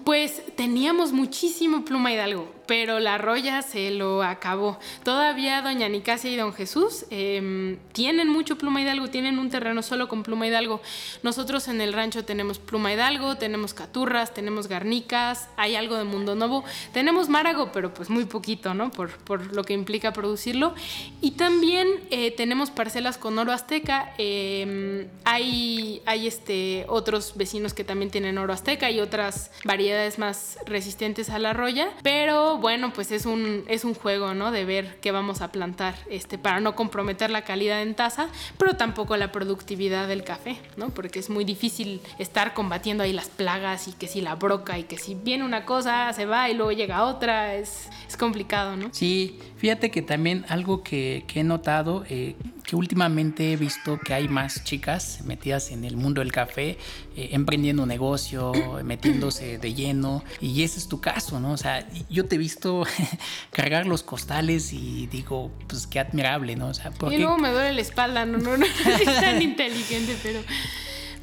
Pues 0.03 0.41
teníamos 0.55 1.11
muchísimo 1.11 1.85
pluma 1.85 2.11
hidalgo 2.11 2.54
pero 2.67 2.99
la 2.99 3.17
roya 3.17 3.61
se 3.61 3.91
lo 3.91 4.23
acabó. 4.23 4.79
Todavía 5.03 5.61
doña 5.61 5.89
Nicasia 5.89 6.31
y 6.31 6.35
don 6.35 6.53
Jesús 6.53 7.05
em, 7.09 7.77
tienen 7.93 8.29
mucho 8.29 8.57
pluma 8.57 8.81
hidalgo, 8.81 9.09
tienen 9.09 9.39
un 9.39 9.49
terreno 9.49 9.81
solo 9.81 10.07
con 10.07 10.23
pluma 10.23 10.47
hidalgo. 10.47 10.81
Nosotros 11.23 11.67
en 11.67 11.81
el 11.81 11.93
rancho 11.93 12.25
tenemos 12.25 12.59
pluma 12.59 12.93
hidalgo, 12.93 13.35
tenemos 13.35 13.73
caturras, 13.73 14.33
tenemos 14.33 14.67
garnicas, 14.67 15.49
hay 15.57 15.75
algo 15.75 15.95
de 15.95 16.03
mundo 16.03 16.35
nuevo, 16.35 16.63
tenemos 16.93 17.29
márago, 17.29 17.71
pero 17.71 17.93
pues 17.93 18.09
muy 18.09 18.25
poquito, 18.25 18.73
¿no? 18.73 18.91
Por, 18.91 19.17
por 19.17 19.53
lo 19.53 19.63
que 19.63 19.73
implica 19.73 20.13
producirlo. 20.13 20.75
Y 21.21 21.31
también 21.31 21.87
eh, 22.09 22.31
tenemos 22.31 22.71
parcelas 22.71 23.17
con 23.17 23.37
oro 23.37 23.51
azteca. 23.51 24.13
Em, 24.17 25.07
hay 25.23 26.01
hay 26.05 26.27
este, 26.27 26.85
otros 26.87 27.33
vecinos 27.35 27.73
que 27.73 27.83
también 27.83 28.11
tienen 28.11 28.37
oro 28.37 28.53
azteca 28.53 28.89
y 28.91 28.99
otras 28.99 29.51
variedades 29.63 30.19
más 30.19 30.57
resistentes 30.65 31.29
a 31.29 31.39
la 31.39 31.53
roya, 31.53 31.89
pero 32.03 32.54
bueno, 32.57 32.91
pues 32.93 33.11
es 33.11 33.25
un, 33.25 33.63
es 33.67 33.83
un 33.83 33.93
juego, 33.93 34.33
¿no? 34.33 34.51
De 34.51 34.65
ver 34.65 34.97
qué 35.01 35.11
vamos 35.11 35.41
a 35.41 35.51
plantar, 35.51 35.95
este, 36.09 36.37
para 36.37 36.59
no 36.59 36.75
comprometer 36.75 37.29
la 37.29 37.43
calidad 37.43 37.81
en 37.81 37.95
taza, 37.95 38.27
pero 38.57 38.75
tampoco 38.75 39.17
la 39.17 39.31
productividad 39.31 40.07
del 40.07 40.23
café, 40.23 40.57
¿no? 40.77 40.89
Porque 40.89 41.19
es 41.19 41.29
muy 41.29 41.45
difícil 41.45 42.01
estar 42.19 42.53
combatiendo 42.53 43.03
ahí 43.03 43.13
las 43.13 43.29
plagas 43.29 43.87
y 43.87 43.93
que 43.93 44.07
si 44.07 44.21
la 44.21 44.35
broca 44.35 44.77
y 44.77 44.83
que 44.83 44.97
si 44.97 45.15
viene 45.15 45.43
una 45.43 45.65
cosa 45.65 46.11
se 46.13 46.25
va 46.25 46.49
y 46.49 46.53
luego 46.53 46.71
llega 46.71 47.05
otra, 47.05 47.55
es, 47.55 47.89
es 48.07 48.17
complicado, 48.17 48.75
¿no? 48.75 48.89
Sí, 48.91 49.39
fíjate 49.65 49.89
que 49.89 50.03
también 50.03 50.45
algo 50.47 50.83
que, 50.83 51.25
que 51.25 51.39
he 51.39 51.43
notado, 51.43 52.05
eh, 52.07 52.35
que 52.67 52.75
últimamente 52.75 53.51
he 53.51 53.57
visto 53.57 53.99
que 53.99 54.13
hay 54.13 54.27
más 54.27 54.63
chicas 54.63 55.21
metidas 55.25 55.71
en 55.71 55.83
el 55.85 55.97
mundo 55.97 56.21
del 56.21 56.31
café, 56.31 56.77
eh, 57.17 57.29
emprendiendo 57.31 57.81
un 57.81 57.89
negocio, 57.89 58.51
metiéndose 58.83 59.57
de 59.57 59.73
lleno, 59.73 60.23
y 60.39 60.61
ese 60.61 60.77
es 60.77 60.87
tu 60.87 61.01
caso, 61.01 61.39
¿no? 61.39 61.53
O 61.53 61.57
sea, 61.57 61.83
yo 62.11 62.25
te 62.25 62.35
he 62.35 62.37
visto 62.37 62.85
cargar 63.51 63.87
los 63.87 64.03
costales 64.03 64.71
y 64.71 65.07
digo, 65.07 65.51
pues 65.67 65.87
qué 65.87 65.99
admirable, 65.99 66.55
¿no? 66.55 66.67
O 66.67 66.73
sea, 66.75 66.91
porque... 66.91 67.15
Y 67.15 67.17
luego 67.17 67.39
me 67.39 67.49
duele 67.49 67.73
la 67.73 67.81
espalda, 67.81 68.23
no, 68.23 68.37
no, 68.37 68.57
no, 68.57 68.57
no 68.57 68.65
es 68.65 69.19
tan 69.19 69.41
inteligente, 69.41 70.15
pero... 70.21 70.41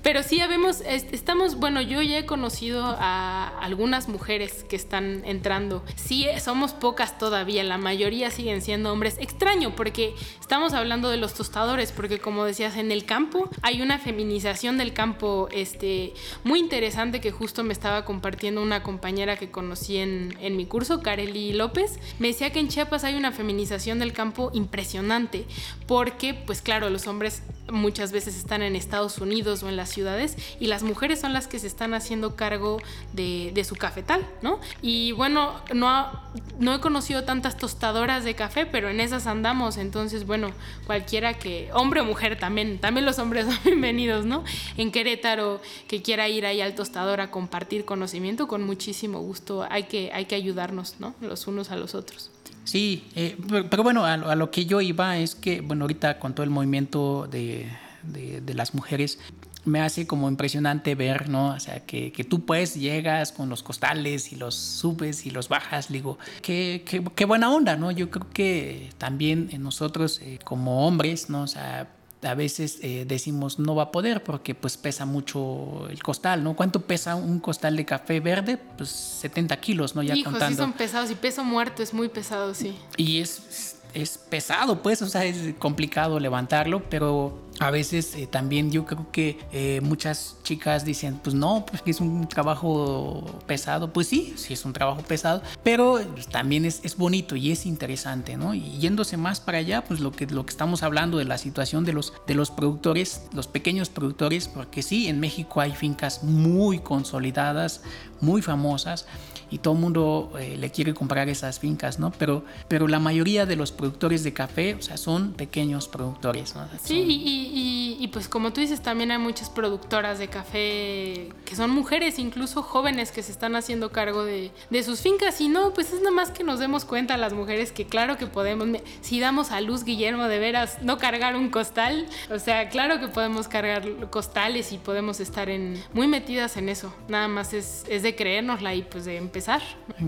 Pero 0.03 0.25
sí, 0.25 0.41
habemos, 0.41 0.81
estamos, 0.81 1.57
bueno, 1.57 1.81
yo 1.81 2.03
ya 2.03 2.19
he 2.19 2.27
conocido 2.27 2.97
a 2.99 3.49
algunas 3.61 4.09
mujeres 4.09 4.65
que 4.69 4.75
están 4.75 5.23
entrando. 5.25 5.85
Sí, 5.95 6.27
somos 6.41 6.73
pocas 6.73 7.19
todavía, 7.19 7.63
la 7.63 7.79
mayoría 7.79 8.31
siguen 8.31 8.63
siendo 8.63 8.93
hombres. 8.93 9.17
Extraño, 9.21 9.77
porque 9.77 10.15
estamos 10.41 10.73
hablando 10.73 11.09
de 11.09 11.19
los 11.19 11.35
tostadores, 11.35 11.93
porque 11.93 12.19
como 12.19 12.45
decías, 12.45 12.77
en 12.77 12.91
el 12.91 13.05
campo 13.05 13.49
hay 13.63 13.81
una 13.81 14.01
feminización 14.01 14.77
del 14.77 14.93
campo 14.93 15.49
este, 15.53 16.15
muy 16.43 16.59
interesante 16.59 17.21
que 17.21 17.31
justo 17.31 17.63
me 17.63 17.73
estaba 17.73 18.05
compartiendo 18.05 18.61
una 18.61 18.83
compañera 18.83 19.37
que 19.37 19.53
conocí 19.53 19.99
en, 19.99 20.37
en 20.41 20.57
mi 20.57 20.67
curso, 20.67 21.01
Kareli 21.01 21.53
López. 21.53 22.01
Me 22.19 22.29
decía 22.29 22.51
que 22.51 22.59
en 22.59 22.69
Chiapas 22.69 23.05
hay 23.05 23.15
una 23.15 23.31
feminización 23.31 24.01
del 24.01 24.13
campo 24.13 24.51
impresionante, 24.53 25.47
porque, 25.87 26.35
pues 26.35 26.61
claro, 26.61 26.91
los 26.91 27.07
hombres 27.07 27.43
muchas 27.71 28.13
veces 28.13 28.37
están 28.37 28.63
en 28.63 28.77
Estados 28.77 29.19
Unidos 29.19 29.63
o 29.63 29.69
en 29.69 29.77
las 29.77 29.91
ciudades 29.91 30.37
y 30.59 30.67
las 30.67 30.83
mujeres 30.83 31.21
son 31.21 31.33
las 31.33 31.47
que 31.47 31.59
se 31.59 31.67
están 31.67 31.95
haciendo 31.95 32.35
cargo 32.37 32.79
de, 33.13 33.63
su 33.63 33.77
cafetal, 33.77 34.27
¿no? 34.43 34.59
Y 34.83 35.13
bueno, 35.13 35.53
no, 35.73 36.11
no 36.59 36.75
he 36.75 36.81
conocido 36.81 37.23
tantas 37.23 37.57
tostadoras 37.57 38.25
de 38.25 38.35
café, 38.35 38.67
pero 38.67 38.89
en 38.89 38.99
esas 38.99 39.29
andamos, 39.29 39.77
entonces 39.77 40.27
bueno, 40.27 40.51
cualquiera 40.85 41.35
que, 41.35 41.71
hombre 41.73 42.01
o 42.01 42.05
mujer 42.05 42.39
también, 42.39 42.81
también 42.81 43.07
los 43.07 43.21
hombres 43.21 43.47
son 43.47 43.59
bienvenidos, 43.65 44.25
¿no? 44.25 44.43
En 44.77 44.91
Querétaro, 44.91 45.61
que 45.87 46.03
quiera 46.03 46.29
ir 46.29 46.45
ahí 46.45 46.61
al 46.61 46.75
tostador 46.75 47.21
a 47.21 47.31
compartir 47.31 47.85
conocimiento, 47.85 48.49
con 48.49 48.65
muchísimo 48.65 49.21
gusto, 49.21 49.65
hay 49.71 49.85
que, 49.85 50.11
hay 50.13 50.25
que 50.25 50.35
ayudarnos, 50.35 50.97
¿no? 50.99 51.15
Los 51.21 51.47
unos 51.47 51.71
a 51.71 51.77
los 51.77 51.95
otros. 51.95 52.32
Sí, 52.65 53.05
eh, 53.17 53.37
pero, 53.71 53.83
bueno, 53.83 54.05
a, 54.05 54.17
lo 54.17 54.51
que 54.51 54.67
yo 54.67 54.81
iba 54.81 55.19
es 55.19 55.35
que, 55.35 55.61
bueno, 55.61 55.85
ahorita 55.85 56.19
con 56.19 56.35
todo 56.35 56.45
el 56.45 56.51
movimiento 56.51 57.27
de, 57.31 57.69
de 58.05 58.55
las 58.55 58.75
mujeres, 58.75 59.19
me 59.65 59.81
hace 59.81 60.07
como 60.07 60.29
impresionante 60.29 60.95
ver, 60.95 61.29
¿no? 61.29 61.51
O 61.51 61.61
sea, 61.61 61.81
que, 61.81 62.13
que, 62.13 62.25
tú 62.25 62.45
pues 62.45 62.75
llegas 62.75 63.33
con 63.33 63.49
los 63.49 63.63
costales 63.63 64.33
y 64.33 64.37
los 64.37 64.55
subes 64.55 65.25
y 65.27 65.31
los 65.31 65.49
bajas, 65.49 65.91
digo, 65.91 66.19
qué, 66.43 66.83
qué, 66.85 67.05
qué 67.15 67.25
buena 67.25 67.51
onda, 67.51 67.77
¿no? 67.77 67.91
Yo 67.91 68.11
creo 68.11 68.29
que 68.31 68.91
también 68.99 69.51
nosotros 69.61 70.21
eh, 70.23 70.39
como 70.45 70.87
hombres, 70.87 71.31
¿no? 71.31 71.43
O 71.43 71.47
sea, 71.47 71.89
a 72.23 72.35
veces 72.35 72.79
eh, 72.83 73.05
decimos 73.07 73.59
no 73.59 73.75
va 73.75 73.85
a 73.85 73.91
poder 73.91 74.23
porque 74.23 74.55
pues 74.55 74.77
pesa 74.77 75.05
mucho 75.05 75.89
el 75.91 76.03
costal, 76.03 76.45
¿no? 76.45 76.55
¿Cuánto 76.55 76.81
pesa 76.81 77.17
un 77.17 77.41
costal 77.41 77.77
de 77.77 77.85
café 77.85 78.21
verde? 78.21 78.59
Pues 78.77 78.91
70 78.91 79.57
kilos, 79.59 79.95
¿no? 79.95 80.03
Ya 80.03 80.15
Hijo, 80.15 80.31
contando. 80.31 80.55
sí 80.55 80.57
son 80.57 80.73
pesados 80.73 81.11
y 81.11 81.15
peso 81.15 81.45
muerto 81.45 81.83
es 81.83 81.93
muy 81.93 82.09
pesado, 82.09 82.55
sí. 82.55 82.77
Y 82.97 83.21
es, 83.21 83.77
es 83.95 84.19
pesado, 84.19 84.83
pues, 84.83 85.03
o 85.03 85.09
sea, 85.09 85.25
es 85.25 85.55
complicado 85.59 86.21
levantarlo, 86.21 86.89
pero 86.89 87.42
a 87.63 87.71
veces 87.71 88.15
eh, 88.17 88.27
también 88.27 88.73
yo 88.73 88.85
creo 88.85 89.07
que 89.13 89.39
eh, 89.53 89.81
muchas 89.83 90.37
chicas 90.43 90.85
dicen, 90.85 91.21
pues 91.23 91.35
no, 91.35 91.65
pues 91.65 91.83
es 91.87 92.01
un 92.01 92.29
trabajo 92.29 93.41
pesado. 93.47 93.93
Pues 93.93 94.09
sí, 94.09 94.35
sí 94.37 94.53
es 94.53 94.65
un 94.65 94.73
trabajo 94.73 95.03
pesado, 95.03 95.43
pero 95.63 96.01
también 96.31 96.65
es, 96.65 96.81
es, 96.83 96.97
bonito 96.97 97.37
y 97.37 97.53
es 97.53 97.65
interesante, 97.65 98.37
¿no? 98.37 98.53
Y 98.55 98.79
yéndose 98.79 99.17
más 99.17 99.41
para 99.41 99.59
allá, 99.59 99.85
pues 99.85 100.01
lo 100.01 100.11
que, 100.11 100.27
lo 100.27 100.45
que 100.45 100.51
estamos 100.51 100.83
hablando 100.83 101.19
de 101.19 101.25
la 101.25 101.39
situación 101.39 101.85
de 101.85 101.93
los, 101.93 102.13
de 102.27 102.35
los 102.35 102.51
productores, 102.51 103.23
los 103.33 103.47
pequeños 103.47 103.91
productores, 103.91 104.49
porque 104.49 104.83
sí, 104.83 105.07
en 105.07 105.21
México 105.21 105.61
hay 105.61 105.73
fincas 105.73 106.25
muy 106.25 106.81
consolidadas, 106.81 107.83
muy 108.21 108.43
famosas 108.43 109.07
y 109.53 109.59
todo 109.59 109.75
el 109.75 109.81
mundo 109.81 110.33
eh, 110.41 110.57
le 110.57 110.71
quiere 110.71 110.95
comprar 110.95 111.29
esas 111.29 111.61
fincas, 111.61 111.99
¿no? 111.99 112.11
Pero, 112.13 112.43
pero 112.69 112.89
la 112.89 112.99
mayoría 112.99 113.45
de 113.45 113.55
los 113.55 113.71
productores 113.71 114.25
de 114.25 114.33
café, 114.33 114.75
o 114.75 114.81
sea, 114.81 114.97
son 114.97 115.35
pequeños 115.35 115.89
productores, 115.89 116.55
¿no? 116.57 116.67
Sí, 116.83 117.05
y, 117.07 117.99
y, 118.01 118.09
pues 118.09 118.29
como 118.29 118.55
tú 118.55 118.63
dices, 118.63 118.81
también 118.81 119.11
hay 119.11 119.19
muchas 119.19 119.51
productoras 119.51 120.19
de 120.19 120.29
café 120.29 121.29
que 121.45 121.55
son 121.55 121.71
mujeres, 121.71 122.19
incluso 122.19 122.63
jóvenes 122.63 123.13
que 123.13 123.23
se 123.23 123.31
están 123.31 123.55
haciendo 123.55 123.93
cargo 123.93 124.25
de, 124.25 124.53
de 124.71 124.83
sus 124.83 125.03
fincas 125.03 125.39
y 125.43 125.49
no, 125.49 125.75
pues 125.75 125.93
es 125.93 126.01
nada 126.01 126.13
más 126.13 126.31
que 126.31 126.45
nos 126.45 126.59
demos 126.59 126.87
cuenta 126.87 127.19
las 127.19 127.35
mujeres 127.35 127.73
que 127.73 127.85
claro 127.85 128.17
que 128.17 128.27
podemos, 128.27 128.67
si 129.03 129.21
damos 129.21 129.51
a 129.51 129.61
luz, 129.61 129.85
Guillermo, 129.85 130.29
de 130.29 130.39
veras, 130.39 130.79
no 130.81 130.97
cargar 130.97 131.37
un 131.37 131.51
costal, 131.51 132.07
o 132.31 132.39
sea, 132.39 132.71
claro 132.71 133.01
que 133.01 133.09
podemos 133.09 133.49
cargar 133.49 134.09
costales 134.09 134.73
y 134.73 134.79
podemos 134.79 135.21
estar 135.21 135.51
en, 135.51 135.79
muy 135.93 136.07
metidas 136.07 136.57
en 136.57 136.71
eso, 136.71 136.95
nada 137.09 137.29
más 137.29 137.53
es, 137.53 137.85
es 137.91 138.03
de 138.03 138.17
creérnosla 138.17 138.75
y 138.75 138.83
pues 138.83 139.05
de 139.05 139.19
empezar. 139.19 139.42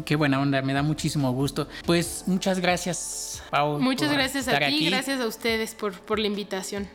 Qué 0.05 0.17
buena 0.17 0.41
onda, 0.41 0.63
me 0.63 0.73
da 0.73 0.83
muchísimo 0.83 1.33
gusto. 1.33 1.69
Pues 1.87 2.25
muchas 2.27 2.61
gracias, 2.61 3.43
Pau. 3.51 3.81
Muchas 3.81 4.13
gracias 4.13 4.49
a 4.49 4.59
ti, 4.59 4.87
gracias 4.87 5.21
a 5.21 5.27
ustedes 5.27 5.75
por, 5.75 5.93
por 5.93 6.19
la 6.19 6.27
invitación. 6.27 6.89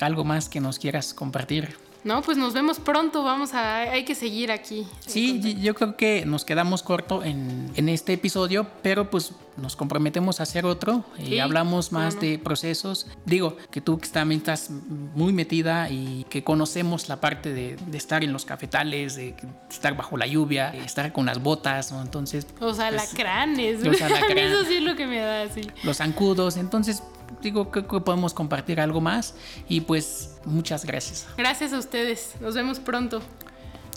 ¿Algo 0.00 0.24
más 0.24 0.48
que 0.48 0.60
nos 0.60 0.78
quieras 0.78 1.14
compartir? 1.14 1.76
No, 2.04 2.20
pues 2.22 2.36
nos 2.36 2.52
vemos 2.52 2.80
pronto, 2.80 3.22
vamos 3.22 3.54
a, 3.54 3.78
hay 3.78 4.04
que 4.04 4.14
seguir 4.14 4.50
aquí. 4.50 4.86
Sí, 5.06 5.56
yo 5.60 5.74
creo 5.74 5.96
que 5.96 6.26
nos 6.26 6.44
quedamos 6.44 6.82
corto 6.82 7.22
en, 7.22 7.70
en, 7.76 7.88
este 7.88 8.14
episodio, 8.14 8.66
pero 8.82 9.08
pues 9.08 9.32
nos 9.56 9.76
comprometemos 9.76 10.40
a 10.40 10.42
hacer 10.42 10.66
otro 10.66 11.04
y 11.18 11.38
hablamos 11.38 11.92
más 11.92 12.18
de 12.18 12.38
procesos. 12.38 13.06
Digo, 13.24 13.56
que 13.70 13.80
tú 13.80 13.98
que 13.98 14.08
también 14.08 14.40
estás 14.40 14.70
muy 14.70 15.32
metida 15.32 15.90
y 15.90 16.26
que 16.28 16.42
conocemos 16.42 17.08
la 17.08 17.20
parte 17.20 17.52
de, 17.52 17.76
de 17.76 17.98
estar 17.98 18.24
en 18.24 18.32
los 18.32 18.44
cafetales, 18.44 19.14
de 19.14 19.36
estar 19.70 19.96
bajo 19.96 20.16
la 20.16 20.26
lluvia, 20.26 20.74
estar 20.74 21.12
con 21.12 21.26
las 21.26 21.40
botas, 21.40 21.92
¿no? 21.92 22.02
Entonces... 22.02 22.46
Los 22.60 22.80
alacranes, 22.80 23.76
pues, 23.76 24.00
los 24.00 24.02
alacranes. 24.10 24.52
eso 24.52 24.64
sí 24.64 24.74
es 24.74 24.82
lo 24.82 24.96
que 24.96 25.06
me 25.06 25.18
da, 25.18 25.48
sí. 25.48 25.70
Los 25.84 25.98
zancudos, 25.98 26.56
entonces 26.56 27.02
digo, 27.42 27.70
creo 27.70 27.86
que 27.86 28.00
podemos 28.00 28.34
compartir 28.34 28.80
algo 28.80 29.00
más 29.00 29.34
y 29.68 29.80
pues 29.82 30.36
muchas 30.44 30.84
gracias. 30.84 31.26
Gracias 31.36 31.72
a 31.72 31.78
ustedes, 31.78 32.34
nos 32.40 32.54
vemos 32.54 32.78
pronto. 32.80 33.22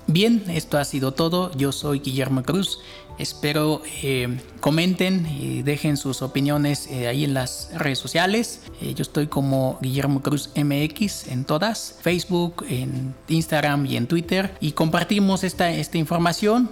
Bien, 0.08 0.44
esto 0.50 0.78
ha 0.78 0.86
sido 0.86 1.14
todo. 1.14 1.52
Yo 1.58 1.72
soy 1.72 2.00
Guillermo 2.00 2.44
Cruz. 2.44 2.80
Espero 3.18 3.82
eh, 4.04 4.40
comenten 4.60 5.26
y 5.26 5.64
dejen 5.64 5.98
sus 5.98 6.22
opiniones 6.22 6.88
eh, 6.88 7.08
ahí 7.08 7.24
en 7.24 7.34
las 7.34 7.70
redes 7.74 7.98
sociales. 7.98 8.62
Eh, 8.82 8.94
yo 8.94 9.02
estoy 9.02 9.28
como 9.28 9.80
Guillermo 9.82 10.22
Cruz 10.22 10.52
MX 10.56 11.28
en 11.30 11.44
todas, 11.46 11.98
Facebook, 12.02 12.66
en 12.70 13.16
Instagram 13.30 13.88
y 13.88 13.98
en 13.98 14.06
Twitter. 14.06 14.56
Y 14.60 14.74
compartimos 14.74 15.44
esta, 15.44 15.72
esta 15.72 15.98
información. 15.98 16.70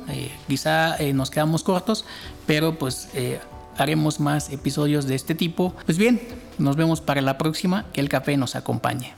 quizá 0.47 0.97
nos 1.13 1.32
quedamos 1.32 1.63
cortos, 1.63 2.05
pero 2.45 2.78
pues 2.78 3.09
haremos 3.78 4.19
más 4.19 4.51
episodios 4.51 5.07
de 5.07 5.15
este 5.15 5.34
tipo. 5.34 5.74
Pues 5.86 5.97
bien, 5.97 6.21
nos 6.58 6.76
vemos 6.76 7.01
para 7.01 7.22
la 7.22 7.38
próxima. 7.38 7.86
Que 7.93 8.01
el 8.01 8.10
café 8.10 8.38
nos 8.38 8.56
acompañe. 8.56 9.14